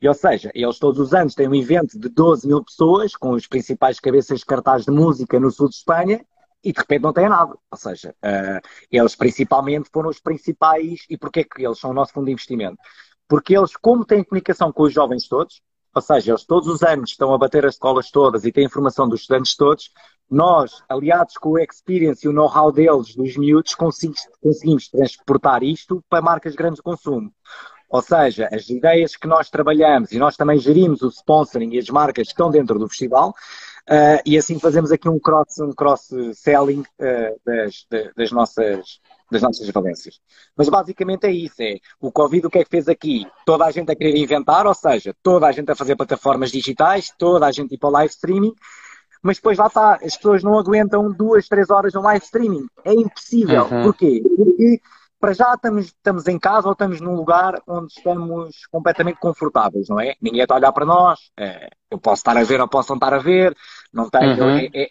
E, 0.00 0.06
ou 0.08 0.14
seja, 0.14 0.50
eles 0.54 0.78
todos 0.78 1.00
os 1.00 1.12
anos 1.12 1.34
têm 1.34 1.48
um 1.48 1.54
evento 1.54 1.98
de 1.98 2.08
12 2.08 2.46
mil 2.46 2.62
pessoas, 2.62 3.16
com 3.16 3.30
os 3.30 3.46
principais 3.46 3.98
cabeças 3.98 4.40
de 4.40 4.46
cartaz 4.46 4.84
de 4.84 4.90
música 4.90 5.40
no 5.40 5.50
sul 5.50 5.68
de 5.68 5.74
Espanha, 5.74 6.24
e 6.62 6.72
de 6.72 6.78
repente 6.78 7.02
não 7.02 7.12
têm 7.12 7.28
nada. 7.28 7.54
Ou 7.70 7.78
seja, 7.78 8.14
uh, 8.24 8.68
eles 8.90 9.16
principalmente 9.16 9.88
foram 9.92 10.10
os 10.10 10.20
principais. 10.20 11.00
E 11.08 11.16
porquê 11.16 11.44
que 11.44 11.64
eles 11.64 11.78
são 11.78 11.90
o 11.90 11.94
nosso 11.94 12.12
fundo 12.12 12.26
de 12.26 12.32
investimento? 12.32 12.78
Porque 13.26 13.56
eles, 13.56 13.76
como 13.76 14.04
têm 14.04 14.24
comunicação 14.24 14.72
com 14.72 14.84
os 14.84 14.92
jovens 14.92 15.28
todos, 15.28 15.60
ou 15.94 16.02
seja, 16.02 16.32
eles 16.32 16.44
todos 16.44 16.68
os 16.68 16.82
anos 16.82 17.10
estão 17.10 17.34
a 17.34 17.38
bater 17.38 17.66
as 17.66 17.74
escolas 17.74 18.10
todas 18.10 18.44
e 18.44 18.52
têm 18.52 18.64
informação 18.64 19.08
dos 19.08 19.22
estudantes 19.22 19.56
todos, 19.56 19.90
nós, 20.30 20.82
aliados 20.88 21.34
com 21.34 21.50
o 21.50 21.58
experience 21.58 22.26
e 22.26 22.28
o 22.28 22.32
know-how 22.32 22.70
deles, 22.70 23.14
dos 23.14 23.36
miúdos, 23.36 23.74
conseguimos, 23.74 24.88
transportar 24.88 25.62
isto 25.62 26.02
para 26.08 26.22
marcas 26.22 26.52
de 26.52 26.58
grande 26.58 26.82
consumo. 26.82 27.32
Ou 27.90 28.02
seja, 28.02 28.48
as 28.52 28.68
ideias 28.68 29.16
que 29.16 29.26
nós 29.26 29.48
trabalhamos 29.48 30.12
e 30.12 30.18
nós 30.18 30.36
também 30.36 30.58
gerimos 30.58 31.00
o 31.00 31.08
sponsoring 31.08 31.72
e 31.72 31.78
as 31.78 31.88
marcas 31.88 32.26
que 32.26 32.32
estão 32.32 32.50
dentro 32.50 32.78
do 32.78 32.86
festival, 32.86 33.30
uh, 33.30 34.20
e 34.26 34.36
assim 34.36 34.58
fazemos 34.58 34.92
aqui 34.92 35.08
um 35.08 35.18
cross, 35.18 35.58
um 35.60 35.72
cross 35.72 36.10
uh, 36.10 37.40
das, 37.46 37.86
das, 38.14 38.30
nossas, 38.30 39.00
das 39.32 39.40
nossas 39.40 39.70
valências. 39.70 40.20
Mas 40.54 40.68
basicamente 40.68 41.26
é 41.26 41.30
isso, 41.30 41.62
é 41.62 41.76
o 41.98 42.12
Covid 42.12 42.46
o 42.46 42.50
que 42.50 42.58
é 42.58 42.64
que 42.64 42.70
fez 42.70 42.88
aqui? 42.88 43.26
Toda 43.46 43.64
a 43.64 43.70
gente 43.70 43.90
a 43.90 43.96
querer 43.96 44.18
inventar, 44.18 44.66
ou 44.66 44.74
seja, 44.74 45.14
toda 45.22 45.46
a 45.46 45.52
gente 45.52 45.70
a 45.72 45.74
fazer 45.74 45.96
plataformas 45.96 46.50
digitais, 46.50 47.10
toda 47.18 47.46
a 47.46 47.52
gente 47.52 47.74
ir 47.74 47.78
para 47.78 47.88
o 47.88 47.92
live 47.92 48.10
streaming, 48.10 48.54
mas 49.22 49.36
depois 49.36 49.58
lá 49.58 49.66
está, 49.66 49.94
as 49.94 50.16
pessoas 50.16 50.42
não 50.42 50.58
aguentam 50.58 51.12
duas, 51.12 51.48
três 51.48 51.70
horas 51.70 51.92
no 51.94 52.02
live 52.02 52.24
streaming. 52.24 52.66
É 52.84 52.92
impossível. 52.92 53.64
Uhum. 53.64 53.82
Porquê? 53.82 54.22
Porque 54.36 54.80
para 55.20 55.32
já 55.32 55.52
estamos, 55.54 55.86
estamos 55.86 56.26
em 56.28 56.38
casa 56.38 56.68
ou 56.68 56.72
estamos 56.72 57.00
num 57.00 57.14
lugar 57.14 57.60
onde 57.66 57.92
estamos 57.92 58.66
completamente 58.70 59.18
confortáveis, 59.18 59.88
não 59.88 60.00
é? 60.00 60.14
Ninguém 60.20 60.42
está 60.42 60.54
a 60.54 60.58
olhar 60.58 60.72
para 60.72 60.84
nós. 60.84 61.18
É, 61.36 61.68
eu 61.90 61.98
posso 61.98 62.20
estar 62.20 62.36
a 62.36 62.44
ver 62.44 62.60
ou 62.60 62.68
posso 62.68 62.90
não 62.90 62.96
estar 62.96 63.12
a 63.12 63.18
ver. 63.18 63.56
Não 63.92 64.08
tenho. 64.08 64.42
Uhum. 64.42 64.58
É, 64.58 64.70
é, 64.72 64.88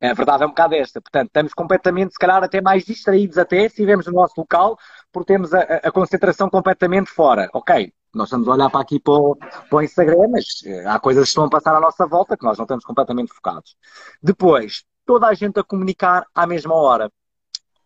é, 0.00 0.10
a 0.10 0.14
verdade 0.14 0.42
é 0.42 0.46
um 0.46 0.50
bocado 0.50 0.74
esta. 0.74 1.00
Portanto, 1.00 1.28
estamos 1.28 1.54
completamente, 1.54 2.12
se 2.12 2.18
calhar, 2.18 2.42
até 2.42 2.60
mais 2.60 2.84
distraídos 2.84 3.38
até 3.38 3.60
se 3.60 3.66
estivermos 3.66 4.06
no 4.06 4.12
nosso 4.12 4.34
local, 4.36 4.76
porque 5.12 5.32
temos 5.32 5.54
a, 5.54 5.60
a, 5.60 5.92
concentração 5.92 6.50
completamente 6.50 7.10
fora. 7.10 7.48
Ok, 7.52 7.92
nós 8.14 8.28
estamos 8.28 8.46
a 8.46 8.52
olhar 8.52 8.70
para 8.70 8.80
aqui 8.80 9.00
para 9.00 9.14
o, 9.14 9.36
para 9.36 9.76
o 9.76 9.82
Instagram, 9.82 10.28
mas 10.30 10.62
eh, 10.64 10.84
há 10.86 10.98
coisas 10.98 11.24
que 11.24 11.28
estão 11.28 11.44
a 11.44 11.50
passar 11.50 11.74
à 11.74 11.80
nossa 11.80 12.06
volta 12.06 12.36
que 12.36 12.44
nós 12.44 12.58
não 12.58 12.64
estamos 12.64 12.84
completamente 12.84 13.32
focados. 13.32 13.76
Depois, 14.22 14.84
toda 15.06 15.26
a 15.26 15.34
gente 15.34 15.58
a 15.58 15.64
comunicar 15.64 16.26
à 16.34 16.46
mesma 16.46 16.74
hora. 16.74 17.10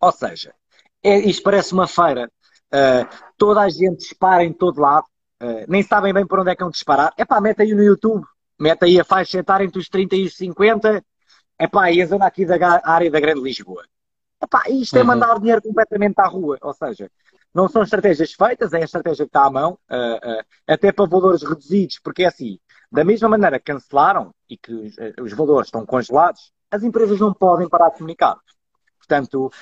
Ou 0.00 0.12
seja, 0.12 0.54
é, 1.02 1.18
isto 1.18 1.42
parece 1.42 1.72
uma 1.72 1.86
feira. 1.86 2.30
Uh, 2.66 3.06
toda 3.38 3.60
a 3.60 3.68
gente 3.68 3.98
dispara 3.98 4.44
em 4.44 4.52
todo 4.52 4.80
lado. 4.80 5.06
Uh, 5.40 5.64
nem 5.68 5.82
sabem 5.82 6.12
bem 6.12 6.26
por 6.26 6.40
onde 6.40 6.50
é 6.50 6.56
que 6.56 6.62
vão 6.62 6.70
disparar. 6.70 7.12
É 7.16 7.24
pá, 7.24 7.40
mete 7.40 7.62
aí 7.62 7.72
no 7.72 7.82
YouTube. 7.82 8.24
Mete 8.58 8.84
aí 8.84 9.00
a 9.00 9.04
faixa 9.04 9.38
etária 9.38 9.64
entre 9.64 9.78
os 9.78 9.88
30 9.88 10.16
e 10.16 10.24
os 10.26 10.36
50. 10.36 11.04
É 11.58 11.68
pá, 11.68 11.90
e 11.90 12.02
a 12.02 12.06
zona 12.06 12.26
aqui 12.26 12.44
da 12.44 12.80
área 12.84 13.10
da 13.10 13.20
Grande 13.20 13.40
Lisboa. 13.40 13.84
É 14.42 14.46
pá, 14.46 14.64
isto 14.68 14.96
é 14.96 15.00
uhum. 15.00 15.06
mandar 15.06 15.38
dinheiro 15.38 15.62
completamente 15.62 16.18
à 16.18 16.26
rua. 16.26 16.58
Ou 16.60 16.74
seja, 16.74 17.10
não 17.56 17.68
são 17.68 17.82
estratégias 17.82 18.34
feitas, 18.34 18.74
é 18.74 18.82
a 18.82 18.84
estratégia 18.84 19.24
que 19.24 19.30
está 19.30 19.46
à 19.46 19.50
mão, 19.50 19.78
uh, 19.90 20.44
até 20.68 20.92
para 20.92 21.06
valores 21.06 21.42
reduzidos, 21.42 21.98
porque 22.04 22.24
é 22.24 22.26
assim, 22.26 22.58
da 22.92 23.02
mesma 23.02 23.30
maneira 23.30 23.58
que 23.58 23.72
cancelaram 23.72 24.34
e 24.46 24.58
que 24.58 24.72
os, 24.72 24.94
os 25.22 25.32
valores 25.32 25.68
estão 25.68 25.86
congelados, 25.86 26.52
as 26.70 26.82
empresas 26.82 27.18
não 27.18 27.32
podem 27.32 27.66
parar 27.66 27.88
de 27.88 27.96
comunicar 27.96 28.36
portanto, 28.98 29.52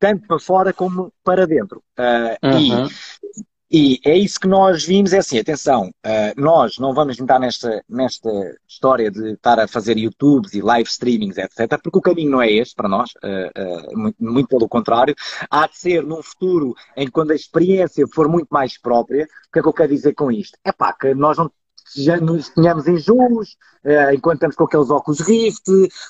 tanto 0.00 0.26
para 0.26 0.38
fora 0.40 0.72
como 0.72 1.12
para 1.22 1.46
dentro. 1.46 1.80
Uh, 1.96 2.46
uhum. 2.46 2.86
e, 2.86 3.44
e, 3.72 4.00
é 4.04 4.16
isso 4.16 4.40
que 4.40 4.48
nós 4.48 4.84
vimos, 4.84 5.12
é 5.12 5.18
assim, 5.18 5.38
atenção, 5.38 5.90
uh, 6.04 6.40
nós 6.40 6.76
não 6.78 6.92
vamos 6.92 7.20
entrar 7.20 7.38
nesta, 7.38 7.84
nesta 7.88 8.28
história 8.66 9.08
de 9.10 9.34
estar 9.34 9.60
a 9.60 9.68
fazer 9.68 9.96
YouTubes 9.96 10.54
e 10.54 10.60
live 10.60 10.88
streamings, 10.88 11.38
etc., 11.38 11.80
porque 11.80 11.98
o 11.98 12.02
caminho 12.02 12.32
não 12.32 12.42
é 12.42 12.50
este 12.50 12.74
para 12.74 12.88
nós, 12.88 13.10
uh, 13.22 13.96
muito, 13.96 14.16
muito, 14.18 14.48
pelo 14.48 14.68
contrário, 14.68 15.14
há 15.48 15.68
de 15.68 15.78
ser 15.78 16.02
num 16.02 16.20
futuro 16.20 16.74
em 16.96 17.06
que 17.06 17.12
quando 17.12 17.30
a 17.30 17.36
experiência 17.36 18.04
for 18.12 18.28
muito 18.28 18.48
mais 18.50 18.76
própria, 18.76 19.24
o 19.24 19.52
que 19.52 19.60
é 19.60 19.62
que 19.62 19.68
eu 19.68 19.72
quero 19.72 19.94
dizer 19.94 20.14
com 20.14 20.32
isto? 20.32 20.58
É 20.64 20.72
pá, 20.72 20.92
que 20.92 21.14
nós 21.14 21.38
não 21.38 21.48
já 21.96 22.16
nos 22.18 22.48
tenhamos 22.50 22.88
enjoos, 22.88 23.56
uh, 23.84 24.12
enquanto 24.12 24.36
estamos 24.36 24.56
com 24.56 24.64
aqueles 24.64 24.90
óculos 24.90 25.20
Rift, 25.20 25.64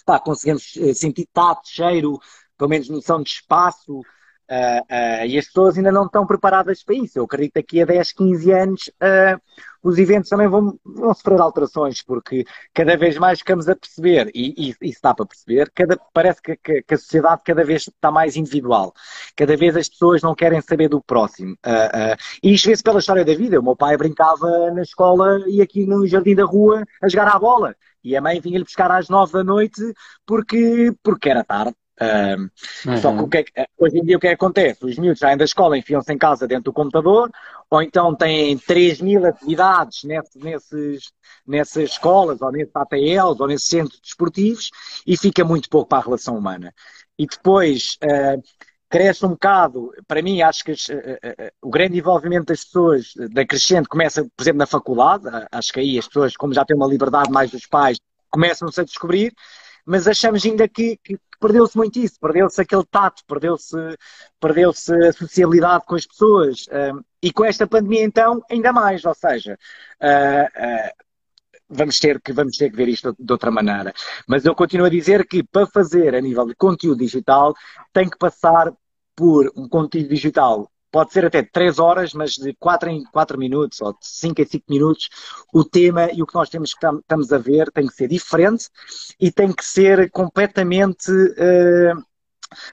pá, 0.06 0.18
conseguimos 0.18 0.72
sentir 0.94 1.28
tato, 1.32 1.68
cheiro, 1.68 2.18
pelo 2.56 2.70
menos 2.70 2.88
noção 2.88 3.22
de 3.22 3.30
espaço, 3.30 4.02
uh, 4.50 4.82
uh, 4.82 5.26
e 5.26 5.38
as 5.38 5.46
pessoas 5.46 5.76
ainda 5.76 5.92
não 5.92 6.06
estão 6.06 6.26
preparadas 6.26 6.82
para 6.82 6.96
isso. 6.96 7.18
Eu 7.18 7.24
acredito 7.24 7.52
que 7.52 7.60
daqui 7.60 7.82
a 7.82 7.86
10, 7.86 8.12
15 8.12 8.52
anos 8.52 8.88
uh, 8.88 9.40
os 9.82 9.96
eventos 9.96 10.28
também 10.28 10.48
vão, 10.48 10.78
vão 10.84 11.14
sofrer 11.14 11.40
alterações, 11.40 12.02
porque 12.02 12.44
cada 12.74 12.96
vez 12.96 13.16
mais 13.16 13.38
ficamos 13.38 13.68
a 13.68 13.74
perceber, 13.74 14.30
e, 14.34 14.74
e 14.78 14.90
está 14.90 15.14
para 15.14 15.24
perceber, 15.24 15.70
cada, 15.74 15.98
parece 16.12 16.42
que, 16.42 16.56
que, 16.56 16.82
que, 16.82 16.94
a 16.94 16.98
sociedade 16.98 17.42
cada 17.44 17.64
vez 17.64 17.82
está 17.88 18.10
mais 18.10 18.36
individual. 18.36 18.92
Cada 19.34 19.56
vez 19.56 19.76
as 19.76 19.88
pessoas 19.88 20.20
não 20.20 20.34
querem 20.34 20.60
saber 20.60 20.88
do 20.88 21.00
próximo. 21.02 21.56
e 22.42 22.52
isto 22.52 22.66
vê-se 22.66 22.82
pela 22.82 22.98
história 22.98 23.24
da 23.24 23.34
vida. 23.34 23.58
O 23.58 23.62
meu 23.62 23.76
pai 23.76 23.96
brincava 23.96 24.70
na 24.70 24.82
escola 24.82 25.42
e 25.48 25.62
aqui 25.62 25.86
no 25.86 26.06
jardim 26.06 26.34
da 26.34 26.44
rua 26.44 26.84
a 27.02 27.08
jogar 27.08 27.28
à 27.28 27.38
bola. 27.38 27.74
E 28.04 28.16
a 28.16 28.20
mãe 28.20 28.40
vinha-lhe 28.40 28.64
buscar 28.64 28.90
às 28.90 29.08
nove 29.08 29.32
da 29.32 29.44
noite 29.44 29.80
porque, 30.26 30.92
porque 31.02 31.28
era 31.30 31.44
tarde 31.44 31.74
uhum. 32.00 32.96
Só 32.96 33.12
que, 33.12 33.22
o 33.22 33.28
que 33.28 33.38
é, 33.38 33.44
eh, 33.56 33.66
hoje 33.78 33.98
em 33.98 34.04
dia 34.04 34.16
o 34.16 34.20
que, 34.20 34.26
é 34.26 34.30
que 34.30 34.34
acontece? 34.34 34.84
Os 34.84 34.98
miúdos 34.98 35.18
saem 35.18 35.36
da 35.36 35.44
escola, 35.44 35.76
enfiam-se 35.76 36.12
em 36.12 36.18
casa 36.18 36.48
dentro 36.48 36.64
do 36.64 36.72
computador, 36.72 37.30
ou 37.70 37.82
então 37.82 38.14
têm 38.14 38.56
3 38.58 39.00
mil 39.00 39.26
atividades 39.26 40.04
nesse, 40.04 40.38
nesses, 40.38 41.12
nessas 41.46 41.90
escolas, 41.90 42.40
ou 42.40 42.50
nesses 42.50 42.74
ATLs, 42.74 43.40
ou 43.40 43.46
nesses 43.46 43.68
centros 43.68 44.00
desportivos, 44.00 44.70
e 45.06 45.16
fica 45.16 45.44
muito 45.44 45.68
pouco 45.68 45.88
para 45.88 45.98
a 45.98 46.04
relação 46.04 46.36
humana. 46.36 46.72
E 47.18 47.26
depois 47.26 47.98
uh, 48.02 48.42
cresce 48.88 49.26
um 49.26 49.30
bocado, 49.30 49.92
para 50.08 50.22
mim, 50.22 50.40
acho 50.42 50.64
que 50.64 50.72
uh, 50.72 50.74
uh, 50.74 51.50
o 51.62 51.70
grande 51.70 51.98
envolvimento 51.98 52.46
das 52.46 52.64
pessoas 52.64 53.12
da 53.30 53.46
crescente 53.46 53.88
começa, 53.88 54.26
por 54.36 54.42
exemplo, 54.42 54.58
na 54.58 54.66
faculdade, 54.66 55.24
acho 55.52 55.72
que 55.72 55.80
aí 55.80 55.98
as 55.98 56.06
pessoas, 56.06 56.36
como 56.36 56.54
já 56.54 56.64
têm 56.64 56.76
uma 56.76 56.88
liberdade 56.88 57.30
mais 57.30 57.50
dos 57.50 57.66
pais, 57.66 57.98
começam-se 58.30 58.80
a 58.80 58.84
descobrir, 58.84 59.34
mas 59.86 60.06
achamos 60.06 60.44
ainda 60.44 60.68
que, 60.68 60.98
que 61.02 61.18
perdeu-se 61.40 61.76
muito 61.76 61.98
isso, 61.98 62.20
perdeu-se 62.20 62.60
aquele 62.60 62.84
tato, 62.84 63.22
perdeu-se 63.26 63.76
perdeu 64.38 64.70
a 64.70 65.12
socialidade 65.12 65.84
com 65.86 65.94
as 65.94 66.06
pessoas. 66.06 66.66
Uh, 66.66 67.02
e 67.22 67.32
com 67.32 67.44
esta 67.44 67.66
pandemia, 67.66 68.02
então, 68.02 68.42
ainda 68.50 68.72
mais, 68.72 69.04
ou 69.04 69.14
seja, 69.14 69.58
uh, 70.02 70.90
vamos 71.68 72.00
ter 72.00 72.20
que 72.20 72.32
vamos 72.32 72.56
ter 72.56 72.70
que 72.70 72.76
ver 72.76 72.88
isto 72.88 73.14
de 73.18 73.32
outra 73.32 73.50
maneira. 73.50 73.92
Mas 74.26 74.44
eu 74.44 74.54
continuo 74.54 74.86
a 74.86 74.90
dizer 74.90 75.26
que 75.26 75.42
para 75.42 75.66
fazer 75.66 76.14
a 76.14 76.20
nível 76.20 76.46
de 76.46 76.54
conteúdo 76.54 76.98
digital 76.98 77.54
tem 77.92 78.08
que 78.08 78.18
passar 78.18 78.72
por 79.14 79.50
um 79.56 79.68
conteúdo 79.68 80.08
digital 80.08 80.70
pode 80.90 81.12
ser 81.12 81.24
até 81.24 81.42
3 81.42 81.78
horas, 81.78 82.12
mas 82.12 82.32
de 82.32 82.54
4 82.54 82.90
em 82.90 83.04
4 83.04 83.38
minutos 83.38 83.80
ou 83.80 83.92
de 83.92 84.06
5 84.06 84.42
em 84.42 84.46
5 84.46 84.64
minutos, 84.68 85.08
o 85.52 85.64
tema 85.64 86.10
e 86.12 86.22
o 86.22 86.26
que 86.26 86.34
nós 86.34 86.48
temos 86.48 86.74
que 86.74 86.86
estamos 86.86 87.32
a 87.32 87.38
ver 87.38 87.70
tem 87.70 87.86
que 87.86 87.94
ser 87.94 88.08
diferente 88.08 88.68
e 89.18 89.30
tem 89.30 89.52
que 89.52 89.64
ser 89.64 90.10
completamente. 90.10 91.10
Uh, 91.10 92.10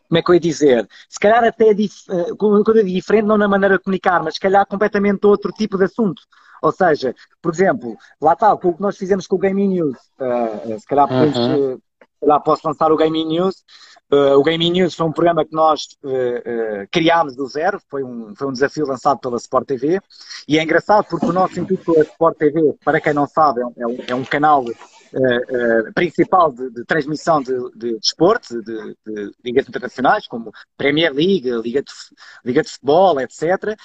como 0.09 0.17
é 0.17 0.23
que 0.23 0.31
eu 0.31 0.33
ia 0.33 0.39
dizer? 0.39 0.89
Se 1.07 1.19
calhar 1.19 1.43
até 1.43 1.71
uh, 1.71 2.35
quando 2.35 2.83
diferente, 2.83 3.25
não 3.25 3.37
na 3.37 3.47
maneira 3.47 3.77
de 3.77 3.83
comunicar, 3.83 4.23
mas 4.23 4.33
se 4.33 4.39
calhar 4.39 4.65
completamente 4.65 5.25
outro 5.27 5.51
tipo 5.51 5.77
de 5.77 5.85
assunto. 5.85 6.23
Ou 6.61 6.71
seja, 6.71 7.13
por 7.41 7.53
exemplo, 7.53 7.95
lá 8.19 8.33
está, 8.33 8.51
o 8.53 8.57
que 8.57 8.81
nós 8.81 8.97
fizemos 8.97 9.27
com 9.27 9.35
o 9.35 9.39
Gaming 9.39 9.67
News. 9.67 9.97
Uh, 10.19 10.79
se 10.79 10.85
calhar 10.87 11.07
podemos, 11.07 11.37
uhum. 11.37 11.79
Lá 12.21 12.39
posso 12.39 12.67
lançar 12.67 12.91
o 12.91 12.97
Gaming 12.97 13.25
News. 13.25 13.63
Uh, 14.11 14.39
o 14.39 14.43
Gaming 14.43 14.71
News 14.71 14.95
foi 14.95 15.05
um 15.05 15.11
programa 15.11 15.43
que 15.43 15.53
nós 15.53 15.81
uh, 16.01 16.07
uh, 16.09 16.87
criámos 16.89 17.35
do 17.35 17.45
zero, 17.45 17.77
foi 17.89 18.05
um, 18.05 18.33
foi 18.37 18.47
um 18.47 18.53
desafio 18.53 18.85
lançado 18.85 19.19
pela 19.19 19.35
Sport 19.35 19.67
TV. 19.67 19.99
E 20.47 20.57
é 20.57 20.63
engraçado 20.63 21.05
porque 21.09 21.25
o 21.25 21.33
nosso 21.33 21.59
intuito 21.59 21.91
a 21.99 22.03
Sport 22.03 22.37
TV, 22.37 22.73
para 22.85 23.01
quem 23.01 23.13
não 23.13 23.27
sabe, 23.27 23.61
é 23.61 23.85
um, 23.85 23.97
é 24.07 24.15
um 24.15 24.23
canal 24.23 24.63
principal 25.95 26.51
de, 26.51 26.69
de, 26.69 26.83
transmissão 26.83 27.41
de, 27.41 27.53
de 27.75 27.97
desporto, 27.97 28.61
de, 28.61 28.95
de, 29.05 29.31
ligas 29.43 29.67
internacionais, 29.67 30.27
como 30.27 30.51
Premier 30.77 31.13
League, 31.13 31.49
Liga 31.61 31.81
de, 31.81 31.91
Liga 32.43 32.61
de 32.61 32.69
Futebol, 32.69 33.19
etc. 33.21 33.77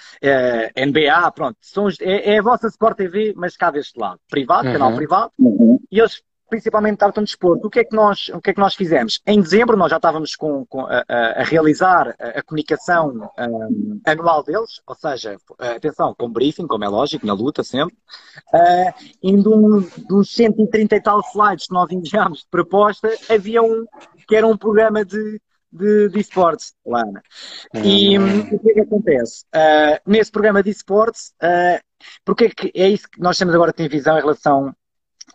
NBA, 0.76 1.30
pronto. 1.32 1.56
São, 1.60 1.88
é, 2.00 2.34
é, 2.34 2.38
a 2.38 2.42
vossa 2.42 2.66
Sport 2.66 2.96
TV, 2.96 3.34
mas 3.36 3.56
cá 3.56 3.70
deste 3.70 3.98
lado. 3.98 4.20
Privado, 4.28 4.66
uhum. 4.66 4.72
canal 4.72 4.94
privado. 4.96 5.32
Uhum. 5.38 5.78
E 5.90 6.00
eles 6.00 6.22
principalmente 6.52 6.98
Tartan 6.98 7.24
Desporto. 7.24 7.66
O 7.66 7.70
que 7.70 7.80
é 7.80 7.84
que 7.84 7.96
nós, 7.96 8.28
o 8.28 8.38
que 8.38 8.50
é 8.50 8.52
que 8.52 8.60
nós 8.60 8.74
fizemos? 8.74 9.22
Em 9.26 9.40
dezembro 9.40 9.74
nós 9.74 9.88
já 9.88 9.96
estávamos 9.96 10.36
com, 10.36 10.66
com 10.66 10.82
a, 10.82 11.02
a, 11.08 11.42
realizar 11.44 12.14
a, 12.20 12.40
a 12.40 12.42
comunicação 12.42 13.30
um, 13.38 13.98
anual 14.04 14.44
deles, 14.44 14.82
ou 14.86 14.94
seja, 14.94 15.38
atenção, 15.58 16.14
com 16.14 16.28
briefing, 16.28 16.66
como 16.66 16.84
é 16.84 16.88
lógico, 16.88 17.26
na 17.26 17.32
luta 17.32 17.64
sempre, 17.64 17.96
uh, 18.52 18.92
indo 19.22 19.50
um, 19.50 19.80
dos 20.06 20.34
130 20.34 20.94
e 20.94 21.00
tal 21.00 21.20
slides 21.20 21.68
que 21.68 21.72
nós 21.72 21.90
enviámos 21.90 22.40
de 22.40 22.48
proposta, 22.50 23.08
havia 23.30 23.62
um 23.62 23.86
que 24.28 24.36
era 24.36 24.46
um 24.46 24.56
programa 24.56 25.06
de, 25.06 25.40
de, 25.72 26.10
de 26.10 26.20
esportes 26.20 26.74
lá. 26.84 27.02
E 27.82 28.18
hum, 28.18 28.40
o 28.52 28.58
que 28.58 28.70
é 28.72 28.74
que 28.74 28.80
acontece? 28.80 29.46
Uh, 29.54 29.98
nesse 30.06 30.30
programa 30.30 30.62
de 30.62 30.68
esportes, 30.68 31.32
uh, 31.42 31.80
porque 32.26 32.44
é, 32.44 32.50
que 32.50 32.72
é 32.74 32.88
isso 32.90 33.08
que 33.08 33.22
nós 33.22 33.38
temos 33.38 33.54
agora 33.54 33.72
tem 33.72 33.88
visão 33.88 34.18
em 34.18 34.20
relação 34.20 34.74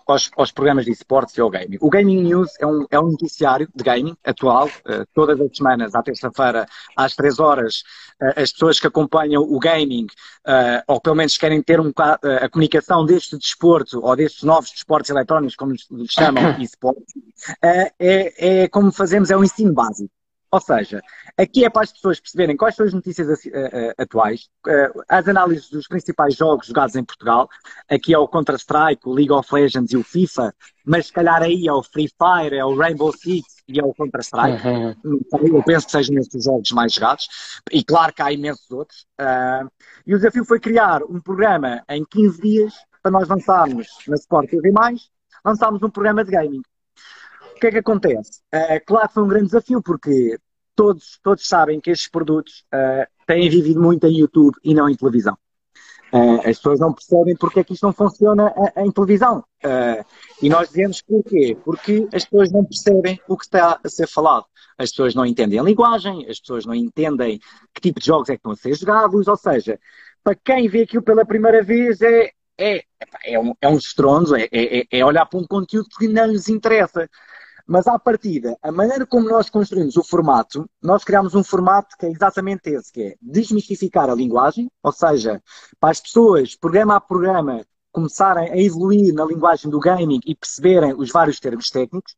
aos, 0.08 0.32
aos, 0.36 0.52
programas 0.52 0.86
de 0.86 0.91
esportes 0.91 1.38
e 1.38 1.41
ao 1.41 1.50
gaming. 1.50 1.78
O 1.82 1.89
Gaming 1.89 2.22
News 2.22 2.52
é 2.60 2.65
um, 2.65 2.86
é 2.89 3.00
um 3.00 3.12
noticiário 3.12 3.67
de 3.74 3.84
gaming 3.84 4.15
atual. 4.24 4.67
Uh, 4.67 5.06
todas 5.13 5.39
as 5.39 5.56
semanas, 5.56 5.96
à 5.96 6.02
terça-feira, 6.02 6.65
às 6.96 7.15
3 7.15 7.39
horas, 7.39 7.84
uh, 8.22 8.41
as 8.41 8.52
pessoas 8.52 8.80
que 8.80 8.88
acompanham 8.88 9.43
o 9.43 9.60
gaming, 9.60 10.06
uh, 10.06 10.84
ou 10.88 11.02
pelo 11.02 11.15
menos 11.15 11.38
querem 11.38 11.62
ter 11.62 11.80
um, 11.80 11.91
a 12.41 12.50
comunicação 12.50 13.06
deste 13.06 13.38
desporto, 13.38 14.00
ou 14.04 14.15
destes 14.15 14.43
novos 14.43 14.72
desportos 14.72 15.10
eletrónicos, 15.10 15.56
como 15.56 15.74
lhes 15.74 16.12
chamam, 16.12 16.58
esportes, 16.62 17.13
é, 17.62 18.63
é 18.63 18.67
como 18.70 18.91
fazemos, 18.91 19.30
é 19.30 19.38
um 19.38 19.43
ensino 19.43 19.74
básico. 19.74 20.16
Ou 20.50 20.62
seja, 20.62 21.02
aqui 21.38 21.66
é 21.66 21.70
para 21.70 21.84
as 21.84 21.92
pessoas 21.92 22.20
perceberem 22.20 22.56
quais 22.56 22.76
são 22.76 22.86
as 22.86 22.94
notícias 22.94 23.28
uh, 23.28 23.50
uh, 23.50 23.94
atuais, 23.98 24.48
uh, 24.66 25.04
as 25.10 25.28
análises 25.28 25.70
dos 25.70 25.88
principais 25.88 26.36
jogos 26.36 26.68
jogados 26.68 26.96
em 26.96 27.04
Portugal. 27.04 27.50
Aqui 27.90 28.14
é 28.14 28.18
o 28.18 28.28
Counter-Strike, 28.28 29.02
o 29.06 29.14
League 29.14 29.32
of 29.32 29.54
Legends 29.54 29.92
e 29.92 29.98
o 29.98 30.04
FIFA, 30.04 30.56
mas 30.86 31.08
se 31.08 31.14
calhar 31.14 31.42
aí 31.42 31.68
é 31.68 31.74
o 31.74 31.84
Free 31.84 32.08
Fire, 32.08 32.56
é 32.56 32.64
o 32.64 32.78
Rainbow 32.78 33.12
Six 33.12 33.46
e 33.68 33.78
é 33.78 33.84
o 33.84 33.94
Counter-Strike. 33.94 34.66
Uhum. 34.66 35.22
Eu 35.58 35.64
penso 35.64 35.86
que 35.88 35.92
sejam 35.92 36.18
esses 36.18 36.46
jogos 36.46 36.72
mais 36.72 36.94
jogados. 36.94 37.28
E 37.70 37.84
claro 37.84 38.14
que 38.14 38.22
há 38.22 38.32
imensos 38.32 38.72
outros. 38.72 39.06
e 40.06 40.16
o 40.16 40.18
desafio 40.18 40.46
foi 40.46 40.62
criar 40.62 41.04
um 41.04 41.20
programa 41.20 41.84
em 41.90 42.06
15 42.06 42.42
dias 42.42 42.74
para 43.04 43.12
nós 43.12 43.28
lançarmos 43.28 43.88
na 44.08 44.16
Sport 44.16 44.50
TV+, 44.50 44.72
lançarmos 45.44 45.84
um 45.84 45.90
programa 45.90 46.24
de 46.24 46.32
gaming. 46.32 46.62
O 47.58 47.60
que 47.60 47.67
é 47.67 47.72
que 47.72 47.78
acontece? 47.80 48.39
Uh, 48.54 48.80
claro 48.86 49.08
que 49.08 49.13
foi 49.15 49.24
um 49.24 49.28
grande 49.28 49.48
desafio, 49.48 49.82
porque 49.82 50.38
todos, 50.76 51.20
todos 51.24 51.48
sabem 51.48 51.82
que 51.82 51.89
estes 51.89 52.08
produtos 52.08 52.63
uh, 52.72 53.08
têm 53.26 53.50
vivido 53.50 53.82
muito 53.82 54.06
em 54.06 54.20
YouTube 54.20 54.56
e 54.63 54.76
não 54.76 54.88
em 54.88 54.96
televisão. 54.96 55.36
Uh, 56.13 56.38
as 56.38 56.58
pessoas 56.58 56.80
não 56.80 56.93
percebem 56.93 57.36
porque 57.36 57.60
é 57.60 57.63
que 57.63 57.74
isto 57.74 57.84
não 57.84 57.91
funciona 57.91 58.54
em 58.78 58.91
televisão. 58.91 59.43
Uh, 59.65 60.06
e 60.41 60.50
nós 60.50 60.70
dizemos 60.70 61.02
porquê? 61.02 61.58
Porque 61.65 62.08
as 62.13 62.24
pessoas 62.26 62.52
não 62.52 62.63
percebem 62.63 63.20
o 63.28 63.36
que 63.36 63.46
está 63.46 63.80
a 63.84 63.89
ser 63.89 64.08
falado. 64.08 64.46
As 64.78 64.91
pessoas 64.91 65.15
não 65.15 65.26
entendem 65.26 65.60
a 65.60 65.63
linguagem, 65.63 66.28
as 66.30 66.39
pessoas 66.39 66.63
não 66.63 66.76
entendem 66.76 67.39
que 67.74 67.82
tipo 67.82 68.00
de 68.00 68.06
jogos 68.06 68.30
é 68.30 68.34
que 68.34 68.39
estão 68.39 68.52
a 68.52 68.56
ser 68.56 68.76
jogados, 68.76 69.28
ou 69.28 69.36
seja, 69.36 69.80
para 70.24 70.36
quem 70.36 70.70
vê 70.70 70.84
aquilo 70.84 71.02
pela 71.02 71.26
primeira 71.26 71.63
vez 71.63 72.00
é, 72.02 72.30
é, 72.58 72.84
é, 73.26 73.39
um, 73.39 73.54
é 73.60 73.67
um 73.67 73.78
estrondo, 73.78 74.36
é, 74.36 74.48
é, 74.52 74.86
é 74.91 75.06
olhar 75.06 75.26
para 75.26 75.39
um 75.39 75.48
conteúdo 75.48 75.89
que 75.98 76.08
não 76.08 76.28
lhes 76.28 76.48
interessa. 76.48 77.10
Mas 77.67 77.86
à 77.86 77.99
partida, 77.99 78.58
a 78.63 78.71
maneira 78.71 79.06
como 79.06 79.27
nós 79.27 79.49
construímos 79.49 79.97
o 79.97 80.03
formato, 80.03 80.69
nós 80.82 81.03
criamos 81.03 81.36
um 81.36 81.43
formato 81.43 81.97
que 81.99 82.06
é 82.06 82.10
exatamente 82.10 82.69
esse, 82.69 82.91
que 82.91 83.01
é 83.01 83.15
desmistificar 83.21 84.10
a 84.10 84.15
linguagem, 84.15 84.71
ou 84.82 84.91
seja, 84.93 85.43
para 85.77 85.91
as 85.91 85.99
pessoas, 85.99 86.56
programa 86.56 86.95
a 86.95 87.01
programa, 87.01 87.65
começarem 87.91 88.49
a 88.51 88.58
evoluir 88.58 89.13
na 89.13 89.25
linguagem 89.25 89.69
do 89.69 89.80
gaming 89.80 90.21
e 90.25 90.34
perceberem 90.34 90.93
os 90.93 91.12
vários 91.12 91.41
termos 91.41 91.69
técnicos, 91.69 92.15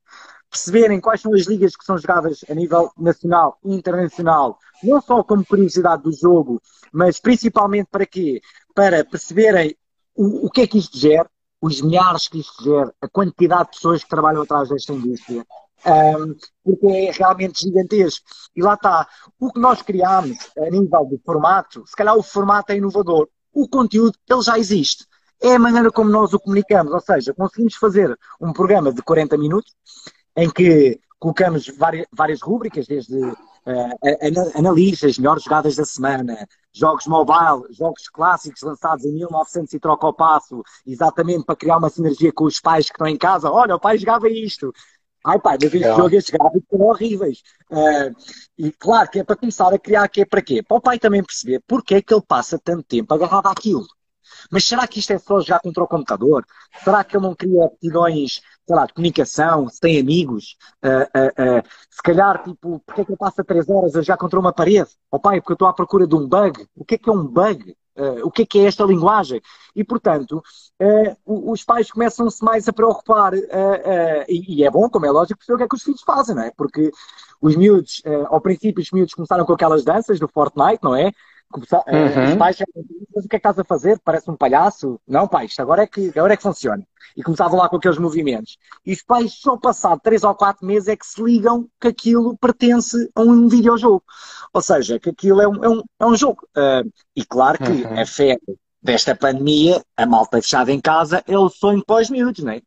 perceberem 0.51 1.01
quais 1.01 1.21
são 1.21 1.33
as 1.33 1.47
ligas 1.47 1.75
que 1.75 1.85
são 1.85 1.97
jogadas 1.97 2.45
a 2.47 2.53
nível 2.53 2.91
nacional 2.95 3.57
e 3.63 3.73
internacional, 3.73 4.59
não 4.83 5.01
só 5.01 5.23
como 5.23 5.45
curiosidade 5.45 6.03
do 6.03 6.11
jogo, 6.11 6.61
mas 6.93 7.19
principalmente 7.19 7.87
para 7.89 8.05
quê? 8.05 8.39
Para 8.75 9.03
perceberem 9.03 9.75
o, 10.15 10.45
o 10.45 10.49
que 10.51 10.61
é 10.61 10.67
que 10.67 10.77
isto 10.77 10.97
gera, 10.97 11.29
os 11.61 11.81
milhares 11.81 12.27
que 12.27 12.39
isto 12.39 12.63
gera, 12.63 12.93
a 13.01 13.07
quantidade 13.07 13.65
de 13.65 13.77
pessoas 13.77 14.03
que 14.03 14.09
trabalham 14.09 14.43
atrás 14.43 14.69
desta 14.69 14.93
indústria, 14.93 15.45
um, 15.85 16.35
porque 16.63 16.87
é 16.87 17.11
realmente 17.11 17.61
gigantesco. 17.61 18.25
E 18.55 18.61
lá 18.61 18.73
está, 18.73 19.07
o 19.39 19.51
que 19.51 19.59
nós 19.59 19.81
criámos 19.81 20.37
a 20.57 20.69
nível 20.69 21.05
de 21.05 21.17
formato, 21.25 21.85
se 21.85 21.95
calhar 21.95 22.15
o 22.15 22.23
formato 22.23 22.71
é 22.71 22.77
inovador, 22.77 23.27
o 23.53 23.67
conteúdo 23.67 24.17
ele 24.29 24.41
já 24.41 24.57
existe. 24.57 25.05
É 25.41 25.55
a 25.55 25.59
maneira 25.59 25.91
como 25.91 26.09
nós 26.09 26.33
o 26.33 26.39
comunicamos, 26.39 26.93
ou 26.93 26.99
seja, 26.99 27.33
conseguimos 27.33 27.75
fazer 27.75 28.17
um 28.41 28.51
programa 28.51 28.91
de 28.91 29.01
40 29.01 29.37
minutos 29.37 29.73
em 30.35 30.49
que 30.49 30.99
colocamos 31.17 31.67
várias, 31.77 32.05
várias 32.11 32.41
rúbricas, 32.41 32.87
desde 32.87 33.17
uh, 33.69 34.57
analisa 34.57 35.07
as 35.07 35.17
melhores 35.17 35.43
jogadas 35.43 35.75
da 35.75 35.85
semana, 35.85 36.47
jogos 36.73 37.05
mobile, 37.07 37.71
jogos 37.71 38.07
clássicos 38.09 38.61
lançados 38.61 39.05
em 39.05 39.13
1900 39.13 39.73
e 39.73 39.79
troca 39.79 40.07
ao 40.07 40.13
passo, 40.13 40.63
exatamente 40.85 41.45
para 41.45 41.55
criar 41.55 41.77
uma 41.77 41.89
sinergia 41.89 42.31
com 42.31 42.45
os 42.45 42.59
pais 42.59 42.85
que 42.85 42.93
estão 42.93 43.07
em 43.07 43.17
casa. 43.17 43.49
Olha, 43.49 43.75
o 43.75 43.79
pai 43.79 43.97
jogava 43.97 44.29
isto. 44.29 44.73
Ai 45.25 45.37
pai, 45.39 45.57
mas 45.61 45.73
este 45.73 45.83
é. 45.85 45.95
jogo, 45.95 46.15
estes 46.15 46.33
gráficos 46.33 46.67
são 46.69 46.81
horríveis. 46.81 47.43
Uh, 47.69 48.15
e 48.57 48.71
claro 48.71 49.09
que 49.09 49.19
é 49.19 49.23
para 49.23 49.35
começar 49.35 49.73
a 49.73 49.77
criar 49.77 50.07
que 50.07 50.21
é 50.21 50.25
para 50.25 50.41
quê? 50.41 50.63
Para 50.63 50.77
o 50.77 50.81
pai 50.81 50.97
também 50.97 51.23
perceber 51.23 51.61
porque 51.67 51.95
é 51.95 52.01
que 52.01 52.13
ele 52.13 52.23
passa 52.25 52.57
tanto 52.57 52.83
tempo 52.83 53.13
agarrado 53.13 53.47
àquilo. 53.47 53.85
Mas 54.49 54.65
será 54.65 54.87
que 54.87 54.99
isto 54.99 55.11
é 55.11 55.17
só 55.17 55.39
jogar 55.41 55.59
contra 55.59 55.83
o 55.83 55.87
computador? 55.87 56.45
Será 56.83 57.03
que 57.03 57.17
ele 57.17 57.25
não 57.25 57.35
cria 57.35 57.65
aptidões, 57.65 58.41
sei 58.69 58.75
lá, 58.75 58.85
de 58.85 58.93
comunicação, 58.93 59.67
se 59.67 59.79
tem 59.79 59.99
amigos? 59.99 60.55
Uh, 60.85 61.01
uh, 61.01 61.67
se 61.89 62.03
calhar, 62.03 62.43
tipo, 62.43 62.79
porque 62.85 63.01
é 63.01 63.05
que 63.05 63.09
ele 63.09 63.17
passa 63.17 63.43
três 63.43 63.67
horas 63.67 63.95
a 63.95 64.03
jogar 64.03 64.17
contra 64.17 64.39
uma 64.39 64.53
parede? 64.53 64.91
Oh 65.09 65.19
pai, 65.19 65.41
porque 65.41 65.53
eu 65.53 65.55
estou 65.55 65.67
à 65.67 65.73
procura 65.73 66.05
de 66.05 66.13
um 66.13 66.27
bug. 66.27 66.67
O 66.75 66.85
que 66.85 66.93
é 66.93 66.97
que 66.99 67.09
é 67.09 67.11
um 67.11 67.25
bug? 67.25 67.75
O 68.23 68.29
que 68.31 68.43
é 68.43 68.45
que 68.45 68.59
é 68.59 68.65
esta 68.65 68.85
linguagem? 68.85 69.41
E, 69.75 69.83
portanto, 69.83 70.41
os 71.25 71.65
pais 71.65 71.91
começam-se 71.91 72.41
mais 72.45 72.65
a 72.65 72.71
preocupar, 72.71 73.33
e, 74.29 74.63
é 74.63 74.71
bom, 74.71 74.89
como 74.89 75.05
é 75.05 75.11
lógico, 75.11 75.37
perceber 75.39 75.55
o 75.55 75.57
que 75.57 75.63
é 75.63 75.67
que 75.67 75.75
os 75.75 75.83
filhos 75.83 76.01
fazem, 76.03 76.33
não 76.33 76.43
é? 76.43 76.51
Porque 76.55 76.91
os 77.41 77.57
miúdos, 77.57 78.01
ao 78.29 78.39
princípio, 78.39 78.81
os 78.81 78.91
miúdos 78.91 79.13
começaram 79.13 79.43
com 79.45 79.51
aquelas 79.51 79.83
danças 79.83 80.17
do 80.17 80.29
Fortnite, 80.29 80.79
não 80.81 80.95
é? 80.95 81.11
Começar, 81.51 81.83
eh, 81.87 81.97
uhum. 81.97 82.29
Os 82.29 82.35
pais 82.35 82.57
mas 83.15 83.25
o 83.25 83.27
que 83.27 83.35
é 83.35 83.39
que 83.39 83.47
estás 83.47 83.59
a 83.59 83.63
fazer? 83.63 83.99
Parece 83.99 84.29
um 84.29 84.35
palhaço? 84.35 84.99
Não, 85.07 85.27
pai, 85.27 85.45
isto 85.45 85.61
agora 85.61 85.83
é 85.83 85.87
que, 85.87 86.09
agora 86.09 86.33
é 86.33 86.37
que 86.37 86.43
funciona. 86.43 86.87
E 87.17 87.23
começavam 87.23 87.57
lá 87.57 87.67
com 87.67 87.77
aqueles 87.77 87.97
movimentos. 87.97 88.57
E 88.85 88.93
os 88.93 89.01
pais, 89.01 89.33
só 89.33 89.57
passado 89.57 89.99
três 90.01 90.23
ou 90.23 90.33
quatro 90.35 90.65
meses, 90.65 90.87
é 90.87 90.95
que 90.95 91.05
se 91.05 91.21
ligam 91.21 91.67
que 91.81 91.87
aquilo 91.87 92.37
pertence 92.37 93.09
a 93.15 93.21
um 93.21 93.47
videojogo. 93.49 94.03
Ou 94.53 94.61
seja, 94.61 94.99
que 94.99 95.09
aquilo 95.09 95.41
é 95.41 95.47
um, 95.47 95.63
é 95.63 95.69
um, 95.69 95.83
é 95.99 96.05
um 96.05 96.15
jogo. 96.15 96.47
Uh, 96.55 96.89
e 97.15 97.25
claro 97.25 97.57
que 97.57 97.71
uhum. 97.71 97.99
a 97.99 98.05
fé 98.05 98.37
desta 98.81 99.15
pandemia, 99.15 99.83
a 99.97 100.05
malta 100.05 100.41
fechada 100.41 100.71
em 100.71 100.79
casa, 100.79 101.23
é 101.27 101.37
o 101.37 101.49
sonho 101.49 101.83
para 101.83 102.01
os 102.01 102.09
miúdos, 102.09 102.43
não 102.43 102.53
é? 102.53 102.61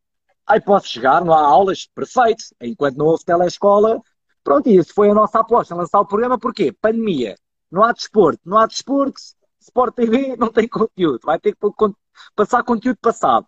Aí 0.46 0.60
posso 0.60 0.88
chegar, 0.88 1.24
não 1.24 1.32
há 1.32 1.40
aulas, 1.40 1.88
perfeito. 1.94 2.44
Enquanto 2.60 2.96
não 2.96 3.06
houve 3.06 3.24
telescola, 3.24 4.00
pronto, 4.42 4.68
e 4.68 4.76
isso 4.76 4.92
foi 4.92 5.08
a 5.08 5.14
nossa 5.14 5.38
aposta, 5.38 5.74
lançar 5.74 6.00
o 6.00 6.06
programa, 6.06 6.38
porquê? 6.38 6.72
Pandemia. 6.72 7.36
Não 7.72 7.82
há 7.82 7.92
desporto. 7.92 8.40
Não 8.44 8.58
há 8.58 8.66
desporto, 8.66 9.20
Sport 9.62 9.94
TV 9.94 10.36
não 10.36 10.52
tem 10.52 10.68
conteúdo. 10.68 11.20
Vai 11.24 11.38
ter 11.38 11.52
que 11.52 11.58
passar 12.36 12.62
conteúdo 12.62 12.98
passado. 13.00 13.46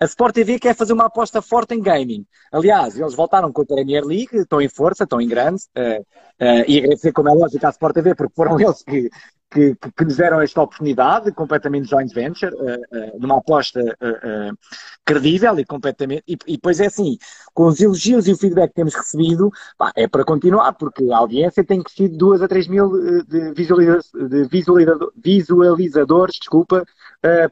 A 0.00 0.04
Sport 0.06 0.34
TV 0.34 0.58
quer 0.58 0.74
fazer 0.74 0.92
uma 0.92 1.06
aposta 1.06 1.40
forte 1.40 1.74
em 1.74 1.80
gaming. 1.80 2.26
Aliás, 2.52 2.98
eles 2.98 3.14
voltaram 3.14 3.52
com 3.52 3.62
a 3.62 3.66
Premier 3.66 4.04
League, 4.04 4.36
estão 4.36 4.60
em 4.60 4.68
força, 4.68 5.04
estão 5.04 5.20
em 5.20 5.28
grande. 5.28 5.62
Uh, 5.76 6.00
uh, 6.00 6.64
e 6.66 6.78
agradecer, 6.78 7.12
como 7.12 7.28
é 7.28 7.32
lógico, 7.32 7.64
à 7.64 7.70
Sport 7.70 7.94
TV, 7.94 8.14
porque 8.14 8.34
foram 8.34 8.58
eles 8.60 8.82
que, 8.82 9.08
que, 9.54 9.76
que, 9.96 10.04
nos 10.04 10.16
deram 10.16 10.40
esta 10.40 10.60
oportunidade, 10.60 11.30
completamente 11.30 11.88
joint 11.88 12.12
venture, 12.12 12.52
uh, 12.52 12.58
uh, 12.58 13.20
numa 13.20 13.38
aposta 13.38 13.80
uh, 13.80 14.58
credível 15.04 15.58
e 15.60 15.64
completamente. 15.64 16.24
E, 16.26 16.36
e 16.46 16.52
depois 16.56 16.80
é 16.80 16.86
assim, 16.86 17.16
com 17.54 17.66
os 17.66 17.80
elogios 17.80 18.26
e 18.26 18.32
o 18.32 18.36
feedback 18.36 18.70
que 18.70 18.74
temos 18.74 18.94
recebido, 18.94 19.50
pá, 19.78 19.92
é 19.94 20.08
para 20.08 20.24
continuar, 20.24 20.72
porque 20.72 21.08
a 21.08 21.18
audiência 21.18 21.62
tem 21.64 21.80
crescido 21.80 22.16
2 22.16 22.42
a 22.42 22.48
3 22.48 22.66
mil 22.66 22.90
de, 23.24 23.52
visualiza 23.54 24.00
de 24.28 24.44
visualizador, 24.48 25.12
visualizadores 25.16 26.34
desculpa, 26.40 26.84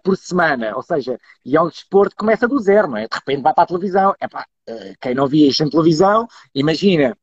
por 0.03 0.17
semana. 0.17 0.75
Ou 0.75 0.83
seja, 0.83 1.19
e 1.47 1.57
é 1.57 1.62
um 1.62 1.69
desporto 1.69 2.11
que 2.11 2.21
começa 2.21 2.49
do 2.49 2.59
zero, 2.59 2.88
não 2.88 2.97
é? 2.97 3.07
De 3.07 3.15
repente 3.15 3.43
vai 3.43 3.55
para 3.55 3.65
a 3.65 3.67
televisão. 3.67 4.15
É 4.21 4.29
pá, 4.29 4.45
quem 5.01 5.15
não 5.15 5.27
via 5.27 5.49
isto 5.49 5.62
em 5.62 5.71
televisão, 5.71 6.27
imagina 6.55 7.17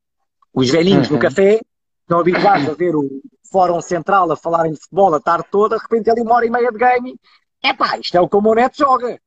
os 0.53 0.69
velhinhos 0.69 1.09
uhum. 1.09 1.15
no 1.15 1.21
café 1.21 1.61
estão 2.01 2.19
habituados 2.19 2.67
a 2.67 2.73
ver 2.73 2.95
o 2.95 3.21
fórum 3.51 3.81
central 3.81 4.31
a 4.31 4.37
falarem 4.37 4.73
de 4.73 4.79
futebol 4.79 5.13
a 5.13 5.19
tarde 5.19 5.47
toda, 5.51 5.77
de 5.77 5.81
repente 5.81 6.09
ali 6.09 6.21
uma 6.21 6.35
hora 6.35 6.45
e 6.45 6.49
meia 6.49 6.71
de 6.71 6.77
game. 6.77 7.19
É 7.63 7.73
pá, 7.73 7.97
isto 7.97 8.15
é 8.15 8.21
o 8.21 8.29
que 8.29 8.35
o 8.35 8.41
meu 8.41 8.55
neto 8.55 8.77
joga. 8.77 9.19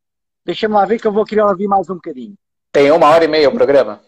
Deixa-me 0.44 0.74
lá 0.74 0.84
ver 0.84 0.98
que 0.98 1.06
eu 1.06 1.12
vou 1.12 1.24
querer 1.24 1.42
ouvir 1.42 1.68
mais 1.68 1.88
um 1.88 1.94
bocadinho. 1.94 2.34
Tem 2.70 2.90
uma 2.90 3.08
hora 3.08 3.24
e 3.24 3.28
meia 3.28 3.48
o 3.48 3.52
programa? 3.52 4.00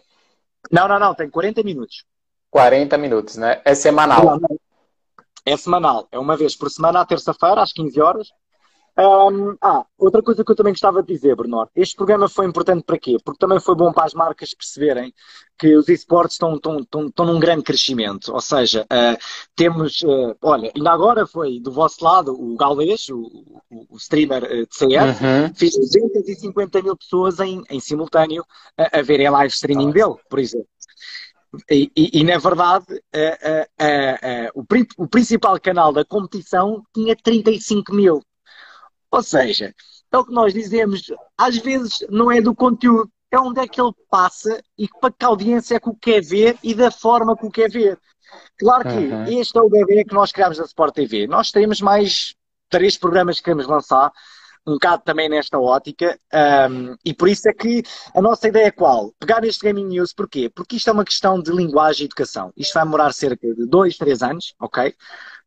Não, 0.71 0.87
não, 0.87 0.99
não, 0.99 1.13
tem 1.13 1.29
40 1.29 1.63
minutos. 1.63 2.05
40 2.49 2.97
minutos, 2.97 3.37
né? 3.37 3.61
É 3.63 3.75
semanal. 3.75 4.25
Não, 4.25 4.39
não. 4.39 4.59
É 5.45 5.55
semanal. 5.55 6.07
É 6.11 6.17
uma 6.17 6.35
vez 6.35 6.55
por 6.55 6.69
semana, 6.71 7.01
à 7.01 7.05
terça-feira, 7.05 7.61
às 7.61 7.71
15 7.71 8.01
horas. 8.01 8.29
Um, 8.97 9.57
ah, 9.61 9.85
outra 9.97 10.23
coisa 10.23 10.43
que 10.43 10.49
eu 10.49 10.55
também 10.55 10.71
gostava 10.71 11.03
de 11.03 11.13
dizer, 11.13 11.35
Bernardo, 11.35 11.69
este 11.75 11.97
programa 11.97 12.29
foi 12.29 12.45
importante 12.45 12.83
para 12.83 12.97
quê? 12.97 13.17
Porque 13.23 13.39
também 13.39 13.59
foi 13.59 13.75
bom 13.75 13.91
para 13.91 14.05
as 14.05 14.13
marcas 14.13 14.53
perceberem 14.53 15.13
que 15.57 15.75
os 15.75 15.89
esportes 15.89 16.35
estão, 16.35 16.55
estão, 16.55 16.79
estão, 16.79 17.07
estão 17.07 17.25
num 17.25 17.39
grande 17.39 17.63
crescimento. 17.63 18.33
Ou 18.33 18.39
seja, 18.39 18.83
uh, 18.83 19.17
temos, 19.53 20.01
uh, 20.01 20.35
olha, 20.41 20.71
ainda 20.73 20.91
agora 20.91 21.27
foi 21.27 21.59
do 21.59 21.71
vosso 21.71 22.03
lado 22.03 22.31
o 22.31 22.55
Galês, 22.55 23.09
o, 23.09 23.19
o, 23.69 23.85
o 23.89 23.97
streamer 23.97 24.43
uh, 24.43 24.65
de 24.65 24.75
CS, 24.75 25.21
uhum. 25.21 25.53
fez 25.53 25.75
250 25.75 26.81
mil 26.81 26.95
pessoas 26.95 27.39
em, 27.41 27.63
em 27.69 27.79
simultâneo 27.81 28.45
a, 28.77 28.99
a 28.99 29.01
verem 29.01 29.27
a 29.27 29.31
live 29.31 29.53
streaming 29.53 29.91
dele, 29.91 30.15
por 30.29 30.39
exemplo. 30.39 30.67
E, 31.69 31.89
e, 31.95 32.19
e, 32.19 32.23
na 32.25 32.37
verdade, 32.37 32.85
o, 34.53 34.65
o, 34.97 35.07
principal 35.07 35.57
canal 35.57 35.93
da 35.93 36.03
competição 36.03 36.83
tinha 36.93 37.15
35 37.15 37.93
mil. 37.93 38.21
Ou 39.15 39.23
seja, 39.23 39.73
é 40.11 40.17
o 40.17 40.25
que 40.25 40.33
nós 40.33 40.53
dizemos, 40.53 41.03
às 41.37 41.57
vezes 41.57 42.05
não 42.09 42.29
é 42.29 42.41
do 42.41 42.53
conteúdo, 42.53 43.09
é 43.31 43.39
onde 43.39 43.61
é 43.61 43.67
que 43.67 43.79
ele 43.79 43.93
passa 44.09 44.61
e 44.77 44.89
para 44.99 45.11
que 45.11 45.23
audiência 45.23 45.75
é 45.75 45.79
que 45.79 45.89
o 45.89 45.95
quer 45.95 46.21
ver 46.21 46.57
e 46.61 46.75
da 46.75 46.91
forma 46.91 47.35
que 47.37 47.45
o 47.45 47.49
quer 47.51 47.69
ver. 47.69 47.97
Claro 48.59 48.83
que 48.89 48.95
uhum. 48.95 49.39
este 49.39 49.57
é 49.57 49.61
o 49.61 49.69
bebê 49.69 50.03
que 50.03 50.13
nós 50.13 50.33
criamos 50.33 50.57
na 50.57 50.65
Sport 50.65 50.93
TV. 50.93 51.27
Nós 51.27 51.49
temos 51.49 51.79
mais 51.79 52.35
três 52.69 52.97
programas 52.97 53.37
que 53.37 53.43
queremos 53.45 53.67
lançar, 53.67 54.11
um 54.67 54.73
bocado 54.73 55.03
também 55.05 55.29
nesta 55.29 55.57
ótica, 55.59 56.19
um, 56.69 56.95
e 57.05 57.13
por 57.13 57.29
isso 57.29 57.47
é 57.47 57.53
que 57.53 57.83
a 58.13 58.21
nossa 58.21 58.47
ideia 58.47 58.67
é 58.67 58.71
qual? 58.71 59.13
Pegar 59.19 59.41
neste 59.41 59.63
Gaming 59.63 59.85
News, 59.85 60.11
porquê? 60.11 60.49
Porque 60.49 60.75
isto 60.75 60.89
é 60.89 60.93
uma 60.93 61.05
questão 61.05 61.39
de 61.41 61.51
linguagem 61.51 62.03
e 62.03 62.05
educação. 62.05 62.51
Isto 62.57 62.73
vai 62.73 62.83
demorar 62.83 63.13
cerca 63.13 63.47
de 63.47 63.65
dois, 63.65 63.95
três 63.95 64.21
anos, 64.21 64.55
ok? 64.59 64.93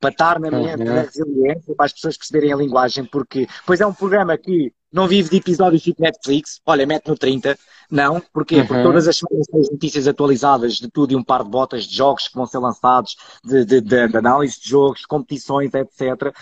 Para 0.00 0.10
estar 0.10 0.38
na 0.38 0.50
minha 0.50 0.76
uhum. 0.76 0.84
resiliência, 0.84 1.74
para 1.74 1.86
as 1.86 1.92
pessoas 1.92 2.16
perceberem 2.16 2.52
a 2.52 2.56
linguagem, 2.56 3.04
porque, 3.04 3.46
pois 3.66 3.80
é 3.80 3.86
um 3.86 3.92
programa 3.92 4.36
que 4.38 4.72
não 4.92 5.06
vive 5.06 5.28
de 5.28 5.36
episódios 5.36 5.82
tipo 5.82 6.02
Netflix, 6.02 6.60
olha, 6.64 6.86
mete 6.86 7.08
no 7.08 7.16
30, 7.16 7.58
não, 7.90 8.20
porquê? 8.32 8.56
Uhum. 8.56 8.66
Porque 8.66 8.82
todas 8.82 9.08
as 9.08 9.16
semanas 9.16 9.46
tens 9.46 9.70
notícias 9.70 10.08
atualizadas 10.08 10.74
de 10.74 10.90
tudo 10.90 11.12
e 11.12 11.16
um 11.16 11.22
par 11.22 11.42
de 11.42 11.50
botas, 11.50 11.84
de 11.84 11.96
jogos 11.96 12.28
que 12.28 12.34
vão 12.34 12.46
ser 12.46 12.58
lançados, 12.58 13.16
de, 13.44 13.64
de, 13.64 13.80
de, 13.80 14.08
de 14.08 14.16
análise 14.16 14.60
de 14.60 14.68
jogos, 14.68 15.06
competições, 15.06 15.72
etc. 15.74 16.34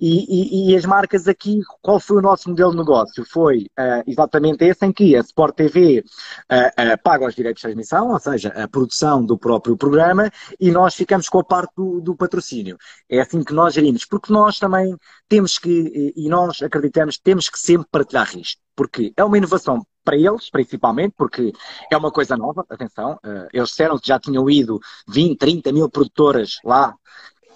E, 0.00 0.68
e, 0.68 0.72
e, 0.72 0.76
as 0.76 0.84
marcas 0.84 1.28
aqui, 1.28 1.60
qual 1.82 2.00
foi 2.00 2.16
o 2.16 2.22
nosso 2.22 2.48
modelo 2.48 2.72
de 2.72 2.78
negócio? 2.78 3.24
Foi 3.24 3.66
uh, 3.78 4.02
exatamente 4.06 4.64
esse 4.64 4.84
em 4.84 4.92
que 4.92 5.14
a 5.14 5.20
Sport 5.20 5.54
TV 5.54 6.00
uh, 6.00 6.92
uh, 6.94 7.02
paga 7.02 7.26
os 7.26 7.34
direitos 7.34 7.60
de 7.60 7.68
transmissão, 7.68 8.10
ou 8.10 8.18
seja, 8.18 8.48
a 8.48 8.66
produção 8.66 9.24
do 9.24 9.38
próprio 9.38 9.76
programa, 9.76 10.30
e 10.58 10.70
nós 10.70 10.94
ficamos 10.94 11.28
com 11.28 11.38
a 11.38 11.44
parte 11.44 11.72
do, 11.76 12.00
do 12.00 12.16
patrocínio. 12.16 12.76
É 13.08 13.20
assim 13.20 13.42
que 13.42 13.52
nós 13.52 13.74
gerimos, 13.74 14.04
porque 14.04 14.32
nós 14.32 14.58
também 14.58 14.96
temos 15.28 15.58
que, 15.58 16.12
e 16.16 16.28
nós 16.28 16.62
acreditamos, 16.62 17.18
temos 17.18 17.48
que 17.48 17.58
sempre 17.58 17.86
partilhar 17.90 18.26
risco, 18.28 18.60
porque 18.74 19.12
é 19.16 19.22
uma 19.22 19.36
inovação 19.36 19.84
para 20.02 20.16
eles, 20.16 20.50
principalmente, 20.50 21.14
porque 21.16 21.52
é 21.90 21.96
uma 21.96 22.10
coisa 22.10 22.36
nova, 22.36 22.64
atenção, 22.68 23.18
eles 23.52 23.70
disseram 23.70 23.98
que 23.98 24.08
já 24.08 24.18
tinham 24.18 24.48
ido 24.50 24.78
20, 25.08 25.38
30 25.38 25.72
mil 25.72 25.88
produtoras 25.88 26.56
lá 26.64 26.94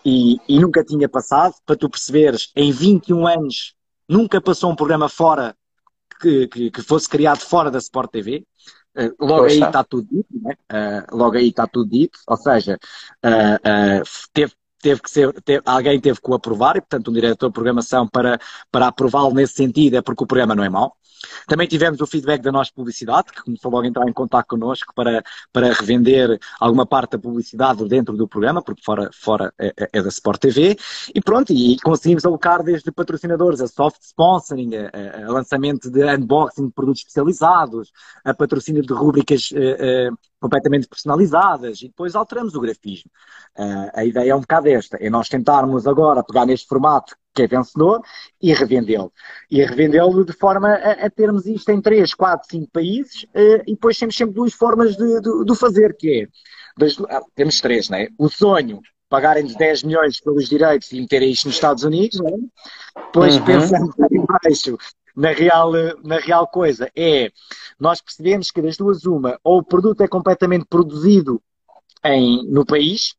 e, 0.05 0.39
e, 0.49 0.59
nunca 0.59 0.85
tinha 0.85 1.09
passado, 1.09 1.55
para 1.67 1.77
tu 1.77 1.91
perceberes, 1.91 2.51
em 2.57 2.73
21 2.73 3.27
anos 3.27 3.75
nunca 4.09 4.41
passou 4.41 4.71
um 4.71 4.77
programa 4.77 5.09
fora 5.09 5.55
que, 6.21 6.49
que, 6.49 6.71
que 6.71 6.83
fosse 6.83 7.09
criado 7.09 7.41
fora 7.41 7.71
da 7.71 7.79
Sport 7.79 8.11
TV. 8.11 8.45
Uh, 8.97 9.15
logo 9.21 9.43
Poxa. 9.43 9.55
aí 9.55 9.63
está 9.63 9.85
tudo 9.85 10.09
dito, 10.11 10.29
né? 10.33 10.55
uh, 10.73 11.17
logo 11.17 11.37
aí 11.37 11.49
está 11.49 11.67
tudo 11.67 11.91
dito, 11.91 12.19
ou 12.27 12.37
seja, 12.37 12.79
uh, 13.25 14.03
teve, 14.33 14.53
teve 14.81 15.01
que 15.01 15.11
ser, 15.11 15.33
teve, 15.43 15.63
alguém 15.65 16.01
teve 16.01 16.21
que 16.21 16.31
o 16.31 16.35
aprovar 16.35 16.77
e, 16.77 16.81
portanto, 16.81 17.11
um 17.11 17.15
diretor 17.15 17.49
de 17.49 17.53
programação 17.53 18.07
para, 18.07 18.39
para 18.71 18.89
aprová-lo 18.89 19.35
nesse 19.35 19.55
sentido 19.55 19.97
é 19.97 20.03
porque 20.03 20.25
o 20.25 20.27
programa 20.27 20.55
não 20.55 20.65
é 20.65 20.69
mau. 20.69 20.97
Também 21.47 21.67
tivemos 21.67 22.01
o 22.01 22.07
feedback 22.07 22.43
da 22.43 22.53
nossa 22.53 22.71
publicidade, 22.75 23.33
que 23.33 23.43
começou 23.43 23.71
logo 23.71 23.85
a 23.85 23.89
entrar 23.89 24.09
em 24.09 24.13
contato 24.13 24.47
connosco 24.47 24.93
para, 24.95 25.23
para 25.53 25.73
revender 25.73 26.39
alguma 26.61 26.87
parte 26.87 27.13
da 27.13 27.19
publicidade 27.19 27.87
dentro 27.89 28.17
do 28.17 28.29
programa, 28.29 28.63
porque 28.63 28.83
fora, 28.85 29.11
fora 29.13 29.53
é, 29.59 29.73
é, 29.77 29.89
é 29.95 30.03
da 30.03 30.09
Sport 30.09 30.41
TV. 30.41 30.77
E 31.15 31.21
pronto, 31.21 31.53
e 31.53 31.77
conseguimos 31.81 32.25
alocar 32.25 32.63
desde 32.63 32.91
patrocinadores 32.93 33.61
a 33.61 33.67
soft 33.67 34.01
sponsoring, 34.03 34.71
a, 34.77 35.27
a 35.27 35.33
lançamento 35.33 35.91
de 35.91 36.05
unboxing 36.05 36.67
de 36.67 36.73
produtos 36.73 37.01
especializados, 37.01 37.91
a 38.25 38.35
patrocínio 38.35 38.83
de 38.83 38.93
rubricas 38.93 39.51
uh, 39.51 40.13
uh, 40.13 40.19
completamente 40.41 40.89
personalizadas 40.89 41.83
e 41.83 41.89
depois 41.89 42.15
alteramos 42.15 42.55
o 42.55 42.61
grafismo. 42.61 43.11
Uh, 43.59 43.91
a 43.93 44.05
ideia 44.05 44.31
é 44.31 44.35
um 44.35 44.41
bocado 44.41 44.69
esta, 44.69 44.97
é 44.99 45.11
nós 45.11 45.29
tentarmos 45.29 45.87
agora 45.87 46.23
pegar 46.23 46.47
neste 46.47 46.67
formato 46.67 47.17
que 47.35 47.43
é 47.43 47.47
vencedor 47.47 48.03
e 48.41 48.53
revendê-lo. 48.53 49.13
E 49.51 49.65
revendê-lo 49.65 50.25
de 50.25 50.33
forma 50.33 50.69
a, 50.69 51.07
a, 51.07 51.11
termos 51.11 51.47
isto 51.47 51.71
em 51.71 51.81
3, 51.81 52.15
4, 52.15 52.49
5 52.51 52.71
países 52.73 53.23
uh, 53.25 53.63
e 53.67 53.73
depois 53.73 53.99
temos 53.99 54.17
sempre 54.17 54.35
duas 54.35 54.53
formas 54.53 54.97
de, 54.97 55.21
de, 55.21 55.45
de 55.45 55.57
fazer, 55.57 55.97
que 55.97 56.23
é, 56.23 56.29
das, 56.77 56.99
ah, 57.09 57.23
temos 57.35 57.61
três, 57.61 57.89
não 57.89 57.99
é? 57.99 58.09
O 58.19 58.29
sonho, 58.29 58.81
pagarem-nos 59.09 59.57
10 59.57 59.85
milhões 59.85 60.21
pelos 60.21 60.49
direitos 60.49 60.93
e 60.93 61.01
meterem 61.01 61.31
isto 61.31 61.47
nos 61.47 61.57
Estados 61.57 61.85
Unidos, 61.85 62.21
não 62.21 62.29
é? 62.29 63.03
Depois 63.07 63.37
uhum. 63.37 63.45
pensando 63.45 63.93
em 64.11 64.25
baixo, 64.25 64.77
na 65.19 65.33
real, 65.33 65.73
na 66.05 66.19
real 66.19 66.47
coisa, 66.47 66.89
é 66.95 67.33
nós 67.79 68.01
percebemos 68.01 68.53
que 68.53 68.63
das 68.63 68.77
duas 68.77 69.05
uma, 69.05 69.39
ou 69.43 69.59
o 69.59 69.65
produto 69.65 70.01
é 70.01 70.07
completamente 70.07 70.65
produzido 70.67 71.43
em, 72.05 72.47
no 72.49 72.65
país, 72.65 73.17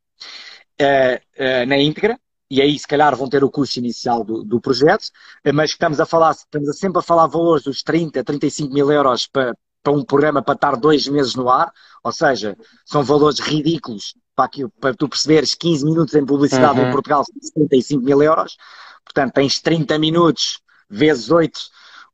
uh, 0.81 1.19
uh, 1.38 1.65
na 1.67 1.77
íntegra, 1.77 2.17
e 2.49 2.62
aí 2.62 2.79
se 2.79 2.88
calhar 2.88 3.13
vão 3.17 3.27
ter 3.27 3.43
o 3.43 3.51
custo 3.51 3.79
inicial 3.79 4.23
do, 4.23 4.43
do 4.45 4.62
projeto, 4.62 5.09
mas 5.53 5.71
estamos 5.71 5.99
a 5.99 6.05
falar, 6.05 6.31
estamos 6.31 6.79
sempre 6.79 6.99
a 6.99 7.03
falar 7.03 7.27
valores 7.27 7.65
dos 7.65 7.83
30, 7.83 8.23
35 8.23 8.73
mil 8.73 8.89
euros 8.89 9.27
para, 9.27 9.53
para 9.83 9.93
um 9.93 10.03
programa 10.03 10.41
para 10.41 10.55
estar 10.55 10.77
dois 10.77 11.05
meses 11.07 11.35
no 11.35 11.49
ar, 11.49 11.69
ou 12.01 12.13
seja, 12.13 12.57
são 12.85 13.03
valores 13.03 13.39
ridículos 13.39 14.15
para, 14.35 14.45
aquilo, 14.45 14.71
para 14.79 14.95
tu 14.95 15.08
perceberes 15.10 15.54
15 15.54 15.83
minutos 15.83 16.15
em 16.15 16.25
publicidade 16.25 16.79
uhum. 16.79 16.87
em 16.87 16.91
Portugal, 16.91 17.25
75 17.25 18.04
mil 18.04 18.23
euros, 18.23 18.58
portanto 19.04 19.33
tens 19.33 19.60
30 19.60 20.00
minutos 20.00 20.60
vezes 20.89 21.29
8, 21.29 21.60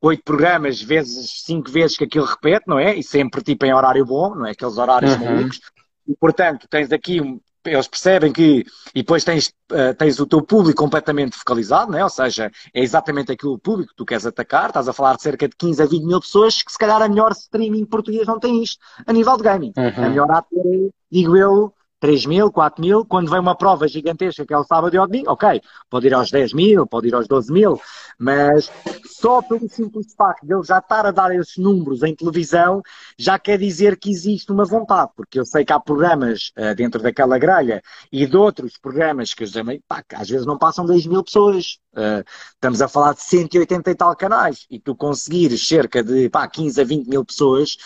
8 0.02 0.24
programas, 0.24 0.82
vezes 0.82 1.44
5 1.46 1.72
vezes 1.72 1.98
que 1.98 2.04
aquilo 2.04 2.26
repete, 2.26 2.66
não 2.68 2.80
é? 2.80 2.96
E 2.96 3.04
sempre 3.04 3.44
tipo 3.44 3.66
em 3.66 3.74
horário 3.74 4.06
bom, 4.06 4.36
não 4.36 4.46
é? 4.46 4.52
Aqueles 4.52 4.78
horários 4.78 5.16
uhum. 5.16 5.26
malucos. 5.26 5.60
E 6.08 6.16
portanto 6.16 6.68
tens 6.70 6.92
aqui 6.92 7.22
eles 7.66 7.88
percebem 7.88 8.32
que, 8.32 8.66
e 8.94 9.02
depois 9.02 9.24
tens, 9.24 9.48
uh, 9.72 9.94
tens 9.98 10.20
o 10.20 10.26
teu 10.26 10.42
público 10.42 10.82
completamente 10.82 11.36
focalizado, 11.36 11.92
né? 11.92 12.04
ou 12.04 12.10
seja, 12.10 12.52
é 12.74 12.82
exatamente 12.82 13.32
aquilo 13.32 13.58
público 13.60 13.92
que 13.92 13.96
tu 13.96 14.06
queres 14.06 14.26
atacar, 14.26 14.68
estás 14.68 14.88
a 14.88 14.94
falar 14.94 15.16
de 15.16 15.24
cerca 15.24 15.48
de 15.48 15.56
15 15.56 15.82
a 15.82 15.86
20 15.86 16.06
mil 16.06 16.20
pessoas 16.20 16.62
que 16.62 16.72
se 16.72 16.78
calhar 16.78 17.02
a 17.02 17.10
melhor 17.10 17.32
streaming 17.32 17.86
português 17.86 18.28
não 18.28 18.40
tem 18.40 18.62
isto 18.62 18.80
a 19.06 19.12
nível 19.12 19.38
de 19.38 19.44
gaming. 19.44 19.74
Uhum. 19.78 20.06
A 20.06 20.10
melhor 20.10 20.32
ator, 20.32 20.90
digo 21.12 21.36
eu, 21.36 21.74
3 22.06 22.28
mil, 22.28 22.52
4 22.52 22.80
mil, 22.80 23.04
quando 23.04 23.32
vem 23.32 23.40
uma 23.40 23.56
prova 23.56 23.88
gigantesca 23.88 24.46
que 24.46 24.54
é 24.54 24.58
o 24.58 24.64
sábado 24.64 24.96
e 24.96 25.00
o 25.00 25.08
domingo, 25.08 25.32
ok, 25.32 25.60
pode 25.90 26.06
ir 26.06 26.14
aos 26.14 26.30
10 26.30 26.54
mil, 26.54 26.86
pode 26.86 27.08
ir 27.08 27.16
aos 27.16 27.28
12 27.28 27.52
mil, 27.52 27.82
mas 28.20 28.72
só 29.08 29.42
pelo 29.42 29.68
simples 29.68 30.14
facto 30.16 30.46
de 30.46 30.54
ele 30.54 30.62
já 30.64 30.78
estar 30.78 31.04
a 31.08 31.10
dar 31.10 31.34
esses 31.34 31.58
números 31.58 32.04
em 32.04 32.16
televisão, 32.16 32.84
já 33.18 33.40
quer 33.40 33.58
dizer 33.58 33.98
que 33.98 34.12
existe 34.12 34.52
uma 34.52 34.66
vontade, 34.66 35.10
porque 35.16 35.40
eu 35.40 35.46
sei 35.46 35.66
que 35.66 35.74
há 35.74 35.80
programas 35.80 36.52
uh, 36.56 36.76
dentro 36.76 37.02
daquela 37.02 37.40
grelha 37.40 37.82
e 38.12 38.28
de 38.28 38.38
outros 38.38 38.78
programas 38.78 39.34
que, 39.34 39.52
também, 39.52 39.82
pá, 39.88 40.04
que 40.08 40.16
às 40.16 40.30
vezes 40.30 40.46
não 40.46 40.60
passam 40.60 40.86
10 40.86 41.08
mil 41.08 41.24
pessoas. 41.24 41.80
Uh, 41.96 42.24
estamos 42.54 42.84
a 42.84 42.88
falar 42.88 43.14
de 43.14 43.24
180 43.24 43.90
e 43.90 43.96
tal 43.96 44.16
canais, 44.16 44.68
e 44.70 44.80
tu 44.80 44.96
conseguires 44.96 45.68
cerca 45.68 46.04
de 46.04 46.30
pá, 46.30 46.48
15 46.48 46.82
a 46.82 46.84
20 46.84 47.08
mil 47.08 47.26
pessoas, 47.26 47.78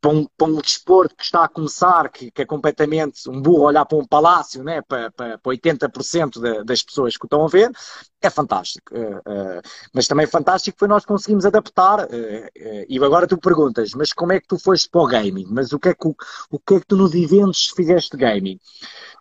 para 0.00 0.10
um, 0.10 0.26
para 0.36 0.46
um 0.46 0.56
desporto 0.56 1.14
que 1.14 1.22
está 1.22 1.44
a 1.44 1.48
começar, 1.48 2.08
que, 2.08 2.30
que, 2.30 2.42
é 2.42 2.46
completamente 2.46 3.28
um 3.28 3.40
burro 3.40 3.64
olhar 3.64 3.84
para 3.84 3.98
um 3.98 4.06
palácio, 4.06 4.64
né, 4.64 4.80
para, 4.82 5.10
para, 5.10 5.38
para 5.38 5.52
80% 5.52 6.40
de, 6.40 6.64
das 6.64 6.82
pessoas 6.82 7.16
que 7.16 7.24
o 7.24 7.26
estão 7.26 7.44
a 7.44 7.48
ver, 7.48 7.70
é 8.22 8.30
fantástico. 8.30 8.94
Uh, 8.94 9.18
uh, 9.18 9.62
mas 9.92 10.06
também 10.06 10.26
fantástico 10.26 10.78
foi 10.78 10.88
nós 10.88 11.04
conseguimos 11.04 11.44
adaptar. 11.44 12.04
Uh, 12.04 12.48
e 12.88 12.98
agora 13.02 13.26
tu 13.26 13.36
perguntas, 13.36 13.92
mas 13.94 14.12
como 14.12 14.32
é 14.32 14.40
que 14.40 14.48
tu 14.48 14.58
foste 14.58 14.88
para 14.88 15.02
o 15.02 15.06
gaming? 15.06 15.46
Mas 15.50 15.72
o 15.72 15.78
que 15.78 15.90
é 15.90 15.94
que, 15.94 16.08
o, 16.08 16.14
o 16.50 16.58
que, 16.58 16.74
é 16.74 16.80
que 16.80 16.86
tu 16.86 16.96
nos 16.96 17.14
eventos 17.14 17.72
fizeste 17.76 18.16
gaming? 18.16 18.58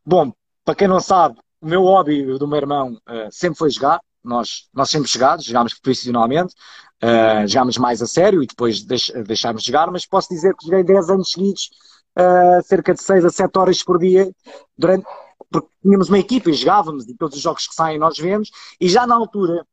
Bom, 0.06 0.32
para 0.64 0.76
quem 0.76 0.88
não 0.88 1.02
sabe, 1.02 1.38
o 1.62 1.68
meu 1.68 1.82
hobby 1.82 2.38
do 2.38 2.48
meu 2.48 2.58
irmão 2.58 2.98
sempre 3.32 3.58
foi 3.58 3.70
jogar. 3.70 4.00
Nós, 4.24 4.68
nós 4.74 4.90
sempre 4.90 5.10
jogámos, 5.10 5.46
jogámos 5.46 5.74
profissionalmente. 5.74 6.54
Uh, 7.02 7.48
jogámos 7.48 7.78
mais 7.78 8.02
a 8.02 8.06
sério 8.06 8.44
e 8.44 8.48
depois 8.48 8.84
deix 8.84 9.10
deixámos 9.26 9.62
de 9.64 9.68
jogar, 9.68 9.90
mas 9.90 10.06
posso 10.06 10.28
dizer 10.30 10.54
que 10.56 10.66
joguei 10.66 10.84
10 10.84 11.10
anos 11.10 11.32
seguidos, 11.32 11.70
uh, 12.18 12.62
cerca 12.66 12.94
de 12.94 13.02
6 13.02 13.24
a 13.24 13.30
7 13.30 13.58
horas 13.58 13.82
por 13.82 13.98
dia, 13.98 14.30
durante, 14.78 15.06
porque 15.50 15.70
tínhamos 15.82 16.10
uma 16.10 16.20
equipa 16.20 16.50
e 16.50 16.54
jogávamos 16.54 17.08
e 17.08 17.16
todos 17.16 17.38
os 17.38 17.42
jogos 17.42 17.68
que 17.68 17.74
saem 17.74 17.98
nós 17.98 18.18
vemos, 18.18 18.52
e 18.82 18.90
já 18.90 19.08
na 19.08 19.16
altura 19.16 19.66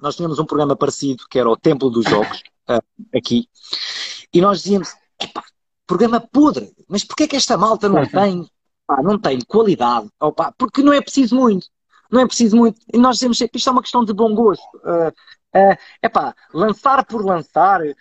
nós 0.00 0.16
tínhamos 0.16 0.40
um 0.40 0.44
programa 0.44 0.74
parecido, 0.74 1.24
que 1.30 1.38
era 1.38 1.48
o 1.48 1.56
Templo 1.56 1.88
dos 1.88 2.04
Jogos, 2.04 2.42
uh, 2.68 2.82
aqui, 3.16 3.48
e 4.34 4.40
nós 4.40 4.62
dizíamos, 4.62 4.92
epá, 5.20 5.44
programa 5.86 6.20
podre, 6.20 6.74
mas 6.88 7.04
porquê 7.04 7.24
é 7.24 7.28
que 7.28 7.36
esta 7.36 7.56
malta 7.56 7.88
não 7.88 8.04
tem, 8.04 8.44
pá, 8.84 9.00
não 9.04 9.16
tem 9.20 9.38
qualidade? 9.40 10.08
Opa, 10.18 10.52
porque 10.58 10.82
não 10.82 10.92
é 10.92 11.00
preciso 11.00 11.36
muito. 11.36 11.68
Não 12.12 12.20
é 12.20 12.26
preciso 12.26 12.56
muito. 12.56 12.78
Nós 12.94 13.16
dizemos 13.16 13.38
sempre, 13.38 13.56
isto 13.56 13.70
é 13.70 13.72
uma 13.72 13.82
questão 13.82 14.04
de 14.04 14.12
bom 14.12 14.34
gosto. 14.34 14.62
Uh, 14.76 15.12
é 15.54 16.06
uh, 16.06 16.10
pá, 16.10 16.34
lançar 16.52 17.04
por 17.06 17.24
lançar, 17.24 17.80
uh, 17.80 17.94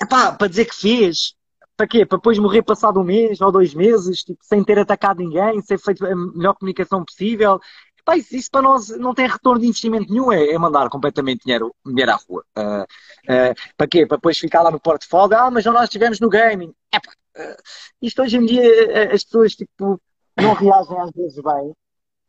epá, 0.00 0.32
para 0.32 0.46
dizer 0.46 0.66
que 0.66 0.74
fez, 0.74 1.34
para 1.76 1.88
quê? 1.88 2.06
Para 2.06 2.18
depois 2.18 2.38
morrer 2.38 2.62
passado 2.62 3.00
um 3.00 3.04
mês 3.04 3.40
ou 3.40 3.50
dois 3.50 3.74
meses, 3.74 4.22
tipo, 4.22 4.38
sem 4.42 4.62
ter 4.64 4.78
atacado 4.78 5.18
ninguém, 5.18 5.60
sem 5.62 5.76
feito 5.76 6.06
a 6.06 6.14
melhor 6.14 6.54
comunicação 6.54 7.04
possível. 7.04 7.60
Epá, 7.98 8.16
isso, 8.16 8.36
isso, 8.36 8.50
para 8.50 8.62
nós 8.62 8.88
não 8.90 9.12
tem 9.12 9.26
retorno 9.26 9.60
de 9.60 9.66
investimento 9.66 10.08
nenhum, 10.08 10.30
é, 10.30 10.52
é 10.52 10.58
mandar 10.58 10.88
completamente 10.88 11.42
dinheiro, 11.44 11.74
dinheiro 11.84 12.12
à 12.12 12.14
rua. 12.14 12.44
Uh, 12.56 12.82
uh, 12.82 13.54
para 13.76 13.88
quê? 13.88 14.06
Para 14.06 14.18
depois 14.18 14.38
ficar 14.38 14.62
lá 14.62 14.70
no 14.70 14.78
portfólio, 14.78 15.36
ah, 15.36 15.50
mas 15.50 15.64
já 15.64 15.72
nós 15.72 15.84
estivemos 15.84 16.20
no 16.20 16.28
gaming. 16.28 16.72
Epá, 16.94 17.12
uh, 17.38 17.56
isto 18.00 18.22
hoje 18.22 18.36
em 18.36 18.46
dia 18.46 19.12
as 19.12 19.24
pessoas 19.24 19.56
tipo, 19.56 20.00
não 20.40 20.54
reagem 20.54 21.00
às 21.00 21.10
vezes 21.10 21.42
bem. 21.42 21.74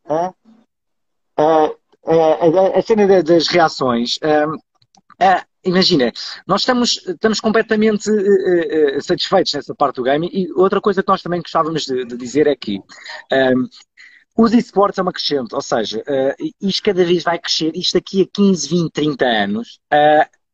Uh, 0.08 0.34
a, 2.08 2.78
a 2.78 2.82
cena 2.82 3.22
das 3.22 3.48
reações. 3.48 4.16
Uh, 4.16 4.58
imagina, 5.64 6.12
nós 6.46 6.62
estamos, 6.62 7.04
estamos 7.06 7.40
completamente 7.40 8.10
uh, 8.10 8.98
uh, 8.98 9.02
satisfeitos 9.02 9.52
nessa 9.54 9.74
parte 9.74 9.96
do 9.96 10.02
game 10.02 10.28
e 10.32 10.50
outra 10.52 10.80
coisa 10.80 11.02
que 11.02 11.08
nós 11.08 11.22
também 11.22 11.40
gostávamos 11.40 11.84
de, 11.84 12.04
de 12.04 12.16
dizer 12.16 12.46
é 12.46 12.56
que 12.56 12.78
um, 13.32 13.68
os 14.36 14.52
esportes 14.52 14.98
é 14.98 15.02
uma 15.02 15.12
crescente, 15.12 15.54
ou 15.54 15.60
seja, 15.60 15.98
uh, 16.00 16.52
isto 16.60 16.82
cada 16.82 17.04
vez 17.04 17.24
vai 17.24 17.38
crescer, 17.38 17.72
isto 17.74 17.94
daqui 17.94 18.22
a 18.22 18.26
15, 18.32 18.68
20, 18.68 18.92
30 18.92 19.24
anos, 19.24 19.80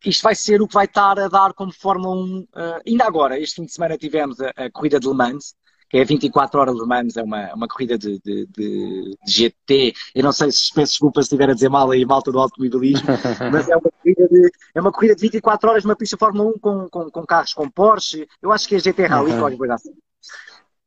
isto 0.05 0.23
vai 0.23 0.35
ser 0.35 0.61
o 0.61 0.69
que 0.69 0.75
vai 0.75 0.87
estar 0.87 1.19
a 1.19 1.29
dar 1.29 1.53
como 1.55 1.73
Fórmula 1.73 2.15
1. 2.15 2.47
ainda 2.87 3.05
agora, 3.05 3.39
este 3.39 3.57
fim 3.57 3.65
de 3.65 3.73
semana 3.73 3.97
tivemos 3.97 4.41
a, 4.41 4.53
a 4.57 4.71
corrida 4.71 4.99
de 4.99 5.07
Le 5.07 5.15
Mans, 5.15 5.55
que 5.95 5.99
é 5.99 6.05
24 6.05 6.61
horas 6.61 6.75
de 6.75 6.85
Mans, 6.85 7.17
é 7.17 7.23
uma, 7.23 7.55
uma 7.55 7.69
corrida 7.69 7.97
de, 7.97 8.19
de, 8.19 8.47
de, 8.47 9.17
de, 9.25 9.33
GT. 9.33 9.95
Eu 10.13 10.25
não 10.25 10.33
sei 10.33 10.51
se 10.51 10.75
peço 10.75 10.95
desculpa 10.95 11.23
se 11.23 11.27
estiver 11.27 11.49
a 11.49 11.55
dizer 11.55 11.69
mal 11.69 11.89
aí, 11.89 12.05
malta 12.05 12.33
do 12.33 12.41
automobilismo, 12.41 13.07
mas 13.53 13.69
é 13.69 13.77
uma 13.77 13.93
corrida 13.93 14.29
de, 14.29 14.51
é 14.75 14.81
uma 14.81 14.91
corrida 14.91 15.15
de 15.15 15.21
24 15.21 15.71
horas 15.71 15.85
numa 15.85 15.95
pista 15.95 16.17
Fórmula 16.19 16.51
1 16.51 16.59
com, 16.59 16.89
com, 16.89 17.11
com 17.13 17.25
carros 17.25 17.55
com 17.55 17.71
Porsche. 17.71 18.27
Eu 18.43 18.51
acho 18.51 18.67
que 18.67 18.75
é 18.75 18.81
GT 18.81 19.07
Rally, 19.07 19.31
uhum. 19.35 19.39
qualquer 19.39 19.57
coisa 19.57 19.75
assim. 19.75 19.93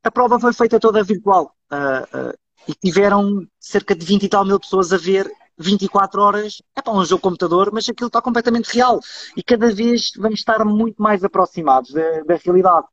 A 0.04 0.10
prova 0.10 0.38
foi 0.38 0.52
feita 0.52 0.78
toda 0.78 1.02
virtual 1.02 1.54
uh, 1.72 2.28
uh, 2.28 2.34
e 2.68 2.74
tiveram 2.74 3.46
cerca 3.58 3.94
de 3.94 4.04
20 4.04 4.24
e 4.24 4.28
tal 4.28 4.44
mil 4.44 4.60
pessoas 4.60 4.92
a 4.92 4.98
ver 4.98 5.26
24 5.56 6.20
horas, 6.20 6.60
é 6.76 6.82
para 6.82 6.92
um 6.92 7.02
jogo 7.02 7.22
computador, 7.22 7.70
mas 7.72 7.88
aquilo 7.88 8.08
está 8.08 8.20
completamente 8.20 8.74
real. 8.74 9.00
E 9.34 9.42
cada 9.42 9.72
vez 9.72 10.10
vamos 10.18 10.40
estar 10.40 10.62
muito 10.66 11.02
mais 11.02 11.24
aproximados 11.24 11.94
da, 11.94 12.20
da 12.24 12.36
realidade. 12.36 12.86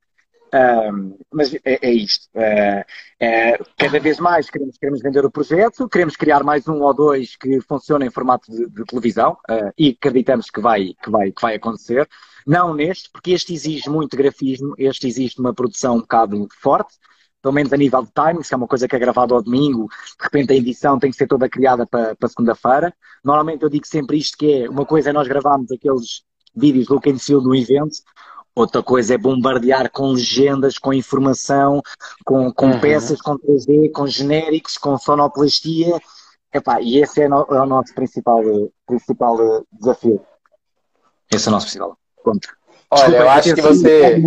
Um, 0.56 1.18
mas 1.34 1.54
é, 1.54 1.60
é 1.82 1.92
isto. 1.92 2.30
Uh, 2.34 2.80
uh, 2.80 3.66
cada 3.78 4.00
vez 4.00 4.20
mais 4.20 4.50
queremos, 4.50 4.78
queremos 4.78 5.02
vender 5.02 5.26
o 5.26 5.32
projeto, 5.32 5.90
queremos 5.90 6.16
criar 6.16 6.44
mais 6.44 6.66
um 6.66 6.82
ou 6.82 6.94
dois 6.94 7.36
que 7.36 7.60
funcionem 7.62 8.08
em 8.08 8.12
formato 8.12 8.50
de, 8.50 8.66
de 8.70 8.86
televisão 8.86 9.34
uh, 9.50 9.74
e 9.78 9.90
acreditamos 9.90 10.50
que 10.50 10.62
vai, 10.62 10.94
que, 11.04 11.10
vai, 11.10 11.32
que 11.32 11.42
vai 11.42 11.56
acontecer. 11.56 12.08
Não 12.48 12.74
neste, 12.74 13.10
porque 13.12 13.32
este 13.32 13.54
exige 13.54 13.90
muito 13.90 14.16
grafismo, 14.16 14.74
este 14.78 15.08
exige 15.08 15.36
uma 15.40 15.54
produção 15.54 15.96
um 15.96 16.02
bocado 16.02 16.48
forte, 16.62 16.96
pelo 17.42 17.54
menos 17.54 17.74
a 17.74 17.78
nível 17.78 18.04
de 18.04 18.12
timing, 18.12 18.44
se 18.44 18.54
é 18.54 18.58
uma 18.58 18.68
coisa 18.68 18.88
que 18.88 18.96
é 18.96 19.00
gravada 19.00 19.34
ao 19.34 19.42
domingo, 19.42 19.88
de 19.88 20.24
repente 20.24 20.54
a 20.54 20.56
edição 20.56 20.98
tem 20.98 21.12
que 21.12 21.18
ser 21.18 21.28
toda 21.28 21.50
criada 21.50 21.86
para, 21.86 22.16
para 22.16 22.30
segunda-feira. 22.30 22.94
Normalmente 23.24 23.64
eu 23.64 23.70
digo 23.70 23.86
sempre 23.86 24.18
isto 24.18 24.38
que 24.38 24.64
é, 24.64 24.70
uma 24.70 24.86
coisa 24.86 25.10
é 25.10 25.14
nós 25.14 25.28
gravarmos 25.28 25.72
aqueles 25.72 26.24
vídeos 26.56 26.88
look 26.88 27.10
and 27.10 27.20
feel 27.20 27.42
do 27.42 27.54
evento, 27.54 27.98
Outra 28.56 28.82
coisa 28.82 29.14
é 29.14 29.18
bombardear 29.18 29.92
com 29.92 30.12
legendas, 30.12 30.80
com 30.80 30.94
informação, 30.94 31.82
com, 32.24 32.52
com 32.54 32.68
uhum. 32.68 32.80
peças, 32.80 33.22
com 33.22 33.38
3D, 33.38 33.92
com 33.92 34.08
genéricos, 34.08 34.78
com 34.78 34.98
sonoplastia. 34.98 36.00
Epá, 36.54 36.80
e 36.80 37.00
esse 37.02 37.22
é, 37.22 37.28
no, 37.28 37.46
é, 37.50 37.60
o 37.62 37.66
nosso 37.66 37.94
principal, 37.94 38.42
principal 38.88 39.66
desafio. 39.74 40.22
Esse 41.30 41.48
é 41.48 41.50
o 41.50 41.52
nosso 41.52 41.66
principal 41.66 41.98
ponto. 42.24 42.48
Olha, 42.90 43.04
Desculpa, 43.04 43.24
eu 43.24 43.30
acho 43.30 43.56
que 43.56 43.62
você. 43.62 44.24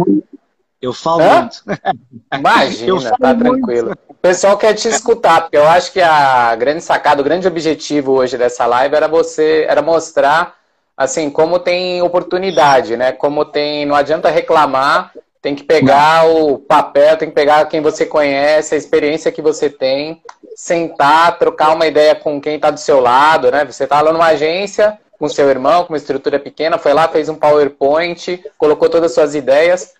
Eu 0.80 0.92
falo 0.92 1.22
Hã? 1.22 1.40
muito. 1.40 1.64
Imagina, 2.32 3.16
tá 3.18 3.34
tranquilo. 3.34 3.92
O 4.06 4.14
pessoal 4.14 4.58
quer 4.58 4.74
te 4.74 4.88
escutar, 4.88 5.40
porque 5.42 5.56
eu 5.56 5.66
acho 5.66 5.90
que 5.92 6.00
a 6.00 6.54
grande 6.54 6.82
sacada, 6.82 7.20
o 7.20 7.24
grande 7.24 7.48
objetivo 7.48 8.12
hoje 8.12 8.36
dessa 8.36 8.66
live 8.66 8.94
era 8.94 9.08
você, 9.08 9.64
era 9.68 9.80
mostrar 9.82 10.57
assim, 10.98 11.30
como 11.30 11.60
tem 11.60 12.02
oportunidade, 12.02 12.96
né? 12.96 13.12
Como 13.12 13.44
tem, 13.44 13.86
não 13.86 13.94
adianta 13.94 14.28
reclamar, 14.28 15.12
tem 15.40 15.54
que 15.54 15.62
pegar 15.62 16.28
o 16.28 16.58
papel, 16.58 17.16
tem 17.16 17.28
que 17.28 17.34
pegar 17.36 17.64
quem 17.66 17.80
você 17.80 18.04
conhece, 18.04 18.74
a 18.74 18.78
experiência 18.78 19.30
que 19.30 19.40
você 19.40 19.70
tem, 19.70 20.20
sentar, 20.56 21.38
trocar 21.38 21.72
uma 21.72 21.86
ideia 21.86 22.16
com 22.16 22.40
quem 22.40 22.56
está 22.56 22.72
do 22.72 22.80
seu 22.80 22.98
lado, 22.98 23.48
né? 23.48 23.64
Você 23.64 23.84
está 23.84 24.00
lá 24.00 24.12
numa 24.12 24.26
agência 24.26 24.98
com 25.16 25.28
seu 25.28 25.48
irmão, 25.48 25.84
com 25.84 25.92
uma 25.92 25.98
estrutura 25.98 26.38
pequena, 26.38 26.78
foi 26.78 26.92
lá, 26.92 27.06
fez 27.06 27.28
um 27.28 27.36
PowerPoint, 27.36 28.44
colocou 28.56 28.88
todas 28.88 29.10
as 29.10 29.14
suas 29.14 29.36
ideias. 29.36 29.92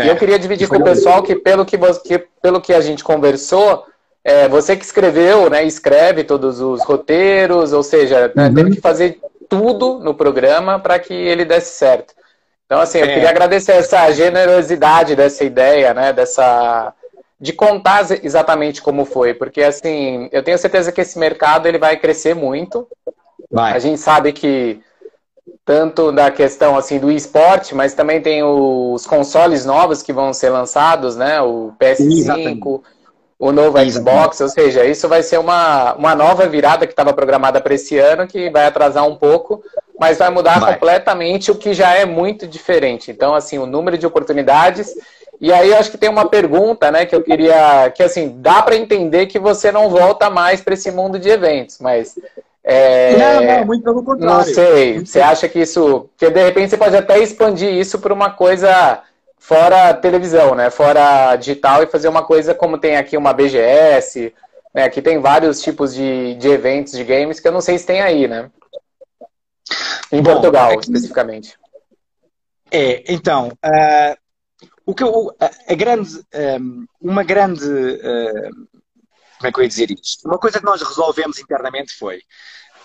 É, 0.00 0.06
e 0.06 0.08
eu 0.08 0.16
queria 0.16 0.38
dividir 0.38 0.66
com 0.68 0.78
o 0.78 0.84
pessoal 0.84 1.22
que 1.22 1.36
pelo 1.36 1.64
que, 1.64 1.78
que, 1.78 2.18
pelo 2.42 2.60
que 2.60 2.72
a 2.72 2.80
gente 2.80 3.04
conversou, 3.04 3.84
é, 4.24 4.48
você 4.48 4.76
que 4.76 4.84
escreveu, 4.84 5.48
né, 5.48 5.62
escreve 5.64 6.24
todos 6.24 6.60
os 6.60 6.82
roteiros, 6.82 7.72
ou 7.72 7.84
seja, 7.84 8.32
né, 8.34 8.48
uhum. 8.48 8.54
teve 8.54 8.70
que 8.72 8.80
fazer 8.80 9.20
tudo 9.48 9.98
no 10.00 10.14
programa 10.14 10.78
para 10.78 10.98
que 10.98 11.12
ele 11.12 11.44
desse 11.44 11.76
certo. 11.76 12.14
Então, 12.66 12.80
assim, 12.80 12.98
eu 12.98 13.06
é. 13.06 13.14
queria 13.14 13.30
agradecer 13.30 13.72
essa 13.72 14.10
generosidade 14.12 15.14
dessa 15.14 15.44
ideia, 15.44 15.92
né? 15.92 16.12
Dessa 16.12 16.92
de 17.40 17.52
contar 17.52 18.06
exatamente 18.22 18.80
como 18.80 19.04
foi, 19.04 19.34
porque 19.34 19.62
assim, 19.62 20.30
eu 20.32 20.42
tenho 20.42 20.56
certeza 20.56 20.90
que 20.90 21.00
esse 21.00 21.18
mercado 21.18 21.66
ele 21.66 21.78
vai 21.78 21.96
crescer 21.96 22.34
muito. 22.34 22.88
Vai. 23.50 23.72
A 23.74 23.78
gente 23.78 24.00
sabe 24.00 24.32
que 24.32 24.80
tanto 25.64 26.10
da 26.10 26.30
questão 26.30 26.76
assim 26.76 26.98
do 26.98 27.10
esporte, 27.10 27.74
mas 27.74 27.92
também 27.92 28.20
tem 28.20 28.42
os 28.42 29.06
consoles 29.06 29.66
novos 29.66 30.02
que 30.02 30.12
vão 30.12 30.32
ser 30.32 30.50
lançados, 30.50 31.16
né? 31.16 31.40
O 31.42 31.72
PS5, 31.78 32.12
Exatamente 32.12 32.80
o 33.38 33.52
novo 33.52 33.78
Xbox, 33.90 34.40
ou 34.40 34.48
seja, 34.48 34.84
isso 34.84 35.08
vai 35.08 35.22
ser 35.22 35.38
uma, 35.38 35.94
uma 35.94 36.14
nova 36.14 36.46
virada 36.46 36.86
que 36.86 36.92
estava 36.92 37.12
programada 37.12 37.60
para 37.60 37.74
esse 37.74 37.98
ano, 37.98 38.26
que 38.26 38.48
vai 38.50 38.66
atrasar 38.66 39.06
um 39.06 39.16
pouco, 39.16 39.62
mas 39.98 40.18
vai 40.18 40.30
mudar 40.30 40.60
vai. 40.60 40.74
completamente 40.74 41.50
o 41.50 41.54
que 41.54 41.74
já 41.74 41.94
é 41.94 42.04
muito 42.04 42.46
diferente. 42.46 43.10
Então, 43.10 43.34
assim, 43.34 43.58
o 43.58 43.66
número 43.66 43.98
de 43.98 44.06
oportunidades. 44.06 44.94
E 45.40 45.52
aí 45.52 45.70
eu 45.70 45.78
acho 45.78 45.90
que 45.90 45.98
tem 45.98 46.08
uma 46.08 46.28
pergunta, 46.28 46.90
né, 46.90 47.04
que 47.04 47.14
eu 47.14 47.22
queria, 47.22 47.90
que 47.90 48.02
assim, 48.02 48.36
dá 48.38 48.62
para 48.62 48.76
entender 48.76 49.26
que 49.26 49.38
você 49.38 49.72
não 49.72 49.90
volta 49.90 50.30
mais 50.30 50.60
para 50.60 50.74
esse 50.74 50.90
mundo 50.92 51.18
de 51.18 51.28
eventos, 51.28 51.78
mas 51.80 52.14
é, 52.62 53.16
não, 53.16 53.44
não, 53.44 53.66
muito 53.66 53.84
pelo 53.84 54.02
contrário. 54.02 54.36
Não 54.36 54.42
sei. 54.42 55.04
Você 55.04 55.20
acha 55.20 55.46
que 55.48 55.60
isso, 55.60 56.08
que 56.16 56.30
de 56.30 56.42
repente 56.42 56.70
você 56.70 56.78
pode 56.78 56.96
até 56.96 57.18
expandir 57.18 57.68
isso 57.68 57.98
para 57.98 58.14
uma 58.14 58.30
coisa 58.30 59.02
fora 59.44 59.92
televisão, 59.92 60.54
né? 60.54 60.70
Fora 60.70 61.36
digital 61.36 61.82
e 61.82 61.86
fazer 61.86 62.08
uma 62.08 62.24
coisa 62.24 62.54
como 62.54 62.78
tem 62.78 62.96
aqui 62.96 63.14
uma 63.14 63.34
BGS, 63.34 64.32
né? 64.74 64.84
Aqui 64.84 65.02
tem 65.02 65.20
vários 65.20 65.60
tipos 65.60 65.94
de, 65.94 66.34
de 66.36 66.48
eventos 66.48 66.94
de 66.94 67.04
games 67.04 67.40
que 67.40 67.46
eu 67.46 67.52
não 67.52 67.60
sei 67.60 67.78
se 67.78 67.84
tem 67.84 68.00
aí, 68.00 68.26
né? 68.26 68.50
Em 70.10 70.22
Bom, 70.22 70.32
Portugal, 70.32 70.70
aqui... 70.70 70.80
especificamente. 70.80 71.58
É, 72.70 73.04
então, 73.12 73.48
uh, 73.48 74.16
o 74.86 74.94
que 74.94 75.04
eu, 75.04 75.36
a, 75.38 75.74
grande, 75.74 76.24
um, 76.58 76.86
uma 76.98 77.22
grande, 77.22 77.66
uh, 77.66 78.50
como 79.36 79.46
é 79.46 79.52
que 79.52 79.58
eu 79.58 79.62
ia 79.62 79.68
dizer 79.68 79.90
isto? 79.90 80.26
Uma 80.26 80.38
coisa 80.38 80.58
que 80.58 80.64
nós 80.64 80.80
resolvemos 80.80 81.38
internamente 81.38 81.92
foi, 81.92 82.22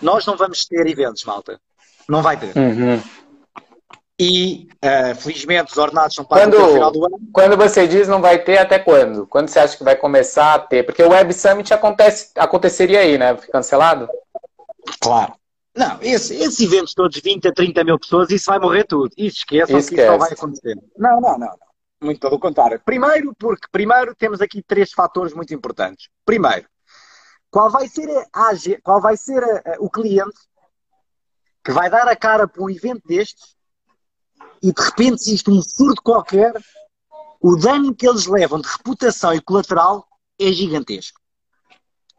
nós 0.02 0.26
não 0.26 0.36
vamos 0.36 0.66
ter 0.66 0.86
eventos, 0.86 1.24
malta. 1.24 1.58
Não 2.06 2.22
vai 2.22 2.36
ter. 2.38 2.54
Uhum. 2.56 3.02
E, 4.22 4.68
uh, 4.84 5.14
felizmente, 5.14 5.72
os 5.72 5.78
ordenados 5.78 6.14
são 6.14 6.26
pagos 6.26 6.54
quando, 6.54 6.72
final 6.74 6.92
do 6.92 7.06
ano. 7.06 7.18
Quando 7.32 7.56
você 7.56 7.88
diz 7.88 8.06
não 8.06 8.20
vai 8.20 8.38
ter, 8.38 8.58
até 8.58 8.78
quando? 8.78 9.26
Quando 9.26 9.48
você 9.48 9.58
acha 9.58 9.74
que 9.78 9.82
vai 9.82 9.96
começar 9.96 10.52
a 10.52 10.58
ter? 10.58 10.84
Porque 10.84 11.02
o 11.02 11.08
Web 11.08 11.32
Summit 11.32 11.72
acontece, 11.72 12.30
aconteceria 12.36 13.00
aí, 13.00 13.16
né? 13.16 13.34
Cancelado? 13.50 14.06
Claro. 15.00 15.32
Não, 15.74 15.98
esse, 16.02 16.34
esses 16.34 16.60
eventos 16.60 16.92
todos, 16.92 17.18
20 17.18 17.48
a 17.48 17.52
30 17.54 17.82
mil 17.82 17.98
pessoas, 17.98 18.28
isso 18.28 18.50
vai 18.50 18.58
morrer 18.58 18.84
tudo. 18.84 19.10
Isso 19.16 19.38
esqueçam 19.38 19.78
Esquece. 19.78 19.94
que 19.94 20.02
isso 20.02 20.10
não 20.10 20.18
vai 20.18 20.32
acontecer. 20.32 20.78
Não, 20.98 21.18
não, 21.18 21.38
não, 21.38 21.38
não. 21.38 21.58
Muito 22.02 22.20
pelo 22.20 22.38
contrário. 22.38 22.78
Primeiro, 22.84 23.34
porque 23.38 23.68
primeiro 23.72 24.14
temos 24.14 24.42
aqui 24.42 24.62
três 24.62 24.92
fatores 24.92 25.32
muito 25.32 25.54
importantes. 25.54 26.10
Primeiro, 26.26 26.66
qual 27.50 27.70
vai 27.70 27.88
ser, 27.88 28.10
a, 28.34 28.50
qual 28.82 29.00
vai 29.00 29.16
ser 29.16 29.42
a, 29.42 29.46
a, 29.46 29.76
o 29.78 29.88
cliente 29.88 30.38
que 31.64 31.72
vai 31.72 31.88
dar 31.88 32.06
a 32.06 32.14
cara 32.14 32.46
para 32.46 32.62
um 32.62 32.68
evento 32.68 33.00
destes 33.06 33.58
e 34.62 34.72
de 34.72 34.82
repente 34.82 35.22
se 35.22 35.34
isto 35.34 35.50
um 35.50 35.62
surto 35.62 36.02
qualquer, 36.02 36.52
o 37.40 37.56
dano 37.56 37.94
que 37.94 38.06
eles 38.06 38.26
levam 38.26 38.60
de 38.60 38.68
reputação 38.68 39.32
e 39.32 39.40
colateral 39.40 40.06
é 40.38 40.52
gigantesco. 40.52 41.20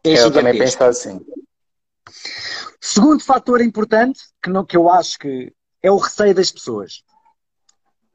É 0.04 0.12
eu 0.12 0.16
gigantesco. 0.16 0.34
também 0.34 0.60
penso 0.60 0.84
assim. 0.84 1.26
Segundo 2.80 3.24
fator 3.24 3.62
importante, 3.62 4.20
que, 4.42 4.50
não, 4.50 4.66
que 4.66 4.76
eu 4.76 4.90
acho 4.90 5.20
que 5.20 5.54
é 5.84 5.92
o 5.92 5.98
receio 5.98 6.34
das 6.34 6.52
pessoas. 6.52 7.04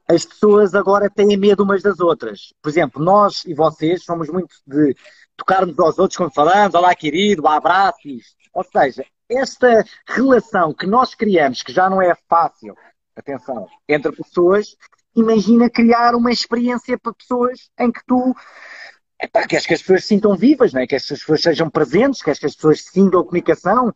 As 0.07 0.25
pessoas 0.25 0.73
agora 0.73 1.09
têm 1.09 1.37
medo 1.37 1.63
umas 1.63 1.81
das 1.81 1.99
outras. 1.99 2.53
Por 2.61 2.69
exemplo, 2.69 3.03
nós 3.03 3.43
e 3.45 3.53
vocês 3.53 4.03
somos 4.03 4.29
muito 4.29 4.55
de 4.65 4.95
tocarmos 5.35 5.77
aos 5.79 5.97
outros 5.97 6.17
quando 6.17 6.33
falamos, 6.33 6.75
olá 6.75 6.93
querido, 6.95 7.47
abraços. 7.47 8.35
Ou 8.53 8.63
seja, 8.63 9.05
esta 9.29 9.85
relação 10.05 10.73
que 10.73 10.85
nós 10.85 11.13
criamos, 11.13 11.61
que 11.61 11.73
já 11.73 11.89
não 11.89 12.01
é 12.01 12.15
fácil, 12.29 12.75
atenção, 13.19 13.67
entre 13.87 14.11
pessoas, 14.11 14.75
imagina 15.15 15.69
criar 15.69 16.15
uma 16.15 16.31
experiência 16.31 16.97
para 16.97 17.13
pessoas 17.13 17.69
em 17.79 17.91
que 17.91 18.01
tu 18.05 18.35
epá, 19.21 19.47
queres 19.47 19.65
que 19.65 19.73
as 19.73 19.81
pessoas 19.81 20.03
se 20.03 20.09
sintam 20.09 20.35
vivas, 20.35 20.73
não 20.73 20.81
é? 20.81 20.87
que 20.87 20.95
as 20.95 21.07
pessoas 21.07 21.41
sejam 21.41 21.69
presentes, 21.69 22.21
queres 22.21 22.39
que 22.39 22.45
as 22.45 22.55
pessoas 22.55 22.83
sintam 22.83 23.21
a 23.21 23.23
comunicação. 23.23 23.93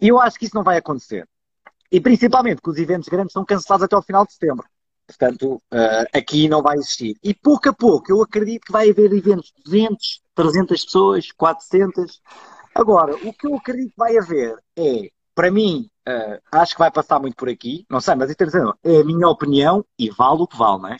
E 0.00 0.08
eu 0.08 0.20
acho 0.20 0.38
que 0.38 0.46
isso 0.46 0.54
não 0.54 0.64
vai 0.64 0.78
acontecer. 0.78 1.28
E 1.90 2.00
principalmente 2.00 2.62
que 2.62 2.70
os 2.70 2.78
eventos 2.78 3.08
grandes 3.08 3.32
são 3.32 3.44
cancelados 3.44 3.84
até 3.84 3.94
ao 3.94 4.02
final 4.02 4.26
de 4.26 4.32
setembro. 4.32 4.66
Portanto, 5.06 5.56
uh, 5.56 6.06
aqui 6.12 6.48
não 6.48 6.62
vai 6.62 6.76
existir. 6.76 7.16
E 7.22 7.34
pouco 7.34 7.68
a 7.68 7.72
pouco, 7.72 8.10
eu 8.10 8.22
acredito 8.22 8.64
que 8.64 8.72
vai 8.72 8.88
haver 8.88 9.12
eventos 9.12 9.52
de 9.56 9.62
200, 9.64 10.22
300 10.34 10.84
pessoas, 10.84 11.30
400. 11.32 12.20
Agora, 12.74 13.14
o 13.14 13.32
que 13.32 13.46
eu 13.46 13.56
acredito 13.56 13.90
que 13.90 13.98
vai 13.98 14.16
haver 14.16 14.56
é, 14.76 15.10
para 15.34 15.50
mim, 15.50 15.88
Uh, 16.08 16.36
acho 16.50 16.74
que 16.74 16.80
vai 16.80 16.90
passar 16.90 17.20
muito 17.20 17.36
por 17.36 17.48
aqui. 17.48 17.86
Não 17.88 18.00
sei, 18.00 18.14
mas 18.14 18.30
é 18.30 19.00
a 19.00 19.04
minha 19.04 19.28
opinião 19.28 19.84
e 19.96 20.10
vale 20.10 20.42
o 20.42 20.46
que 20.46 20.56
vale, 20.56 20.82
não 20.82 20.88
é? 20.88 20.96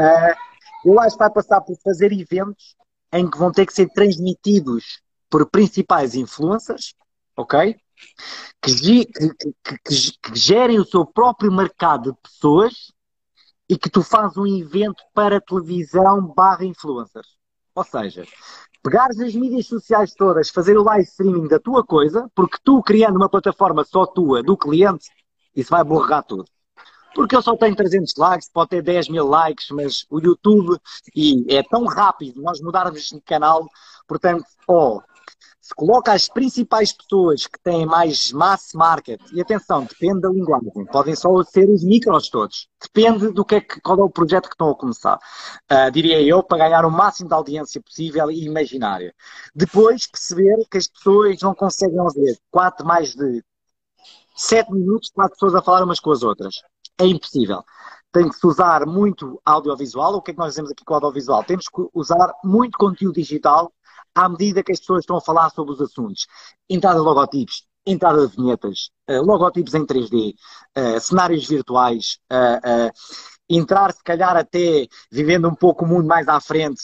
Uh, 0.00 0.36
eu 0.84 1.00
acho 1.00 1.16
que 1.16 1.22
vai 1.22 1.30
passar 1.30 1.60
por 1.60 1.76
fazer 1.82 2.12
eventos 2.12 2.74
em 3.12 3.30
que 3.30 3.38
vão 3.38 3.52
ter 3.52 3.66
que 3.66 3.72
ser 3.72 3.88
transmitidos 3.90 5.00
por 5.30 5.48
principais 5.48 6.14
influencers, 6.14 6.94
ok? 7.36 7.76
Que, 8.60 9.04
que, 9.04 9.54
que, 9.84 10.18
que, 10.20 10.34
gerem 10.34 10.80
o 10.80 10.84
seu 10.84 11.06
próprio 11.06 11.52
mercado 11.52 12.12
de 12.12 12.18
pessoas 12.20 12.92
e 13.68 13.78
que 13.78 13.88
tu 13.88 14.02
fazes 14.02 14.36
um 14.36 14.46
evento 14.46 15.04
para 15.14 15.40
televisão 15.40 16.26
barra 16.34 16.64
influencers. 16.64 17.36
Ou 17.74 17.84
seja, 17.84 18.24
pegares 18.82 19.18
as 19.20 19.34
mídias 19.34 19.66
sociais 19.66 20.14
todas, 20.14 20.50
fazer 20.50 20.76
o 20.76 20.82
live 20.82 21.04
streaming 21.04 21.48
da 21.48 21.58
tua 21.58 21.84
coisa, 21.84 22.28
porque 22.34 22.58
tu 22.64 22.82
criando 22.82 23.16
uma 23.16 23.28
plataforma 23.28 23.84
só 23.84 24.04
tua, 24.04 24.42
do 24.42 24.56
cliente, 24.56 25.08
isso 25.54 25.70
vai 25.70 25.84
borrar 25.84 26.24
tudo. 26.24 26.44
Porque 27.14 27.36
eu 27.36 27.42
só 27.42 27.56
tenho 27.56 27.76
300 27.76 28.14
likes, 28.16 28.50
pode 28.50 28.70
ter 28.70 28.82
10 28.82 29.08
mil 29.10 29.26
likes, 29.26 29.68
mas 29.70 30.06
o 30.10 30.18
YouTube 30.18 30.78
e 31.14 31.44
é 31.54 31.62
tão 31.62 31.84
rápido 31.84 32.40
nós 32.40 32.60
mudarmos 32.60 33.02
de 33.02 33.20
canal, 33.20 33.68
portanto, 34.08 34.44
ó, 34.66 34.96
oh, 34.96 35.02
se 35.62 35.72
coloca 35.76 36.12
as 36.12 36.28
principais 36.28 36.92
pessoas 36.92 37.46
que 37.46 37.58
têm 37.62 37.86
mais 37.86 38.32
mass 38.32 38.72
market, 38.74 39.20
e 39.32 39.40
atenção, 39.40 39.84
depende 39.84 40.22
da 40.22 40.28
linguagem, 40.28 40.84
podem 40.86 41.14
só 41.14 41.40
ser 41.44 41.70
os 41.70 41.84
micros 41.84 42.28
todos, 42.28 42.68
depende 42.82 43.32
do 43.32 43.44
que 43.44 43.54
é 43.54 43.60
que, 43.60 43.80
qual 43.80 43.96
é 44.00 44.02
o 44.02 44.10
projeto 44.10 44.48
que 44.48 44.54
estão 44.54 44.70
a 44.70 44.74
começar. 44.74 45.18
Uh, 45.70 45.90
diria 45.92 46.20
eu, 46.20 46.42
para 46.42 46.58
ganhar 46.58 46.84
o 46.84 46.90
máximo 46.90 47.28
de 47.28 47.34
audiência 47.34 47.80
possível 47.80 48.28
e 48.28 48.44
imaginária. 48.44 49.14
Depois 49.54 50.08
perceber 50.08 50.66
que 50.68 50.78
as 50.78 50.88
pessoas 50.88 51.40
não 51.40 51.54
conseguem 51.54 52.04
ver 52.12 52.36
4 52.50 52.84
mais 52.84 53.14
de 53.14 53.44
7 54.34 54.72
minutos, 54.72 55.10
quatro 55.14 55.34
pessoas 55.34 55.54
a 55.54 55.62
falar 55.62 55.84
umas 55.84 56.00
com 56.00 56.10
as 56.10 56.24
outras. 56.24 56.56
É 56.98 57.06
impossível 57.06 57.62
tem 58.12 58.28
que 58.28 58.36
se 58.36 58.46
usar 58.46 58.84
muito 58.86 59.40
audiovisual. 59.44 60.14
O 60.14 60.22
que 60.22 60.30
é 60.30 60.34
que 60.34 60.38
nós 60.38 60.52
fazemos 60.52 60.70
aqui 60.70 60.84
com 60.84 60.92
o 60.92 60.96
audiovisual? 60.96 61.42
Temos 61.44 61.66
que 61.66 61.82
usar 61.94 62.34
muito 62.44 62.76
conteúdo 62.76 63.14
digital 63.14 63.72
à 64.14 64.28
medida 64.28 64.62
que 64.62 64.72
as 64.72 64.80
pessoas 64.80 65.00
estão 65.00 65.16
a 65.16 65.20
falar 65.20 65.50
sobre 65.50 65.72
os 65.72 65.80
assuntos. 65.80 66.26
Entrada 66.68 66.98
de 66.98 67.04
logotipos, 67.04 67.66
entrada 67.86 68.26
de 68.26 68.36
vinhetas, 68.36 68.90
uh, 69.08 69.22
logotipos 69.22 69.74
em 69.74 69.84
3D, 69.84 70.30
uh, 70.30 70.34
eh, 70.74 71.00
cenários 71.00 71.46
virtuais, 71.46 72.18
uh, 72.32 72.90
entrar 73.48 73.92
se 73.92 74.02
calhar 74.02 74.36
até 74.36 74.86
vivendo 75.10 75.48
um 75.48 75.54
pouco 75.54 75.84
o 75.84 75.88
mundo 75.88 76.06
mais 76.06 76.28
à 76.28 76.40
frente, 76.40 76.82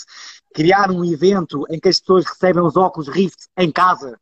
criar 0.52 0.90
um 0.90 1.04
evento 1.04 1.64
em 1.70 1.78
que 1.78 1.88
as 1.88 2.00
pessoas 2.00 2.24
recebem 2.24 2.62
os 2.62 2.76
óculos 2.76 3.08
Rift 3.08 3.46
em 3.56 3.70
casa, 3.70 4.18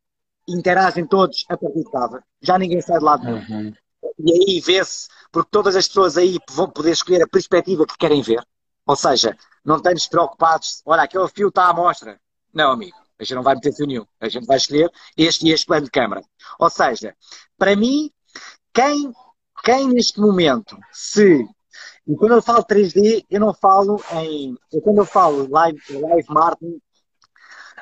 interagem 0.47 1.07
todos 1.07 1.45
a 1.49 1.57
partir 1.57 1.79
de 1.79 1.91
casa, 1.91 2.23
já 2.41 2.59
ninguém 2.59 2.81
sai 2.81 2.99
de 2.99 3.05
lado 3.05 3.27
uhum. 3.27 3.73
E 4.19 4.33
aí 4.33 4.61
vê-se, 4.61 5.09
porque 5.33 5.49
todas 5.51 5.77
as 5.77 5.89
pessoas 5.89 6.17
aí 6.17 6.39
vão 6.51 6.71
poder 6.71 6.93
escolher 6.93 7.23
a 7.23 7.29
perspectiva 7.29 7.87
que 7.87 7.99
querem 7.99 8.23
ver. 8.23 8.43
Ou 8.87 8.97
seja, 8.97 9.37
não 9.65 9.77
estamos 9.77 10.07
preocupados, 10.07 10.81
olha, 10.87 11.03
aquele 11.03 11.29
fio 11.29 11.49
está 11.49 11.69
à 11.69 11.75
mostra, 11.75 12.21
não, 12.57 12.73
amigo, 12.73 12.97
a 13.19 13.23
gente 13.23 13.35
não 13.35 13.43
vai 13.43 13.55
meter 13.55 13.75
fio 13.75 13.87
nenhum. 13.87 14.07
A 14.19 14.29
gente 14.29 14.47
vai 14.47 14.57
escolher 14.57 14.91
este 15.17 15.47
e 15.47 15.53
este 15.53 15.67
plano 15.67 15.85
de 15.85 15.91
câmara. 15.91 16.23
Ou 16.59 16.71
seja, 16.71 17.15
para 17.59 17.77
mim, 17.77 18.11
quem, 18.73 19.13
quem 19.63 19.89
neste 19.89 20.19
momento 20.21 20.79
se. 20.91 21.47
E 22.07 22.17
quando 22.17 22.35
eu 22.35 22.43
falo 22.43 22.65
3D, 22.65 23.25
eu 23.29 23.41
não 23.41 23.53
falo 23.53 24.03
em. 24.23 24.57
Eu, 24.73 24.81
quando 24.81 24.99
eu 24.99 25.05
falo 25.05 25.49
live, 25.51 25.79
live 25.91 26.29
marketing, 26.29 26.81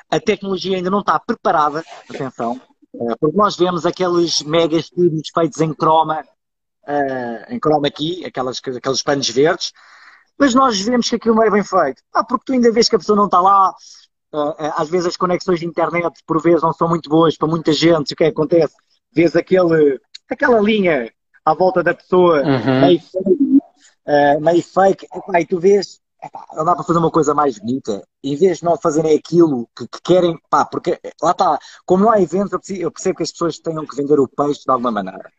a 0.09 0.19
tecnologia 0.19 0.77
ainda 0.77 0.89
não 0.89 0.99
está 0.99 1.19
preparada, 1.19 1.83
atenção, 2.09 2.59
eh, 2.93 3.15
porque 3.19 3.37
nós 3.37 3.55
vemos 3.55 3.85
aqueles 3.85 4.41
mega 4.41 4.77
estúdios 4.77 5.29
feitos 5.33 5.61
em 5.61 5.73
croma, 5.73 6.23
uh, 6.87 7.53
em 7.53 7.59
croma 7.59 7.87
aqui, 7.87 8.25
aquelas, 8.25 8.61
aqueles 8.65 9.01
panos 9.01 9.29
verdes, 9.29 9.73
mas 10.37 10.53
nós 10.53 10.79
vemos 10.79 11.09
que 11.09 11.15
aquilo 11.15 11.35
não 11.35 11.43
é 11.43 11.49
bem 11.49 11.63
feito. 11.63 12.01
Ah, 12.13 12.23
porque 12.23 12.45
tu 12.45 12.53
ainda 12.53 12.71
vês 12.71 12.89
que 12.89 12.95
a 12.95 12.99
pessoa 12.99 13.15
não 13.15 13.25
está 13.25 13.41
lá, 13.41 13.73
eh, 13.73 14.04
às 14.75 14.89
vezes 14.89 15.07
as 15.07 15.17
conexões 15.17 15.59
de 15.59 15.65
internet 15.65 16.21
por 16.25 16.41
vezes 16.41 16.61
não 16.61 16.73
são 16.73 16.87
muito 16.87 17.09
boas 17.09 17.37
para 17.37 17.47
muita 17.47 17.73
gente. 17.73 18.13
O 18.13 18.15
que, 18.15 18.23
é 18.23 18.27
que 18.27 18.33
acontece? 18.33 18.75
Vês 19.13 19.35
aquele, 19.35 19.99
aquela 20.29 20.59
linha 20.59 21.11
à 21.45 21.53
volta 21.53 21.83
da 21.83 21.93
pessoa 21.93 22.41
uhum. 22.41 22.81
meio 22.81 22.99
fake, 22.99 23.59
uh, 24.07 24.41
meio 24.41 24.63
fake. 24.63 25.07
Epá, 25.13 25.41
e 25.41 25.45
tu 25.45 25.59
vês, 25.59 25.99
epá, 26.23 26.45
não 26.53 26.65
dá 26.65 26.75
para 26.75 26.83
fazer 26.83 26.99
uma 26.99 27.11
coisa 27.11 27.33
mais 27.33 27.59
bonita. 27.59 28.03
Em 28.23 28.35
vez 28.35 28.57
de 28.57 28.65
não 28.65 28.77
fazerem 28.77 29.15
aquilo 29.17 29.69
que, 29.77 29.87
que 29.87 30.01
querem, 30.03 30.37
pá, 30.49 30.65
porque 30.65 30.99
lá 31.21 31.31
está, 31.31 31.59
como 31.85 32.03
não 32.03 32.11
há 32.11 32.21
eventos, 32.21 32.51
eu 32.51 32.59
percebo, 32.59 32.81
eu 32.81 32.91
percebo, 32.91 33.17
que 33.17 33.23
as 33.23 33.31
pessoas 33.31 33.59
tenham 33.59 33.85
que 33.85 33.95
vender 33.95 34.19
o 34.19 34.27
peixe 34.27 34.61
de 34.65 34.71
alguma 34.71 34.91
maneira. 34.91 35.31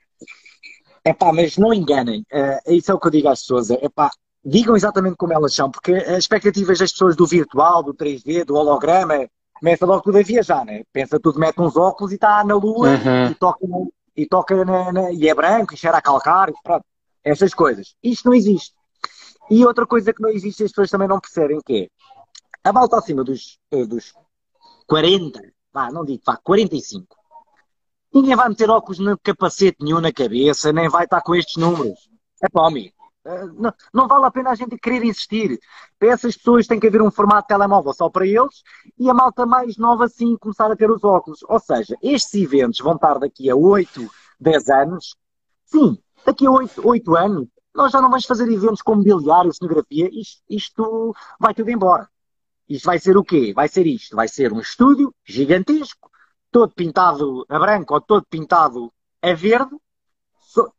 É 1.04 1.12
pá, 1.12 1.32
mas 1.32 1.56
não 1.56 1.72
enganem. 1.72 2.24
Uh, 2.32 2.72
isso 2.72 2.90
é 2.90 2.94
o 2.94 2.98
que 2.98 3.06
eu 3.06 3.12
digo 3.12 3.28
às 3.28 3.40
pessoas. 3.40 3.70
É 3.70 3.88
pá, 3.88 4.10
digam 4.48 4.76
exatamente 4.76 5.16
como 5.16 5.32
elas 5.32 5.52
são, 5.52 5.68
porque 5.68 5.92
as 5.92 6.18
expectativas 6.18 6.78
das 6.78 6.92
pessoas 6.92 7.16
do 7.16 7.26
virtual, 7.26 7.82
do 7.82 7.92
3D, 7.92 8.44
do 8.44 8.54
holograma, 8.54 9.28
começa 9.58 9.84
logo 9.84 10.02
tudo 10.02 10.18
a 10.18 10.22
viajar, 10.22 10.64
né? 10.64 10.84
Pensa 10.92 11.18
tudo, 11.18 11.40
mete 11.40 11.60
uns 11.60 11.76
óculos 11.76 12.12
e 12.12 12.14
está 12.14 12.44
na 12.44 12.54
lua 12.54 12.90
uhum. 12.90 13.30
e 13.30 13.34
toca, 13.34 13.66
e, 14.16 14.26
toca 14.26 14.64
na, 14.64 14.92
na, 14.92 15.12
e 15.12 15.28
é 15.28 15.34
branco 15.34 15.74
e 15.74 15.76
cheira 15.76 15.98
a 15.98 16.02
calcar, 16.02 16.52
pronto. 16.62 16.84
Essas 17.24 17.52
coisas. 17.52 17.96
Isto 18.00 18.28
não 18.28 18.34
existe. 18.36 18.72
E 19.50 19.66
outra 19.66 19.84
coisa 19.84 20.12
que 20.12 20.22
não 20.22 20.30
existe 20.30 20.62
as 20.62 20.70
pessoas 20.70 20.90
também 20.90 21.08
não 21.08 21.18
percebem 21.18 21.58
que 21.66 21.90
é 22.62 22.68
a 22.68 22.72
malta 22.72 22.98
acima 22.98 23.24
dos, 23.24 23.58
eh, 23.72 23.84
dos 23.84 24.12
40, 24.86 25.40
vá, 25.72 25.90
não 25.90 26.04
digo, 26.04 26.22
vá, 26.24 26.36
45. 26.36 27.16
Ninguém 28.14 28.36
vai 28.36 28.48
meter 28.48 28.70
óculos 28.70 29.00
no 29.00 29.18
capacete 29.18 29.78
nenhum 29.80 30.00
na 30.00 30.12
cabeça, 30.12 30.72
nem 30.72 30.88
vai 30.88 31.04
estar 31.04 31.20
com 31.20 31.34
estes 31.34 31.56
números. 31.56 32.08
É 32.40 32.48
pá, 32.48 32.68
amigo 32.68 32.95
não, 33.54 33.72
não, 33.92 34.08
vale 34.08 34.26
a 34.26 34.30
pena 34.30 34.50
a 34.50 34.54
gente 34.54 34.78
querer 34.78 35.04
insistir. 35.04 35.58
Para 35.98 36.10
essas 36.10 36.36
pessoas 36.36 36.66
tem 36.66 36.78
que 36.78 36.86
haver 36.86 37.02
um 37.02 37.10
formato 37.10 37.42
de 37.42 37.48
telemóvel 37.48 37.92
só 37.92 38.08
para 38.08 38.26
eles 38.26 38.62
e 38.98 39.10
a 39.10 39.14
malta 39.14 39.44
mais 39.44 39.76
nova 39.76 40.08
sim 40.08 40.36
começar 40.36 40.70
a 40.70 40.76
ter 40.76 40.90
os 40.90 41.02
óculos. 41.02 41.40
Ou 41.48 41.58
seja, 41.58 41.96
estes 42.02 42.34
eventos 42.34 42.78
vão 42.80 42.94
estar 42.94 43.18
daqui 43.18 43.50
a 43.50 43.56
8, 43.56 44.08
10 44.40 44.68
anos. 44.68 45.16
Sim, 45.64 45.98
daqui 46.24 46.46
a 46.46 46.50
8, 46.50 46.86
8 46.86 47.16
anos 47.16 47.48
nós 47.76 47.92
já 47.92 48.00
não 48.00 48.08
vamos 48.08 48.24
fazer 48.24 48.50
eventos 48.50 48.80
com 48.80 48.94
mobiliário, 48.94 49.52
cenografia, 49.52 50.08
isto, 50.10 50.42
isto 50.48 51.14
vai 51.38 51.52
tudo 51.52 51.70
embora. 51.70 52.08
Isto 52.66 52.86
vai 52.86 52.98
ser 52.98 53.16
o 53.16 53.22
quê? 53.22 53.52
Vai 53.54 53.68
ser 53.68 53.86
isto, 53.86 54.16
vai 54.16 54.26
ser 54.26 54.52
um 54.52 54.60
estúdio 54.60 55.14
gigantesco, 55.24 56.10
todo 56.50 56.72
pintado 56.72 57.44
a 57.48 57.58
branco 57.58 57.92
ou 57.92 58.00
todo 58.00 58.26
pintado 58.28 58.90
a 59.22 59.34
verde, 59.34 59.76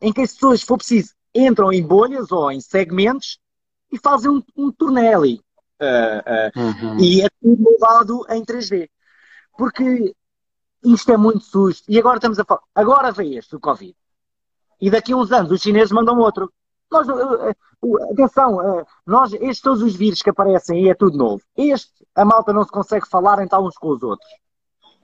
em 0.01 0.11
que 0.11 0.21
as 0.21 0.33
pessoas, 0.33 0.61
se 0.61 0.65
for 0.65 0.77
preciso, 0.77 1.13
entram 1.37 1.71
em 1.71 1.85
bolhas 1.85 2.31
ou 2.31 2.51
em 2.51 2.59
segmentos 2.59 3.39
e 3.91 3.97
fazem 3.97 4.31
um, 4.31 4.43
um 4.55 4.71
torneio 4.71 5.17
ali. 5.17 5.41
Uh, 5.79 6.59
uh, 6.59 6.61
uhum. 6.61 6.99
E 6.99 7.21
é 7.21 7.29
tudo 7.41 7.69
levado 7.69 8.25
em 8.29 8.43
3D. 8.43 8.89
Porque 9.57 10.15
isto 10.83 11.11
é 11.11 11.17
muito 11.17 11.41
susto. 11.41 11.83
E 11.89 11.99
agora 11.99 12.17
estamos 12.17 12.39
a 12.39 12.45
falar. 12.45 12.61
Agora 12.73 13.11
vem 13.11 13.35
este, 13.35 13.55
o 13.55 13.59
Covid. 13.59 13.95
E 14.79 14.89
daqui 14.89 15.13
a 15.13 15.17
uns 15.17 15.31
anos 15.31 15.51
os 15.51 15.61
chineses 15.61 15.91
mandam 15.91 16.17
outro. 16.19 16.51
Nós, 16.91 17.07
uh, 17.07 18.11
atenção, 18.11 18.85
nós, 19.05 19.33
estes 19.33 19.61
todos 19.61 19.83
os 19.83 19.95
vírus 19.95 20.21
que 20.21 20.29
aparecem 20.29 20.85
e 20.85 20.89
é 20.89 20.95
tudo 20.95 21.17
novo. 21.17 21.43
Este, 21.55 21.91
a 22.15 22.23
malta 22.23 22.53
não 22.53 22.63
se 22.63 22.71
consegue 22.71 23.07
falar 23.07 23.43
então 23.43 23.65
uns 23.65 23.77
com 23.77 23.89
os 23.89 24.01
outros. 24.01 24.29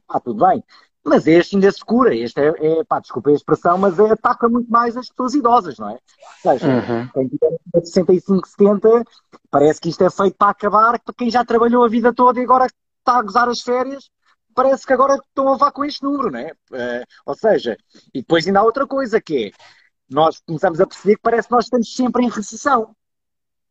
Ah, 0.07 0.19
tudo 0.19 0.45
bem. 0.45 0.63
Mas 1.05 1.27
este 1.27 1.55
ainda 1.55 1.69
se 1.69 1.83
cura, 1.83 2.15
este 2.15 2.39
é, 2.39 2.79
é 2.79 2.83
pá, 2.85 2.99
desculpa 2.99 3.29
a 3.29 3.33
expressão, 3.33 3.77
mas 3.77 3.99
é, 3.99 4.11
ataca 4.11 4.47
muito 4.47 4.71
mais 4.71 4.95
as 4.95 5.09
pessoas 5.09 5.33
idosas, 5.33 5.77
não 5.77 5.89
é? 5.89 5.99
Ou 6.45 6.51
seja, 6.53 6.67
uhum. 6.67 7.09
quem 7.13 7.29
65, 7.83 8.47
70, 8.47 9.03
parece 9.51 9.81
que 9.81 9.89
isto 9.89 10.01
é 10.01 10.09
feito 10.09 10.37
para 10.37 10.51
acabar, 10.51 10.99
para 10.99 11.13
quem 11.13 11.29
já 11.29 11.43
trabalhou 11.43 11.83
a 11.83 11.89
vida 11.89 12.13
toda 12.13 12.39
e 12.39 12.43
agora 12.43 12.67
está 12.99 13.17
a 13.17 13.21
gozar 13.21 13.49
as 13.49 13.59
férias, 13.59 14.09
parece 14.53 14.85
que 14.85 14.93
agora 14.93 15.15
estão 15.15 15.49
a 15.49 15.53
levar 15.53 15.71
com 15.71 15.83
este 15.83 16.03
número, 16.03 16.31
não 16.31 16.39
é? 16.39 16.51
Uh, 16.71 17.05
ou 17.25 17.35
seja, 17.35 17.77
e 18.13 18.21
depois 18.21 18.47
ainda 18.47 18.59
há 18.59 18.63
outra 18.63 18.87
coisa 18.87 19.19
que 19.19 19.47
é, 19.47 19.51
nós 20.09 20.39
começamos 20.45 20.79
a 20.79 20.87
perceber 20.87 21.15
que 21.15 21.21
parece 21.21 21.47
que 21.47 21.53
nós 21.53 21.65
estamos 21.65 21.93
sempre 21.93 22.23
em 22.23 22.29
recessão. 22.29 22.95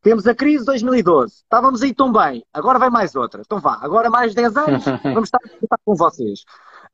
Temos 0.03 0.26
a 0.26 0.35
crise 0.35 0.61
de 0.61 0.66
2012. 0.66 1.35
Estávamos 1.37 1.80
aí 1.80 1.95
tão 1.95 2.12
bem. 2.12 2.45
Agora 2.53 2.78
vem 2.78 2.91
mais 2.91 3.14
outra. 3.14 3.41
Então 3.41 3.61
vá, 3.61 3.78
agora 3.80 4.11
mais 4.11 4.35
10 4.35 4.57
anos, 4.57 4.85
vamos 5.03 5.28
estar 5.28 5.39
a 5.39 5.76
com 5.85 5.95
vocês. 5.95 6.45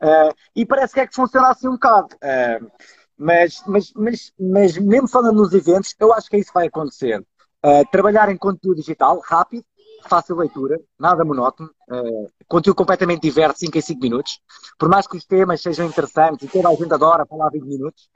Uh, 0.03 0.34
e 0.55 0.64
parece 0.64 0.94
que 0.94 1.01
é 1.01 1.07
que 1.07 1.14
funciona 1.14 1.49
assim 1.49 1.68
um 1.68 1.72
bocado. 1.72 2.09
Uh, 2.16 2.70
mas, 3.16 3.62
mas, 3.66 3.92
mas, 3.94 4.32
mas, 4.38 4.78
mesmo 4.78 5.09
falando 5.09 5.36
nos 5.36 5.53
eventos, 5.53 5.94
eu 5.99 6.12
acho 6.12 6.28
que 6.28 6.36
isso 6.36 6.53
vai 6.55 6.68
acontecer. 6.68 7.20
Uh, 7.64 7.84
trabalhar 7.90 8.28
em 8.28 8.36
conteúdo 8.36 8.76
digital, 8.76 9.20
rápido, 9.24 9.64
fácil 10.09 10.36
leitura, 10.36 10.80
nada 10.96 11.24
monótono, 11.24 11.70
conteúdo 12.46 12.76
completamente 12.76 13.22
diverso, 13.22 13.59
5 13.59 13.76
em 13.76 13.80
5 13.80 14.01
minutos. 14.01 14.40
Por 14.78 14.88
mais 14.88 15.09
que 15.09 15.16
os 15.16 15.24
temas 15.24 15.61
sejam 15.61 15.86
interessantes 15.86 16.46
e 16.46 16.51
toda 16.51 16.68
a 16.68 16.74
gente 16.74 16.94
adora 16.94 17.26
falar 17.26 17.51
20 17.51 17.64
minutos, 17.64 18.09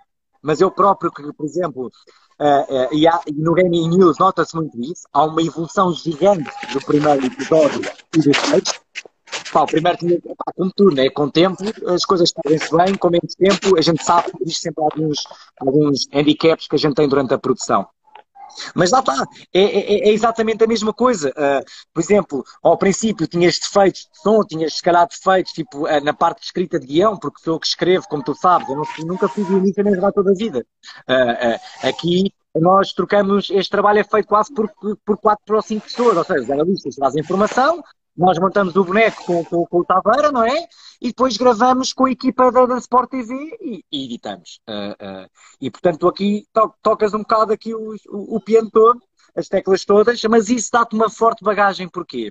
mas 0.42 0.60
eu 0.60 0.70
próprio, 0.70 1.12
que, 1.12 1.32
por 1.32 1.46
exemplo, 1.46 1.86
uh, 2.40 2.74
uh, 2.74 2.94
e, 2.94 3.06
há, 3.06 3.20
no 3.32 3.54
Gaming 3.54 3.88
News 3.88 4.18
nota-se 4.18 4.56
muito 4.56 4.78
isso, 4.80 5.06
há 5.12 5.24
uma 5.24 5.40
evolução 5.40 5.92
gigante 5.92 6.50
do 6.72 6.84
primeiro 6.84 7.24
episódio 7.24 7.80
e 8.16 8.18
do 8.18 8.34
sexto. 8.34 8.80
Pá, 9.50 9.62
o 9.62 9.66
primeiro 9.66 9.98
pá, 10.36 10.52
como 10.54 10.72
tudo, 10.74 10.94
né? 10.94 11.08
com 11.10 11.28
tempo 11.28 11.62
as 11.88 12.04
coisas 12.04 12.32
fazem-se 12.32 12.76
bem, 12.76 12.94
com 12.94 13.10
menos 13.10 13.34
tempo 13.34 13.78
a 13.78 13.80
gente 13.80 14.04
sabe 14.04 14.30
que 14.30 14.42
existe 14.42 14.62
sempre 14.62 14.84
alguns, 14.84 15.24
alguns 15.60 16.06
handicaps 16.12 16.68
que 16.68 16.76
a 16.76 16.78
gente 16.78 16.94
tem 16.94 17.08
durante 17.08 17.34
a 17.34 17.38
produção. 17.38 17.86
Mas 18.74 18.90
lá 18.90 19.00
está, 19.00 19.24
é, 19.52 19.60
é, 19.60 20.08
é, 20.08 20.12
exatamente 20.12 20.62
a 20.62 20.66
mesma 20.66 20.92
coisa. 20.92 21.30
Uh, 21.30 21.64
por 21.92 22.00
exemplo, 22.00 22.44
ao 22.62 22.76
princípio 22.76 23.26
tinhas 23.26 23.58
defeitos 23.58 24.02
de 24.02 24.20
som, 24.20 24.44
tinhas 24.44 24.74
se 24.74 24.82
calhar 24.82 25.06
defeitos 25.08 25.52
tipo, 25.52 25.86
uh, 25.86 26.04
na 26.04 26.12
parte 26.12 26.40
de 26.40 26.46
escrita 26.46 26.78
de 26.78 26.86
guião, 26.86 27.16
porque 27.16 27.42
sou 27.42 27.54
eu 27.54 27.60
que 27.60 27.66
escrevo, 27.66 28.06
como 28.08 28.22
tu 28.22 28.34
sabes, 28.34 28.68
eu, 28.68 28.76
não, 28.76 28.84
nunca 29.06 29.28
fui 29.28 29.44
guionista 29.44 29.82
nem 29.82 29.94
jogar 29.94 30.12
toda 30.12 30.32
a 30.32 30.34
vida. 30.34 30.66
Uh, 31.08 31.86
aqui 31.88 32.32
nós 32.54 32.92
trocamos, 32.92 33.48
este 33.50 33.70
trabalho 33.70 34.00
é 34.00 34.04
feito 34.04 34.28
quase 34.28 34.52
por, 34.52 34.70
por 35.04 35.16
quatro 35.16 35.56
ou 35.56 35.62
cinco 35.62 35.86
pessoas, 35.86 36.16
ou 36.16 36.24
seja, 36.24 36.42
os 36.42 36.50
analistas 36.50 36.94
trazem 36.96 37.22
informação, 37.22 37.82
nós 38.16 38.38
montamos 38.38 38.76
o 38.76 38.84
boneco 38.84 39.24
com, 39.24 39.44
com, 39.44 39.66
com, 39.66 39.78
o 39.78 39.84
Taveira, 39.84 40.30
não 40.30 40.44
é? 40.44 40.66
E 41.00 41.08
depois 41.08 41.36
gravamos 41.36 41.92
com 41.92 42.04
a 42.04 42.10
equipa 42.10 42.52
da, 42.52 42.66
da 42.66 42.78
Sport 42.78 43.10
TV 43.10 43.34
e, 43.60 43.84
e 43.90 44.04
editamos. 44.04 44.60
Uh, 44.68 45.24
uh, 45.24 45.30
e 45.60 45.70
portanto, 45.70 46.06
aqui 46.06 46.46
to, 46.52 46.72
tocas 46.82 47.14
um 47.14 47.20
bocado 47.20 47.52
aqui 47.52 47.74
o, 47.74 47.94
o, 48.08 48.36
o, 48.36 48.40
piano 48.40 48.70
todo, 48.70 49.00
as 49.34 49.48
teclas 49.48 49.84
todas, 49.84 50.22
mas 50.24 50.48
isso 50.50 50.70
dá-te 50.72 50.94
uma 50.94 51.08
forte 51.08 51.42
bagagem. 51.42 51.88
Porquê? 51.88 52.30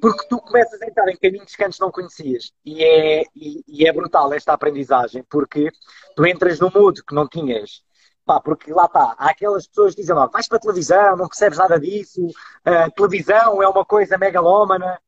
Porque 0.00 0.26
tu 0.28 0.38
começas 0.38 0.80
a 0.80 0.86
entrar 0.86 1.08
em 1.08 1.16
caminhos 1.16 1.54
que 1.54 1.64
antes 1.64 1.78
não 1.78 1.90
conhecias. 1.90 2.52
E 2.64 2.82
é, 2.82 3.24
e, 3.36 3.62
e 3.68 3.86
é 3.86 3.92
brutal 3.92 4.32
esta 4.32 4.54
aprendizagem, 4.54 5.22
porque 5.28 5.70
tu 6.16 6.26
entras 6.26 6.58
no 6.60 6.70
mood 6.74 7.04
que 7.04 7.14
não 7.14 7.28
tinhas 7.28 7.82
Pá, 8.24 8.40
porque 8.40 8.72
lá 8.72 8.86
está, 8.86 9.14
há 9.18 9.30
aquelas 9.30 9.66
pessoas 9.66 9.94
que 9.94 10.00
dizem 10.00 10.14
lá, 10.14 10.26
vais 10.26 10.48
para 10.48 10.56
a 10.56 10.60
televisão, 10.60 11.16
não 11.16 11.28
percebes 11.28 11.58
nada 11.58 11.78
disso, 11.78 12.26
a 12.64 12.90
televisão 12.90 13.62
é 13.62 13.68
uma 13.68 13.84
coisa 13.84 14.16
megalómana. 14.16 14.98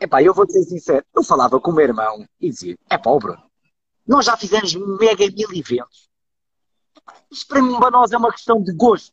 Epá, 0.00 0.22
eu 0.22 0.32
vou 0.32 0.48
ser 0.48 0.62
sincero, 0.62 1.04
eu 1.14 1.24
falava 1.24 1.60
com 1.60 1.70
o 1.70 1.74
meu 1.74 1.84
irmão 1.84 2.24
e 2.40 2.50
dizia, 2.50 2.76
é 2.88 2.96
pobre, 2.96 3.36
nós 4.06 4.26
já 4.26 4.36
fizemos 4.36 4.74
mega 4.74 5.24
mil 5.26 5.48
eventos. 5.52 6.08
Isto 7.30 7.48
para 7.48 7.62
mim, 7.62 7.78
para 7.78 7.90
nós, 7.90 8.10
é 8.12 8.16
uma 8.16 8.32
questão 8.32 8.60
de 8.62 8.72
gosto. 8.72 9.12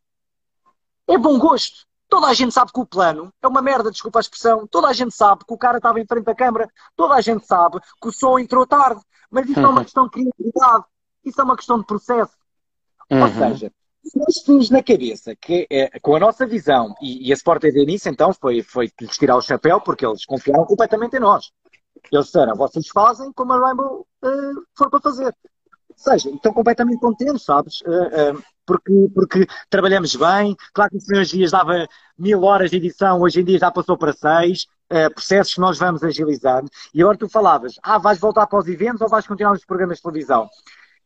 É 1.08 1.18
bom 1.18 1.38
gosto. 1.38 1.86
Toda 2.10 2.28
a 2.28 2.34
gente 2.34 2.54
sabe 2.54 2.72
que 2.72 2.80
o 2.80 2.86
plano 2.86 3.32
é 3.42 3.48
uma 3.48 3.62
merda, 3.62 3.92
desculpa 3.92 4.18
a 4.20 4.22
expressão. 4.22 4.66
Toda 4.66 4.88
a 4.88 4.94
gente 4.94 5.14
sabe 5.14 5.46
que 5.46 5.54
o 5.54 5.58
cara 5.58 5.78
estava 5.78 6.00
em 6.00 6.06
frente 6.06 6.24
da 6.24 6.34
câmara. 6.34 6.68
Toda 6.96 7.14
a 7.14 7.22
gente 7.22 7.46
sabe 7.46 7.80
que 8.02 8.08
o 8.08 8.12
som 8.12 8.40
entrou 8.40 8.66
tarde. 8.66 9.02
Mas 9.30 9.48
isso 9.48 9.60
é 9.60 9.68
uma 9.68 9.84
questão 9.86 10.06
de 10.06 10.12
criatividade. 10.12 10.86
Isso 11.24 11.42
é 11.42 11.44
uma 11.44 11.56
questão 11.56 11.80
de 11.80 11.86
processo. 11.86 12.36
Uhum. 13.10 13.22
Ou 13.22 13.30
seja, 13.30 13.72
se 14.04 14.18
nós 14.18 14.36
temos 14.46 14.70
na 14.70 14.82
cabeça 14.82 15.36
que 15.36 15.68
é, 15.70 16.00
com 16.00 16.16
a 16.16 16.20
nossa 16.20 16.46
visão, 16.46 16.96
e, 17.02 17.28
e 17.28 17.32
a 17.32 17.36
Sport 17.36 17.62
TV 17.62 17.86
nisso 17.86 18.08
então 18.10 18.34
foi, 18.34 18.62
foi 18.62 18.90
lhes 19.00 19.18
tirar 19.18 19.36
o 19.36 19.42
chapéu 19.42 19.82
porque 19.82 20.06
eles 20.06 20.26
confiaram 20.26 20.66
completamente 20.66 21.18
em 21.18 21.20
nós. 21.20 21.52
Eles 22.12 22.28
disseram, 22.28 22.56
vocês 22.56 22.88
fazem 22.88 23.32
como 23.34 23.54
a 23.54 23.60
Rainbow 23.60 24.08
uh, 24.24 24.64
for 24.76 24.90
para 24.90 25.02
fazer. 25.02 25.36
Ou 25.90 25.98
seja, 25.98 26.30
estão 26.30 26.54
completamente 26.54 27.00
contentes, 27.00 27.44
sabes? 27.44 27.82
Uh, 27.82 28.38
uh, 28.38 28.44
porque, 28.66 29.10
porque 29.14 29.48
trabalhamos 29.70 30.16
bem. 30.16 30.56
Claro 30.74 30.92
que 30.92 30.96
nos 30.98 31.06
primeiros 31.06 31.30
dias 31.30 31.52
dava 31.52 31.88
mil 32.18 32.44
horas 32.44 32.70
de 32.70 32.78
edição, 32.78 33.22
hoje 33.22 33.42
em 33.42 33.44
dia 33.44 33.60
já 33.60 33.72
passou 33.72 33.98
para 33.98 34.14
seis. 34.14 34.68
processos 35.14 35.54
que 35.56 35.60
nós 35.60 35.78
vamos 35.78 36.04
agilizando. 36.04 36.70
E 36.94 37.02
agora 37.02 37.18
tu 37.18 37.28
falavas, 37.28 37.76
ah, 37.84 37.98
vais 37.98 38.20
voltar 38.20 38.48
para 38.48 38.60
os 38.60 38.68
eventos 38.68 39.02
ou 39.02 39.10
vais 39.10 39.26
continuar 39.26 39.54
nos 39.54 39.66
programas 39.66 39.98
de 39.98 40.04
televisão? 40.04 40.50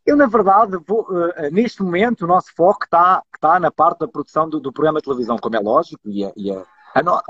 Eu, 0.05 0.15
na 0.15 0.25
verdade, 0.25 0.77
vou, 0.87 1.01
uh, 1.09 1.51
neste 1.51 1.83
momento, 1.83 2.23
o 2.23 2.27
nosso 2.27 2.53
foco 2.55 2.85
está, 2.85 3.21
está 3.33 3.59
na 3.59 3.71
parte 3.71 3.99
da 3.99 4.07
produção 4.07 4.49
do, 4.49 4.59
do, 4.59 4.73
programa 4.73 4.99
de 4.99 5.05
televisão, 5.05 5.37
como 5.37 5.55
é 5.55 5.59
lógico, 5.59 6.09
e 6.09 6.25
a, 6.25 6.31
e 6.35 6.51
a, 6.51 6.63
a, 6.95 7.03
no, 7.03 7.21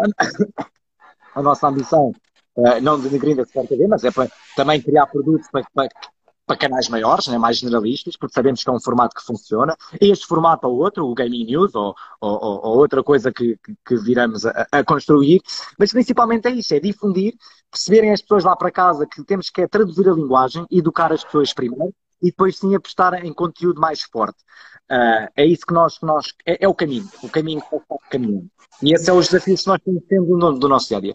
a 1.36 1.42
nossa 1.44 1.68
ambição, 1.68 2.14
uh, 2.56 2.82
não 2.82 3.00
denegrindo 3.00 3.42
a 3.42 3.44
Sport 3.44 3.68
TV, 3.68 3.88
mas 3.88 4.04
é 4.04 4.12
para 4.12 4.30
também 4.56 4.82
criar 4.82 5.06
produtos 5.08 5.50
para, 5.52 5.66
para, 5.74 5.90
para 6.52 6.58
canais 6.58 6.90
maiores, 6.90 7.28
né, 7.28 7.38
mais 7.38 7.58
generalistas, 7.58 8.16
porque 8.18 8.34
sabemos 8.34 8.64
que 8.64 8.70
é 8.70 8.74
um 8.74 8.80
formato 8.80 9.16
que 9.16 9.24
funciona. 9.24 9.76
Este 10.00 10.26
formato 10.26 10.68
ou 10.68 10.78
outro, 10.78 11.06
o 11.06 11.14
Gaming 11.14 11.46
News, 11.46 11.76
ou, 11.76 11.96
ou, 12.20 12.40
ou 12.42 12.78
outra 12.78 13.04
coisa 13.04 13.32
que, 13.32 13.58
que, 13.64 13.76
que 13.86 13.96
viramos 13.98 14.46
a, 14.46 14.68
a, 14.72 14.84
construir, 14.84 15.42
mas 15.78 15.92
principalmente 15.92 16.48
é 16.48 16.52
isso, 16.52 16.74
é 16.74 16.80
difundir, 16.80 17.36
perceberem 17.70 18.12
as 18.12 18.22
pessoas 18.22 18.44
lá 18.44 18.56
para 18.56 18.72
casa 18.72 19.06
que 19.06 19.24
temos 19.24 19.50
que 19.50 19.62
é 19.62 19.68
traduzir 19.68 20.08
a 20.10 20.14
linguagem, 20.14 20.66
educar 20.72 21.14
as 21.14 21.24
pessoas 21.24 21.54
primeiro, 21.54 21.94
e 22.22 22.28
depois 22.28 22.58
sim 22.58 22.76
apostar 22.76 23.26
em 23.26 23.34
conteúdo 23.34 23.80
mais 23.80 24.02
forte. 24.02 24.38
Uh, 24.92 25.28
é 25.36 25.46
isso 25.46 25.66
que 25.66 25.74
nós, 25.74 25.98
que 25.98 26.06
nós 26.06 26.34
é, 26.46 26.66
é, 26.66 26.68
o 26.68 26.74
caminho, 26.74 27.10
o 27.24 27.30
caminho 27.30 27.62
que 27.62 27.76
o 27.76 28.00
caminho. 28.10 28.48
E 28.82 28.94
esse 28.94 29.10
é 29.10 29.14
os 29.14 29.28
desafios 29.28 29.62
que 29.62 29.68
nós 29.68 29.80
temos 29.84 30.04
tendo 30.08 30.38
do, 30.38 30.60
do 30.60 30.70
nosso 30.70 30.90
dia 30.90 30.98
a 30.98 31.02
dia. 31.02 31.14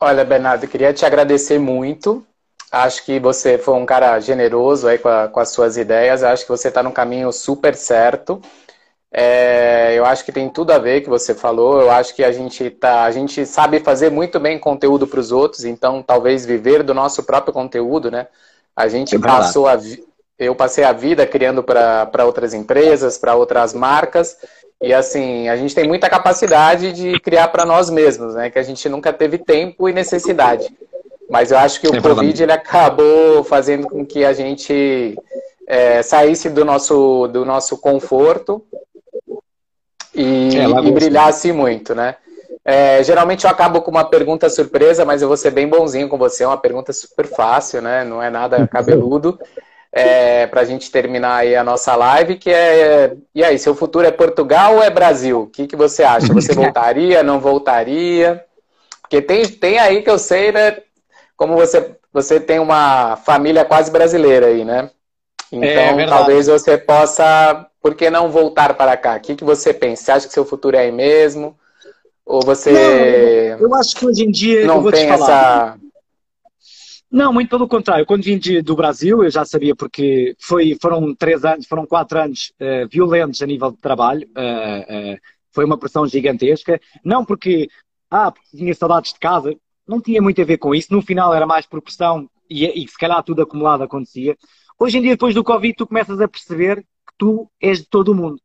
Olha, 0.00 0.24
Bernardo, 0.24 0.66
queria 0.66 0.92
te 0.92 1.06
agradecer 1.06 1.58
muito. 1.58 2.26
Acho 2.70 3.04
que 3.04 3.20
você 3.20 3.56
foi 3.56 3.74
um 3.74 3.86
cara 3.86 4.18
generoso 4.18 4.88
aí 4.88 4.98
com, 4.98 5.08
a, 5.08 5.28
com 5.28 5.38
as 5.38 5.50
suas 5.50 5.76
ideias. 5.76 6.24
Acho 6.24 6.42
que 6.42 6.50
você 6.50 6.68
está 6.68 6.82
no 6.82 6.92
caminho 6.92 7.32
super 7.32 7.74
certo. 7.74 8.42
É, 9.12 9.94
eu 9.96 10.04
acho 10.04 10.24
que 10.24 10.32
tem 10.32 10.50
tudo 10.50 10.72
a 10.72 10.78
ver 10.78 11.02
que 11.02 11.08
você 11.08 11.34
falou. 11.34 11.80
Eu 11.80 11.90
acho 11.90 12.14
que 12.16 12.24
a 12.24 12.32
gente 12.32 12.68
tá, 12.68 13.04
a 13.04 13.12
gente 13.12 13.46
sabe 13.46 13.78
fazer 13.78 14.10
muito 14.10 14.40
bem 14.40 14.58
conteúdo 14.58 15.06
para 15.06 15.20
os 15.20 15.30
outros. 15.30 15.64
Então, 15.64 16.02
talvez 16.02 16.44
viver 16.44 16.82
do 16.82 16.92
nosso 16.92 17.22
próprio 17.22 17.54
conteúdo, 17.54 18.10
né? 18.10 18.26
A 18.76 18.88
gente 18.88 19.18
passou 19.18 19.68
a 19.68 19.78
eu 20.36 20.54
passei 20.54 20.82
a 20.82 20.92
vida 20.92 21.26
criando 21.26 21.62
para 21.62 22.24
outras 22.24 22.52
empresas, 22.52 23.16
para 23.16 23.36
outras 23.36 23.72
marcas, 23.72 24.36
e 24.82 24.92
assim, 24.92 25.48
a 25.48 25.56
gente 25.56 25.74
tem 25.74 25.86
muita 25.86 26.10
capacidade 26.10 26.92
de 26.92 27.18
criar 27.20 27.48
para 27.48 27.64
nós 27.64 27.88
mesmos, 27.88 28.34
né? 28.34 28.50
Que 28.50 28.58
a 28.58 28.62
gente 28.62 28.88
nunca 28.88 29.12
teve 29.12 29.38
tempo 29.38 29.88
e 29.88 29.92
necessidade. 29.92 30.68
Mas 31.30 31.50
eu 31.50 31.58
acho 31.58 31.80
que 31.80 31.88
o 31.88 32.02
Covid 32.02 32.42
ele 32.42 32.52
acabou 32.52 33.42
fazendo 33.44 33.86
com 33.86 34.04
que 34.04 34.24
a 34.24 34.32
gente 34.32 35.16
é, 35.66 36.02
saísse 36.02 36.50
do 36.50 36.64
nosso, 36.64 37.28
do 37.28 37.44
nosso 37.44 37.78
conforto 37.78 38.62
e, 40.14 40.50
é, 40.58 40.86
e 40.86 40.92
brilhasse 40.92 41.50
muito, 41.52 41.94
né? 41.94 42.16
É, 42.64 43.02
geralmente 43.02 43.44
eu 43.44 43.50
acabo 43.50 43.82
com 43.82 43.90
uma 43.90 44.04
pergunta 44.04 44.48
surpresa, 44.48 45.04
mas 45.04 45.20
eu 45.20 45.28
vou 45.28 45.36
ser 45.36 45.50
bem 45.50 45.68
bonzinho 45.68 46.08
com 46.08 46.16
você. 46.16 46.44
É 46.44 46.46
uma 46.46 46.56
pergunta 46.56 46.92
super 46.92 47.26
fácil, 47.26 47.82
né? 47.82 48.04
Não 48.04 48.22
é 48.22 48.30
nada 48.30 48.66
cabeludo. 48.68 49.38
É, 49.92 50.46
para 50.48 50.62
a 50.62 50.64
gente 50.64 50.90
terminar 50.90 51.36
aí 51.36 51.54
a 51.54 51.62
nossa 51.62 51.94
live, 51.94 52.36
que 52.36 52.50
é 52.50 53.14
e 53.32 53.44
aí, 53.44 53.56
seu 53.58 53.76
futuro 53.76 54.04
é 54.04 54.10
Portugal 54.10 54.76
ou 54.76 54.82
é 54.82 54.90
Brasil? 54.90 55.42
O 55.42 55.46
que, 55.46 55.68
que 55.68 55.76
você 55.76 56.02
acha? 56.02 56.32
Você 56.32 56.52
voltaria, 56.54 57.22
não 57.22 57.38
voltaria? 57.38 58.44
Porque 59.02 59.22
tem, 59.22 59.46
tem 59.46 59.78
aí 59.78 60.02
que 60.02 60.10
eu 60.10 60.18
sei, 60.18 60.50
né? 60.50 60.78
Como 61.36 61.54
você, 61.54 61.94
você 62.12 62.40
tem 62.40 62.58
uma 62.58 63.16
família 63.18 63.64
quase 63.64 63.90
brasileira 63.90 64.46
aí, 64.46 64.64
né? 64.64 64.90
Então, 65.52 66.00
é, 66.00 66.06
talvez 66.06 66.48
você 66.48 66.76
possa, 66.76 67.66
por 67.80 67.94
que 67.94 68.10
não 68.10 68.30
voltar 68.30 68.74
para 68.74 68.96
cá? 68.96 69.16
O 69.16 69.20
que, 69.20 69.36
que 69.36 69.44
você 69.44 69.72
pensa? 69.72 70.02
Você 70.02 70.12
acha 70.12 70.26
que 70.26 70.34
seu 70.34 70.44
futuro 70.44 70.76
é 70.76 70.80
aí 70.80 70.90
mesmo? 70.90 71.56
Ou 72.26 72.40
você. 72.42 72.72
Não, 72.72 73.60
eu 73.60 73.74
acho 73.74 73.96
que 73.96 74.06
hoje 74.06 74.24
em 74.24 74.30
dia. 74.30 74.66
Não 74.66 74.90
tem 74.90 75.08
essa. 75.08 75.78
Não, 77.10 77.32
muito 77.32 77.48
pelo 77.48 77.68
contrário. 77.68 78.04
Quando 78.04 78.24
vim 78.24 78.38
de, 78.38 78.60
do 78.60 78.74
Brasil, 78.74 79.22
eu 79.22 79.30
já 79.30 79.44
sabia 79.44 79.76
porque 79.76 80.34
foi, 80.40 80.76
foram 80.82 81.14
três 81.14 81.44
anos, 81.44 81.66
foram 81.66 81.86
quatro 81.86 82.18
anos 82.18 82.52
uh, 82.60 82.88
violentos 82.90 83.40
a 83.40 83.46
nível 83.46 83.70
de 83.70 83.76
trabalho. 83.76 84.26
Uh, 84.36 85.14
uh, 85.14 85.18
foi 85.52 85.64
uma 85.64 85.78
pressão 85.78 86.06
gigantesca. 86.08 86.80
Não 87.04 87.24
porque, 87.24 87.68
ah, 88.10 88.32
porque 88.32 88.56
tinha 88.56 88.74
saudades 88.74 89.12
de 89.12 89.20
casa. 89.20 89.54
Não 89.86 90.00
tinha 90.00 90.20
muito 90.20 90.42
a 90.42 90.44
ver 90.44 90.58
com 90.58 90.74
isso. 90.74 90.92
No 90.92 91.02
final 91.02 91.32
era 91.32 91.46
mais 91.46 91.66
por 91.66 91.80
pressão 91.80 92.28
e, 92.50 92.66
e 92.82 92.88
se 92.88 92.98
calhar 92.98 93.22
tudo 93.22 93.42
acumulado 93.42 93.84
acontecia. 93.84 94.36
Hoje 94.76 94.98
em 94.98 95.02
dia, 95.02 95.12
depois 95.12 95.34
do 95.34 95.44
Covid, 95.44 95.74
tu 95.76 95.86
começas 95.86 96.20
a 96.20 96.26
perceber 96.26 96.78
que 96.78 97.14
tu 97.16 97.48
és 97.60 97.78
de 97.78 97.88
todo 97.88 98.08
o 98.08 98.14
mundo. 98.14 98.40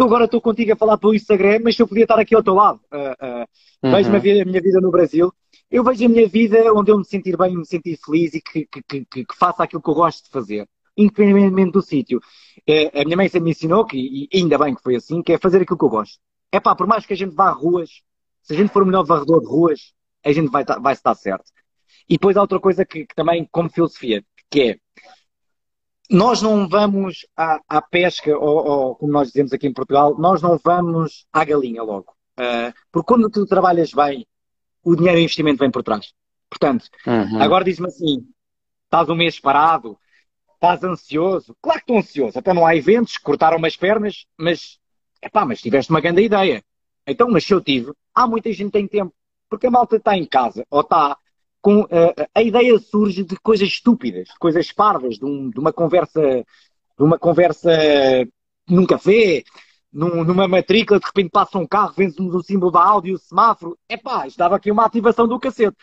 Eu 0.00 0.06
agora 0.06 0.24
estou 0.24 0.40
contigo 0.40 0.72
a 0.72 0.76
falar 0.76 0.96
pelo 0.96 1.12
Instagram, 1.12 1.60
mas 1.62 1.78
eu 1.78 1.86
podia 1.86 2.04
estar 2.04 2.18
aqui 2.18 2.34
ao 2.34 2.42
teu 2.42 2.54
lado. 2.54 2.80
Uh, 2.90 2.96
uh, 2.96 3.46
uhum. 3.82 3.90
Vejo 3.90 4.08
a, 4.08 4.44
minha 4.46 4.62
vida 4.62 4.80
no 4.80 4.90
Brasil. 4.90 5.30
Eu 5.70 5.84
vejo 5.84 6.06
a 6.06 6.08
minha 6.08 6.26
vida 6.26 6.72
onde 6.72 6.90
eu 6.90 6.96
me 6.96 7.04
sentir 7.04 7.36
bem, 7.36 7.54
me 7.54 7.66
sentir 7.66 7.98
feliz 8.02 8.32
e 8.32 8.40
que, 8.40 8.64
que, 8.64 8.82
que, 8.82 9.04
que 9.04 9.36
faça 9.36 9.62
aquilo 9.62 9.82
que 9.82 9.90
eu 9.90 9.94
gosto 9.94 10.24
de 10.24 10.30
fazer, 10.30 10.66
independentemente 10.96 11.72
do 11.72 11.82
sítio. 11.82 12.18
É, 12.66 12.98
a 12.98 13.04
minha 13.04 13.14
mãe 13.14 13.28
sempre 13.28 13.44
me 13.44 13.50
ensinou, 13.50 13.84
que, 13.84 13.98
e 14.32 14.38
ainda 14.38 14.56
bem 14.56 14.74
que 14.74 14.82
foi 14.82 14.96
assim, 14.96 15.22
que 15.22 15.34
é 15.34 15.38
fazer 15.38 15.60
aquilo 15.60 15.76
que 15.76 15.84
eu 15.84 15.90
gosto. 15.90 16.18
É 16.50 16.58
pá, 16.58 16.74
por 16.74 16.86
mais 16.86 17.04
que 17.04 17.12
a 17.12 17.16
gente 17.16 17.34
vá 17.34 17.48
a 17.48 17.52
ruas, 17.52 18.00
se 18.42 18.54
a 18.54 18.56
gente 18.56 18.72
for 18.72 18.82
o 18.82 18.86
melhor 18.86 19.04
varredor 19.04 19.40
de 19.40 19.48
ruas, 19.48 19.92
a 20.24 20.32
gente 20.32 20.50
vai, 20.50 20.64
vai 20.64 20.94
estar 20.94 21.14
certo. 21.14 21.44
E 22.08 22.14
depois 22.14 22.38
há 22.38 22.40
outra 22.40 22.58
coisa 22.58 22.86
que, 22.86 23.04
que 23.04 23.14
também, 23.14 23.46
como 23.52 23.68
filosofia, 23.68 24.24
que 24.50 24.62
é 24.62 24.78
nós 26.10 26.42
não 26.42 26.68
vamos 26.68 27.26
à, 27.36 27.60
à 27.68 27.80
pesca, 27.80 28.36
ou, 28.36 28.66
ou, 28.66 28.94
como 28.96 29.12
nós 29.12 29.28
dizemos 29.28 29.52
aqui 29.52 29.68
em 29.68 29.72
Portugal, 29.72 30.16
nós 30.18 30.42
não 30.42 30.58
vamos 30.62 31.24
à 31.32 31.44
galinha 31.44 31.82
logo. 31.82 32.12
Uh, 32.38 32.72
porque 32.90 33.06
quando 33.06 33.30
tu 33.30 33.46
trabalhas 33.46 33.92
bem, 33.92 34.26
o 34.82 34.96
dinheiro 34.96 35.18
e 35.18 35.22
o 35.22 35.24
investimento 35.24 35.58
vem 35.58 35.70
por 35.70 35.82
trás. 35.82 36.12
Portanto, 36.48 36.86
uhum. 37.06 37.40
agora 37.40 37.64
diz-me 37.64 37.86
assim: 37.86 38.26
estás 38.84 39.08
um 39.08 39.14
mês 39.14 39.38
parado, 39.38 39.96
estás 40.54 40.82
ansioso. 40.82 41.56
Claro 41.62 41.78
que 41.78 41.84
estou 41.84 41.98
ansioso, 41.98 42.38
até 42.38 42.52
não 42.52 42.66
há 42.66 42.74
eventos, 42.74 43.16
cortaram 43.16 43.58
umas 43.58 43.76
pernas, 43.76 44.26
mas, 44.36 44.78
epá, 45.22 45.44
mas 45.44 45.62
tiveste 45.62 45.90
uma 45.90 46.00
grande 46.00 46.22
ideia. 46.22 46.64
Então, 47.06 47.30
mas 47.30 47.44
se 47.44 47.54
eu 47.54 47.60
tive, 47.60 47.92
há 48.14 48.26
muita 48.26 48.52
gente 48.52 48.66
que 48.66 48.78
tem 48.78 48.88
tempo. 48.88 49.14
Porque 49.48 49.66
a 49.66 49.70
malta 49.70 49.96
está 49.96 50.16
em 50.16 50.24
casa, 50.24 50.64
ou 50.70 50.80
está 50.80 51.16
com, 51.60 51.82
uh, 51.82 52.14
a 52.34 52.42
ideia 52.42 52.78
surge 52.78 53.22
de 53.24 53.36
coisas 53.36 53.68
estúpidas, 53.68 54.28
de 54.28 54.38
coisas 54.38 54.72
parvas, 54.72 55.16
de, 55.16 55.24
um, 55.24 55.50
de, 55.50 55.58
uma 55.58 55.72
conversa, 55.72 56.20
de 56.20 57.04
uma 57.04 57.18
conversa 57.18 57.70
num 58.68 58.86
café, 58.86 59.42
num, 59.92 60.24
numa 60.24 60.46
matrícula, 60.46 61.00
de 61.00 61.06
repente 61.06 61.30
passa 61.30 61.58
um 61.58 61.66
carro, 61.66 61.94
vende-nos 61.96 62.34
o 62.34 62.42
símbolo 62.42 62.72
da 62.72 62.82
Audi, 62.82 63.12
o 63.12 63.18
semáforo. 63.18 63.78
Epá, 63.88 64.26
estava 64.26 64.56
aqui 64.56 64.70
uma 64.70 64.84
ativação 64.84 65.26
do 65.26 65.38
cacete. 65.38 65.76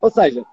Ou 0.00 0.10
seja, 0.10 0.44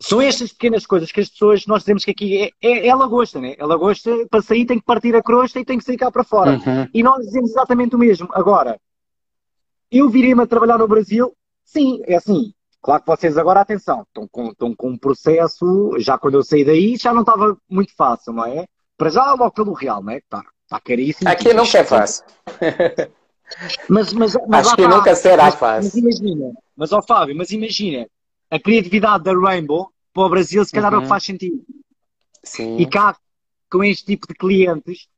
são 0.00 0.20
estas 0.20 0.52
pequenas 0.52 0.86
coisas 0.86 1.12
que 1.12 1.20
as 1.20 1.28
pessoas, 1.28 1.66
nós 1.66 1.82
dizemos 1.82 2.04
que 2.04 2.10
aqui 2.10 2.38
é, 2.38 2.50
é, 2.62 2.88
é 2.88 2.94
lagosta, 2.94 3.40
né? 3.40 3.54
A 3.58 3.66
lagosta, 3.66 4.10
para 4.30 4.42
sair, 4.42 4.64
tem 4.64 4.78
que 4.78 4.84
partir 4.84 5.14
a 5.14 5.22
crosta 5.22 5.60
e 5.60 5.64
tem 5.64 5.78
que 5.78 5.84
sair 5.84 5.96
cá 5.96 6.10
para 6.10 6.24
fora. 6.24 6.52
Uhum. 6.52 6.88
E 6.94 7.02
nós 7.02 7.24
dizemos 7.24 7.50
exatamente 7.50 7.94
o 7.94 7.98
mesmo. 7.98 8.28
Agora, 8.32 8.80
eu 9.90 10.08
virei-me 10.08 10.42
a 10.42 10.46
trabalhar 10.46 10.78
no 10.78 10.88
Brasil, 10.88 11.34
sim, 11.64 12.00
é 12.06 12.16
assim, 12.16 12.52
Claro 12.82 13.02
que 13.02 13.08
vocês 13.08 13.36
agora, 13.36 13.60
atenção, 13.60 14.02
estão 14.02 14.28
com, 14.28 14.50
estão 14.50 14.74
com 14.74 14.90
um 14.90 14.98
processo, 14.98 15.96
já 15.98 16.16
quando 16.16 16.34
eu 16.34 16.44
saí 16.44 16.64
daí, 16.64 16.96
já 16.96 17.12
não 17.12 17.22
estava 17.22 17.56
muito 17.68 17.94
fácil, 17.94 18.32
não 18.32 18.46
é? 18.46 18.66
Para 18.96 19.10
já, 19.10 19.32
logo 19.32 19.50
pelo 19.50 19.72
real, 19.72 20.02
não 20.02 20.12
é? 20.12 20.18
Está 20.18 20.42
tá 20.68 20.80
caríssimo. 20.80 21.28
Aqui 21.28 21.52
nunca 21.52 21.78
é 21.78 21.84
fácil. 21.84 22.24
Mas, 23.88 24.12
mas, 24.12 24.36
mas 24.46 24.66
Acho 24.66 24.76
que 24.76 24.82
tá, 24.82 24.88
nunca 24.88 25.14
será 25.14 25.44
mas, 25.44 25.54
fácil. 25.54 25.84
Mas 25.84 25.94
imagina, 25.94 26.52
mas 26.76 26.92
ó 26.92 27.00
Fábio, 27.00 27.34
mas 27.34 27.50
imagina, 27.50 28.06
a 28.50 28.60
criatividade 28.60 29.24
da 29.24 29.32
Rainbow 29.32 29.90
para 30.12 30.22
o 30.22 30.28
Brasil 30.28 30.62
se 30.64 30.70
calhar 30.70 30.92
uhum. 30.92 30.96
é 30.96 30.98
o 30.98 31.00
que 31.00 31.06
uhum. 31.06 31.08
faz 31.08 31.24
sentido. 31.24 31.64
Sim. 32.44 32.76
E 32.76 32.86
cá, 32.86 33.16
com 33.70 33.82
este 33.82 34.04
tipo 34.04 34.26
de 34.26 34.34
clientes, 34.34 35.08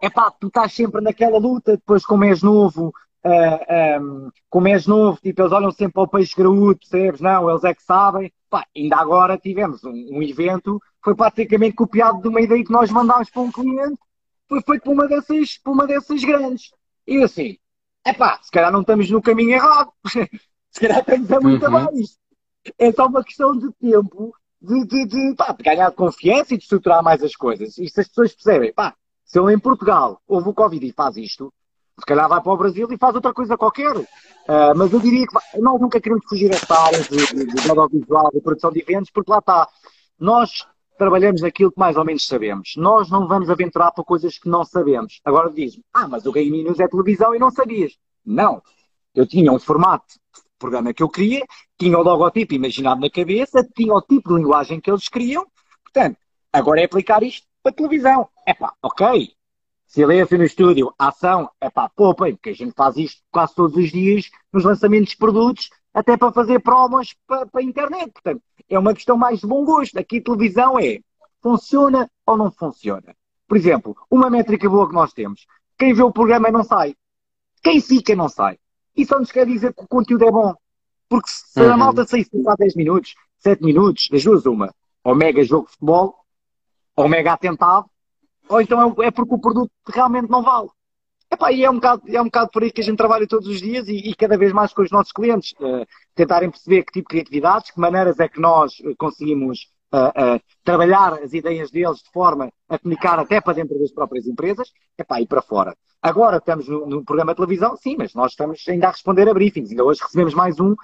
é 0.00 0.08
pá, 0.08 0.30
tu 0.30 0.46
estás 0.46 0.72
sempre 0.72 1.00
naquela 1.00 1.38
luta, 1.38 1.72
depois 1.72 2.04
como 2.04 2.24
és 2.24 2.42
novo, 2.42 2.92
uh, 3.24 3.64
ah, 3.68 3.98
um, 4.00 4.30
como 4.48 4.68
és 4.68 4.86
novo, 4.86 5.18
tipo, 5.20 5.42
eles 5.42 5.52
olham 5.52 5.70
sempre 5.70 5.94
para 5.94 6.02
o 6.02 6.08
peixe 6.08 6.34
graúdo, 6.36 6.78
percebes? 6.78 7.20
Não, 7.20 7.50
eles 7.50 7.64
é 7.64 7.74
que 7.74 7.82
sabem. 7.82 8.32
Pá, 8.48 8.66
ainda 8.76 8.96
agora 8.96 9.38
tivemos 9.38 9.84
um, 9.84 9.90
um, 9.90 10.22
evento, 10.22 10.80
foi 11.02 11.14
praticamente 11.14 11.76
copiado 11.76 12.20
de 12.20 12.28
uma 12.28 12.40
ideia 12.40 12.64
que 12.64 12.72
nós 12.72 12.90
mandámos 12.90 13.30
para 13.30 13.42
um 13.42 13.52
cliente, 13.52 13.98
foi 14.48 14.60
feito 14.62 14.82
por 14.82 14.92
uma 14.92 15.06
dessas, 15.06 15.58
por 15.58 15.72
uma 15.72 15.86
dessas 15.86 16.24
grandes. 16.24 16.72
E 17.06 17.22
assim, 17.22 17.56
é 18.04 18.12
pá, 18.12 18.40
se 18.42 18.50
calhar 18.50 18.72
não 18.72 18.80
estamos 18.80 19.08
no 19.10 19.22
caminho 19.22 19.52
errado, 19.52 19.92
se 20.70 20.80
calhar 20.80 21.00
estamos 21.00 21.30
a 21.30 21.40
muito 21.40 21.66
uhum. 21.66 21.76
abaixo. 21.76 22.18
É 22.78 22.92
só 22.92 23.06
uma 23.06 23.24
questão 23.24 23.56
de 23.56 23.72
tempo 23.74 24.34
de, 24.60 24.84
de, 24.84 25.06
de, 25.06 25.34
pá, 25.34 25.52
de 25.52 25.62
ganhar 25.62 25.90
confiança 25.92 26.54
e 26.54 26.58
de 26.58 26.64
estruturar 26.64 27.02
mais 27.02 27.22
as 27.22 27.34
coisas. 27.34 27.78
E 27.78 27.88
se 27.88 28.00
as 28.00 28.08
pessoas 28.08 28.34
percebem, 28.34 28.72
pá, 28.72 28.94
se 29.24 29.38
ele 29.38 29.54
em 29.54 29.58
Portugal 29.58 30.20
houve 30.26 30.48
o 30.48 30.54
Covid 30.54 30.84
e 30.84 30.92
faz 30.92 31.16
isto, 31.16 31.52
se 32.00 32.06
calhar 32.06 32.28
vai 32.28 32.40
para 32.40 32.52
o 32.52 32.56
Brasil 32.56 32.88
e 32.90 32.98
faz 32.98 33.14
outra 33.14 33.32
coisa 33.32 33.56
qualquer. 33.56 33.96
Uh, 33.96 34.74
mas 34.74 34.92
eu 34.92 35.00
diria 35.00 35.26
que 35.26 35.60
nós 35.60 35.80
nunca 35.80 36.00
queremos 36.00 36.24
fugir 36.28 36.50
esta 36.50 36.78
área 36.78 37.00
de, 37.00 37.26
de, 37.26 37.44
de 37.46 37.70
audiovisual, 37.70 38.30
de 38.32 38.40
produção 38.40 38.72
de 38.72 38.80
eventos, 38.80 39.10
porque 39.10 39.30
lá 39.30 39.38
está. 39.38 39.68
Nós 40.18 40.66
trabalhamos 40.98 41.40
naquilo 41.40 41.72
que 41.72 41.78
mais 41.78 41.96
ou 41.96 42.04
menos 42.04 42.26
sabemos. 42.26 42.74
Nós 42.76 43.08
não 43.08 43.26
vamos 43.26 43.48
aventurar 43.48 43.90
para 43.92 44.04
coisas 44.04 44.38
que 44.38 44.48
não 44.48 44.64
sabemos. 44.64 45.20
Agora 45.24 45.50
diz-me, 45.50 45.82
ah, 45.94 46.06
mas 46.06 46.26
o 46.26 46.32
Game 46.32 46.62
News 46.62 46.78
é 46.78 46.88
televisão 46.88 47.34
e 47.34 47.38
não 47.38 47.50
sabias. 47.50 47.96
Não. 48.24 48.62
Eu 49.14 49.26
tinha 49.26 49.50
um 49.50 49.58
formato 49.58 50.06
de 50.08 50.42
programa 50.58 50.92
que 50.92 51.02
eu 51.02 51.08
queria, 51.08 51.44
tinha 51.78 51.98
o 51.98 52.02
logotipo 52.02 52.52
imaginado 52.54 53.00
na 53.00 53.08
cabeça, 53.08 53.66
tinha 53.74 53.94
o 53.94 54.02
tipo 54.02 54.28
de 54.28 54.34
linguagem 54.34 54.78
que 54.78 54.90
eles 54.90 55.08
queriam. 55.08 55.46
Portanto, 55.82 56.18
agora 56.52 56.82
é 56.82 56.84
aplicar 56.84 57.22
isto 57.22 57.46
para 57.62 57.72
televisão. 57.72 58.28
É 58.46 58.52
pá, 58.52 58.74
ok. 58.82 59.32
Silêncio 59.90 60.38
no 60.38 60.44
estúdio, 60.44 60.94
ação, 60.96 61.50
é 61.60 61.68
pá, 61.68 61.88
poupem, 61.88 62.36
porque 62.36 62.50
a 62.50 62.54
gente 62.54 62.72
faz 62.76 62.96
isto 62.96 63.20
quase 63.28 63.56
todos 63.56 63.76
os 63.76 63.90
dias 63.90 64.30
nos 64.52 64.62
lançamentos 64.62 65.10
de 65.10 65.16
produtos, 65.16 65.68
até 65.92 66.16
para 66.16 66.30
fazer 66.30 66.60
promos 66.60 67.16
para, 67.26 67.44
para 67.46 67.60
a 67.60 67.64
internet. 67.64 68.08
Portanto, 68.12 68.40
é 68.68 68.78
uma 68.78 68.94
questão 68.94 69.16
mais 69.16 69.40
de 69.40 69.48
bom 69.48 69.64
gosto. 69.64 69.98
Aqui 69.98 70.20
televisão 70.20 70.78
é, 70.78 71.00
funciona 71.42 72.08
ou 72.24 72.36
não 72.36 72.52
funciona? 72.52 73.16
Por 73.48 73.56
exemplo, 73.56 73.96
uma 74.08 74.30
métrica 74.30 74.70
boa 74.70 74.88
que 74.88 74.94
nós 74.94 75.12
temos, 75.12 75.44
quem 75.76 75.92
vê 75.92 76.04
o 76.04 76.12
programa 76.12 76.52
não 76.52 76.62
sai. 76.62 76.94
Quem 77.60 77.80
fica 77.80 78.14
não 78.14 78.28
sai. 78.28 78.60
Isso 78.96 79.08
só 79.08 79.18
nos 79.18 79.32
quer 79.32 79.44
dizer 79.44 79.74
que 79.74 79.82
o 79.82 79.88
conteúdo 79.88 80.24
é 80.24 80.30
bom. 80.30 80.54
Porque 81.08 81.30
se 81.30 81.60
uhum. 81.60 81.72
a 81.72 81.76
malta 81.76 82.06
saísse 82.06 82.30
há 82.46 82.54
10 82.54 82.76
minutos, 82.76 83.16
7 83.40 83.64
minutos, 83.64 84.06
das 84.08 84.22
duas 84.22 84.46
uma, 84.46 84.72
ou 85.02 85.16
mega 85.16 85.42
jogo 85.42 85.66
de 85.66 85.72
futebol, 85.72 86.14
ou 86.94 87.08
mega 87.08 87.32
atentado, 87.32 87.90
ou 88.50 88.60
então 88.60 88.94
é, 89.00 89.06
é 89.06 89.10
porque 89.10 89.34
o 89.34 89.38
produto 89.38 89.70
realmente 89.86 90.28
não 90.28 90.42
vale. 90.42 90.68
Epá, 91.32 91.52
e 91.52 91.64
é 91.64 91.70
um, 91.70 91.74
bocado, 91.74 92.02
é 92.08 92.20
um 92.20 92.24
bocado 92.24 92.50
por 92.50 92.64
aí 92.64 92.72
que 92.72 92.80
a 92.80 92.84
gente 92.84 92.96
trabalha 92.96 93.26
todos 93.26 93.46
os 93.46 93.60
dias 93.60 93.86
e, 93.86 94.10
e 94.10 94.14
cada 94.16 94.36
vez 94.36 94.52
mais 94.52 94.72
com 94.72 94.82
os 94.82 94.90
nossos 94.90 95.12
clientes, 95.12 95.54
uh, 95.60 95.86
tentarem 96.16 96.50
perceber 96.50 96.82
que 96.82 96.92
tipo 96.92 97.08
de 97.08 97.14
criatividades, 97.14 97.70
que 97.70 97.78
maneiras 97.78 98.18
é 98.18 98.28
que 98.28 98.40
nós 98.40 98.72
eh, 98.84 98.94
conseguimos 98.98 99.68
uh, 99.94 100.08
uh, 100.08 100.40
trabalhar 100.64 101.14
as 101.22 101.32
ideias 101.32 101.70
deles 101.70 101.98
de 101.98 102.10
forma 102.10 102.52
a 102.68 102.76
comunicar 102.76 103.20
até 103.20 103.40
para 103.40 103.52
dentro 103.52 103.78
das 103.78 103.92
próprias 103.92 104.26
empresas, 104.26 104.72
epá, 104.98 105.20
e 105.20 105.26
para 105.26 105.40
fora. 105.40 105.76
Agora 106.02 106.38
estamos 106.38 106.66
no, 106.66 106.84
no, 106.84 107.04
programa 107.04 107.32
de 107.32 107.36
televisão, 107.36 107.76
sim, 107.76 107.94
mas 107.96 108.12
nós 108.12 108.32
estamos 108.32 108.64
ainda 108.66 108.88
a 108.88 108.90
responder 108.90 109.28
a 109.28 109.34
briefings. 109.34 109.70
Ainda 109.70 109.84
hoje 109.84 110.02
recebemos 110.02 110.34
mais 110.34 110.58
um, 110.58 110.74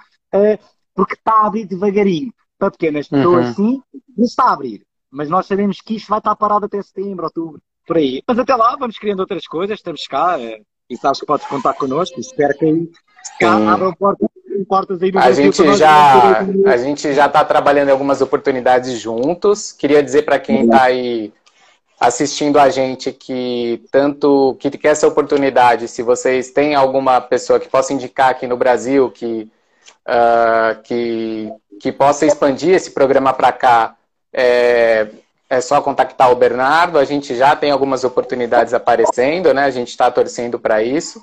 porque 0.95 1.15
está 1.15 1.41
a 1.41 1.47
abrir 1.47 1.65
devagarinho. 1.65 2.31
Para 2.57 2.71
pequenas 2.71 3.07
pessoas, 3.07 3.49
uhum. 3.49 3.53
sim, 3.53 3.83
mas 4.17 4.29
está 4.29 4.45
a 4.45 4.53
abrir 4.53 4.86
mas 5.11 5.29
nós 5.29 5.45
sabemos 5.45 5.81
que 5.81 5.95
isto 5.95 6.09
vai 6.09 6.19
estar 6.19 6.35
parado 6.35 6.65
até 6.65 6.81
setembro, 6.81 7.25
outubro, 7.25 7.61
por 7.85 7.97
aí. 7.97 8.21
Mas 8.27 8.39
até 8.39 8.55
lá 8.55 8.75
vamos 8.77 8.97
criando 8.97 9.21
outras 9.21 9.47
coisas, 9.47 9.79
estamos 9.79 10.05
cá 10.07 10.39
é, 10.39 10.61
e 10.89 10.97
sabes 10.97 11.19
que 11.19 11.25
podes 11.25 11.47
contar 11.47 11.73
connosco. 11.73 12.19
Espero 12.19 12.57
que 12.57 12.65
aí 12.65 12.89
abram 13.67 13.93
portas, 13.93 14.27
portas 14.67 15.01
aí 15.01 15.11
no 15.11 15.19
a 15.19 15.31
gente 15.31 15.75
já 15.75 16.39
A 16.65 16.77
gente 16.77 17.13
já 17.13 17.27
está 17.27 17.43
trabalhando 17.43 17.89
em 17.89 17.91
algumas 17.91 18.21
oportunidades 18.21 18.99
juntos. 18.99 19.71
Queria 19.71 20.03
dizer 20.03 20.23
para 20.23 20.39
quem 20.39 20.65
está 20.65 20.83
aí 20.83 21.33
assistindo 21.99 22.59
a 22.59 22.69
gente 22.69 23.11
que 23.11 23.83
tanto 23.91 24.55
que 24.59 24.69
quer 24.69 24.89
essa 24.89 25.07
oportunidade, 25.07 25.87
se 25.87 26.03
vocês 26.03 26.51
têm 26.51 26.75
alguma 26.75 27.19
pessoa 27.19 27.59
que 27.59 27.67
possa 27.67 27.91
indicar 27.91 28.29
aqui 28.29 28.45
no 28.45 28.55
Brasil 28.55 29.09
que, 29.09 29.51
uh, 30.07 30.79
que, 30.83 31.51
que 31.81 31.91
possa 31.91 32.25
expandir 32.25 32.75
esse 32.75 32.91
programa 32.91 33.33
para 33.33 33.51
cá, 33.51 33.95
é, 34.37 35.07
é 35.49 35.59
só 35.59 35.81
contactar 35.81 36.31
o 36.31 36.35
Bernardo. 36.35 36.99
A 36.99 37.03
gente 37.03 37.35
já 37.35 37.55
tem 37.55 37.71
algumas 37.71 38.03
oportunidades 38.03 38.73
aparecendo, 38.73 39.51
né? 39.51 39.63
A 39.63 39.71
gente 39.71 39.89
está 39.89 40.11
torcendo 40.11 40.59
para 40.59 40.83
isso, 40.83 41.19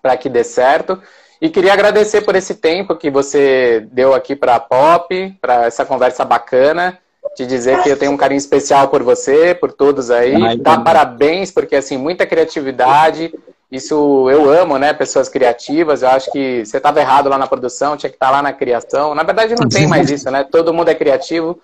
para 0.00 0.16
que 0.16 0.30
dê 0.30 0.42
certo. 0.42 1.00
E 1.40 1.50
queria 1.50 1.74
agradecer 1.74 2.22
por 2.22 2.34
esse 2.34 2.54
tempo 2.54 2.96
que 2.96 3.10
você 3.10 3.86
deu 3.92 4.14
aqui 4.14 4.34
para 4.34 4.54
a 4.54 4.60
Pop, 4.60 5.36
para 5.40 5.66
essa 5.66 5.84
conversa 5.84 6.24
bacana. 6.24 6.98
Te 7.36 7.44
dizer 7.44 7.82
que 7.82 7.90
eu 7.90 7.98
tenho 7.98 8.12
um 8.12 8.16
carinho 8.16 8.38
especial 8.38 8.88
por 8.88 9.02
você, 9.02 9.54
por 9.54 9.70
todos 9.70 10.10
aí. 10.10 10.42
Ai, 10.42 10.56
Dá 10.56 10.78
parabéns, 10.78 11.50
porque 11.50 11.76
assim, 11.76 11.98
muita 11.98 12.24
criatividade. 12.24 13.34
Isso 13.70 14.30
eu 14.30 14.48
amo, 14.48 14.78
né? 14.78 14.94
Pessoas 14.94 15.28
criativas. 15.28 16.02
Eu 16.02 16.08
acho 16.08 16.30
que 16.32 16.64
você 16.64 16.78
estava 16.78 17.00
errado 17.00 17.28
lá 17.28 17.36
na 17.36 17.46
produção, 17.46 17.96
tinha 17.96 18.08
que 18.08 18.16
estar 18.16 18.26
tá 18.26 18.32
lá 18.32 18.40
na 18.40 18.52
criação. 18.52 19.14
Na 19.14 19.24
verdade, 19.24 19.54
não 19.60 19.68
tem 19.68 19.86
mais 19.86 20.08
isso, 20.08 20.30
né? 20.30 20.44
Todo 20.44 20.72
mundo 20.72 20.88
é 20.88 20.94
criativo, 20.94 21.60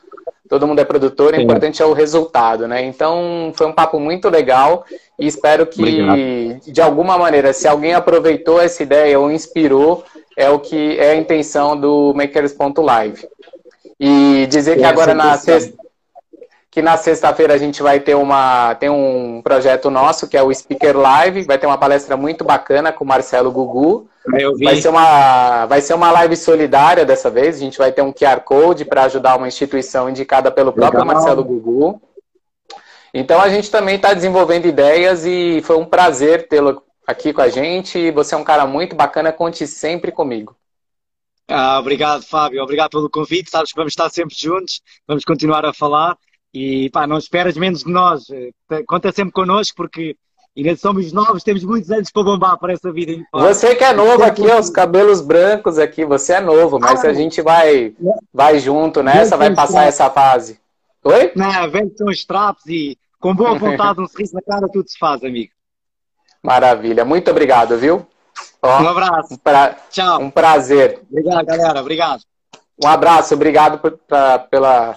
todo 0.52 0.66
mundo 0.66 0.80
é 0.80 0.84
produtor, 0.84 1.32
o 1.32 1.40
importante 1.40 1.80
é 1.82 1.86
o 1.86 1.94
resultado, 1.94 2.68
né? 2.68 2.84
Então, 2.84 3.54
foi 3.56 3.66
um 3.66 3.72
papo 3.72 3.98
muito 3.98 4.28
legal 4.28 4.84
e 5.18 5.26
espero 5.26 5.64
que, 5.66 5.80
Obrigado. 5.80 6.70
de 6.70 6.82
alguma 6.82 7.16
maneira, 7.16 7.54
se 7.54 7.66
alguém 7.66 7.94
aproveitou 7.94 8.60
essa 8.60 8.82
ideia 8.82 9.18
ou 9.18 9.30
inspirou, 9.30 10.04
é 10.36 10.50
o 10.50 10.58
que 10.58 10.98
é 10.98 11.12
a 11.12 11.16
intenção 11.16 11.74
do 11.74 12.12
Makers.live. 12.14 13.26
E 13.98 14.46
dizer 14.50 14.76
que 14.76 14.84
agora 14.84 15.14
na 15.14 15.38
sexta, 15.38 15.72
que 16.70 16.82
na 16.82 16.98
sexta-feira 16.98 17.54
a 17.54 17.58
gente 17.58 17.82
vai 17.82 17.98
ter 17.98 18.14
uma 18.14 18.74
tem 18.74 18.90
um 18.90 19.40
projeto 19.42 19.88
nosso 19.88 20.28
que 20.28 20.36
é 20.36 20.42
o 20.42 20.52
Speaker 20.52 20.98
Live, 20.98 21.44
vai 21.44 21.56
ter 21.56 21.66
uma 21.66 21.78
palestra 21.78 22.14
muito 22.14 22.44
bacana 22.44 22.92
com 22.92 23.04
o 23.04 23.08
Marcelo 23.08 23.50
Gugu. 23.50 24.06
Vai 24.62 24.76
ser 24.76 24.88
uma 24.88 25.66
vai 25.66 25.80
ser 25.80 25.94
uma 25.94 26.10
live 26.12 26.36
solidária 26.36 27.04
dessa 27.04 27.28
vez, 27.28 27.56
a 27.56 27.60
gente 27.60 27.78
vai 27.78 27.90
ter 27.90 28.02
um 28.02 28.12
QR 28.12 28.40
Code 28.40 28.84
para 28.84 29.04
ajudar 29.04 29.36
uma 29.36 29.48
instituição 29.48 30.08
indicada 30.08 30.50
pelo 30.50 30.72
próprio 30.72 31.00
Legal. 31.00 31.14
Marcelo 31.14 31.44
Gugu. 31.44 32.00
Então 33.12 33.40
a 33.40 33.48
gente 33.48 33.70
também 33.70 33.96
está 33.96 34.14
desenvolvendo 34.14 34.66
ideias 34.66 35.26
e 35.26 35.60
foi 35.62 35.76
um 35.76 35.84
prazer 35.84 36.48
tê-lo 36.48 36.82
aqui 37.06 37.32
com 37.32 37.42
a 37.42 37.48
gente. 37.48 38.10
Você 38.12 38.34
é 38.34 38.38
um 38.38 38.44
cara 38.44 38.66
muito 38.66 38.94
bacana, 38.94 39.32
conte 39.32 39.66
sempre 39.66 40.12
comigo. 40.12 40.56
Ah, 41.48 41.78
obrigado, 41.78 42.22
Fábio. 42.22 42.62
Obrigado 42.62 42.90
pelo 42.90 43.10
convite. 43.10 43.50
Sabes 43.50 43.70
que 43.70 43.76
vamos 43.76 43.92
estar 43.92 44.08
sempre 44.08 44.34
juntos, 44.38 44.80
vamos 45.06 45.24
continuar 45.24 45.66
a 45.66 45.74
falar 45.74 46.16
e 46.54 46.88
pá, 46.90 47.06
não 47.06 47.18
esperas 47.18 47.56
menos 47.56 47.82
de 47.82 47.90
nós. 47.90 48.26
Conta 48.86 49.12
sempre 49.12 49.32
connosco 49.32 49.76
porque 49.76 50.16
ainda 50.56 50.76
somos 50.76 51.12
novos, 51.12 51.42
temos 51.42 51.64
muitos 51.64 51.90
anos 51.90 52.10
para 52.10 52.22
bombar 52.22 52.58
para 52.58 52.72
essa 52.72 52.92
vida. 52.92 53.22
Você 53.32 53.74
que 53.74 53.84
é 53.84 53.92
novo 53.92 54.22
aqui, 54.22 54.42
os 54.42 54.70
cabelos 54.70 55.20
brancos 55.20 55.78
aqui, 55.78 56.04
você 56.04 56.34
é 56.34 56.40
novo, 56.40 56.78
mas 56.78 57.04
ah, 57.04 57.08
a 57.08 57.12
gente 57.12 57.40
vai, 57.40 57.94
vai 58.32 58.58
junto 58.58 59.02
nessa, 59.02 59.36
vai 59.36 59.54
passar 59.54 59.84
essa 59.84 60.10
fase. 60.10 60.60
Oi? 61.04 61.32
Não, 61.34 61.70
vem 61.70 61.92
são 61.96 62.08
os 62.08 62.24
trapos 62.24 62.64
e 62.66 62.96
com 63.18 63.34
boa 63.34 63.58
vontade, 63.58 64.00
um 64.00 64.06
sorriso 64.06 64.34
na 64.34 64.42
cara, 64.42 64.68
tudo 64.68 64.88
se 64.88 64.98
faz, 64.98 65.22
amigo. 65.22 65.52
Maravilha. 66.42 67.04
Muito 67.04 67.30
obrigado, 67.30 67.78
viu? 67.78 68.04
Ó, 68.60 68.82
um 68.82 68.88
abraço. 68.88 69.34
Um 69.34 69.36
pra... 69.36 69.76
Tchau. 69.90 70.20
Um 70.20 70.30
prazer. 70.30 71.00
Obrigado, 71.08 71.46
galera. 71.46 71.80
Obrigado. 71.80 72.22
Um 72.82 72.88
abraço. 72.88 73.34
Obrigado 73.34 73.78
por, 73.78 73.92
pra, 73.92 74.40
pela, 74.40 74.96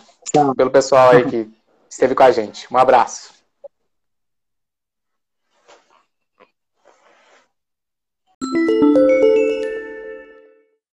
pelo 0.58 0.72
pessoal 0.72 1.12
aí 1.12 1.26
que 1.26 1.48
esteve 1.88 2.16
com 2.16 2.24
a 2.24 2.32
gente. 2.32 2.68
Um 2.72 2.78
abraço. 2.78 3.35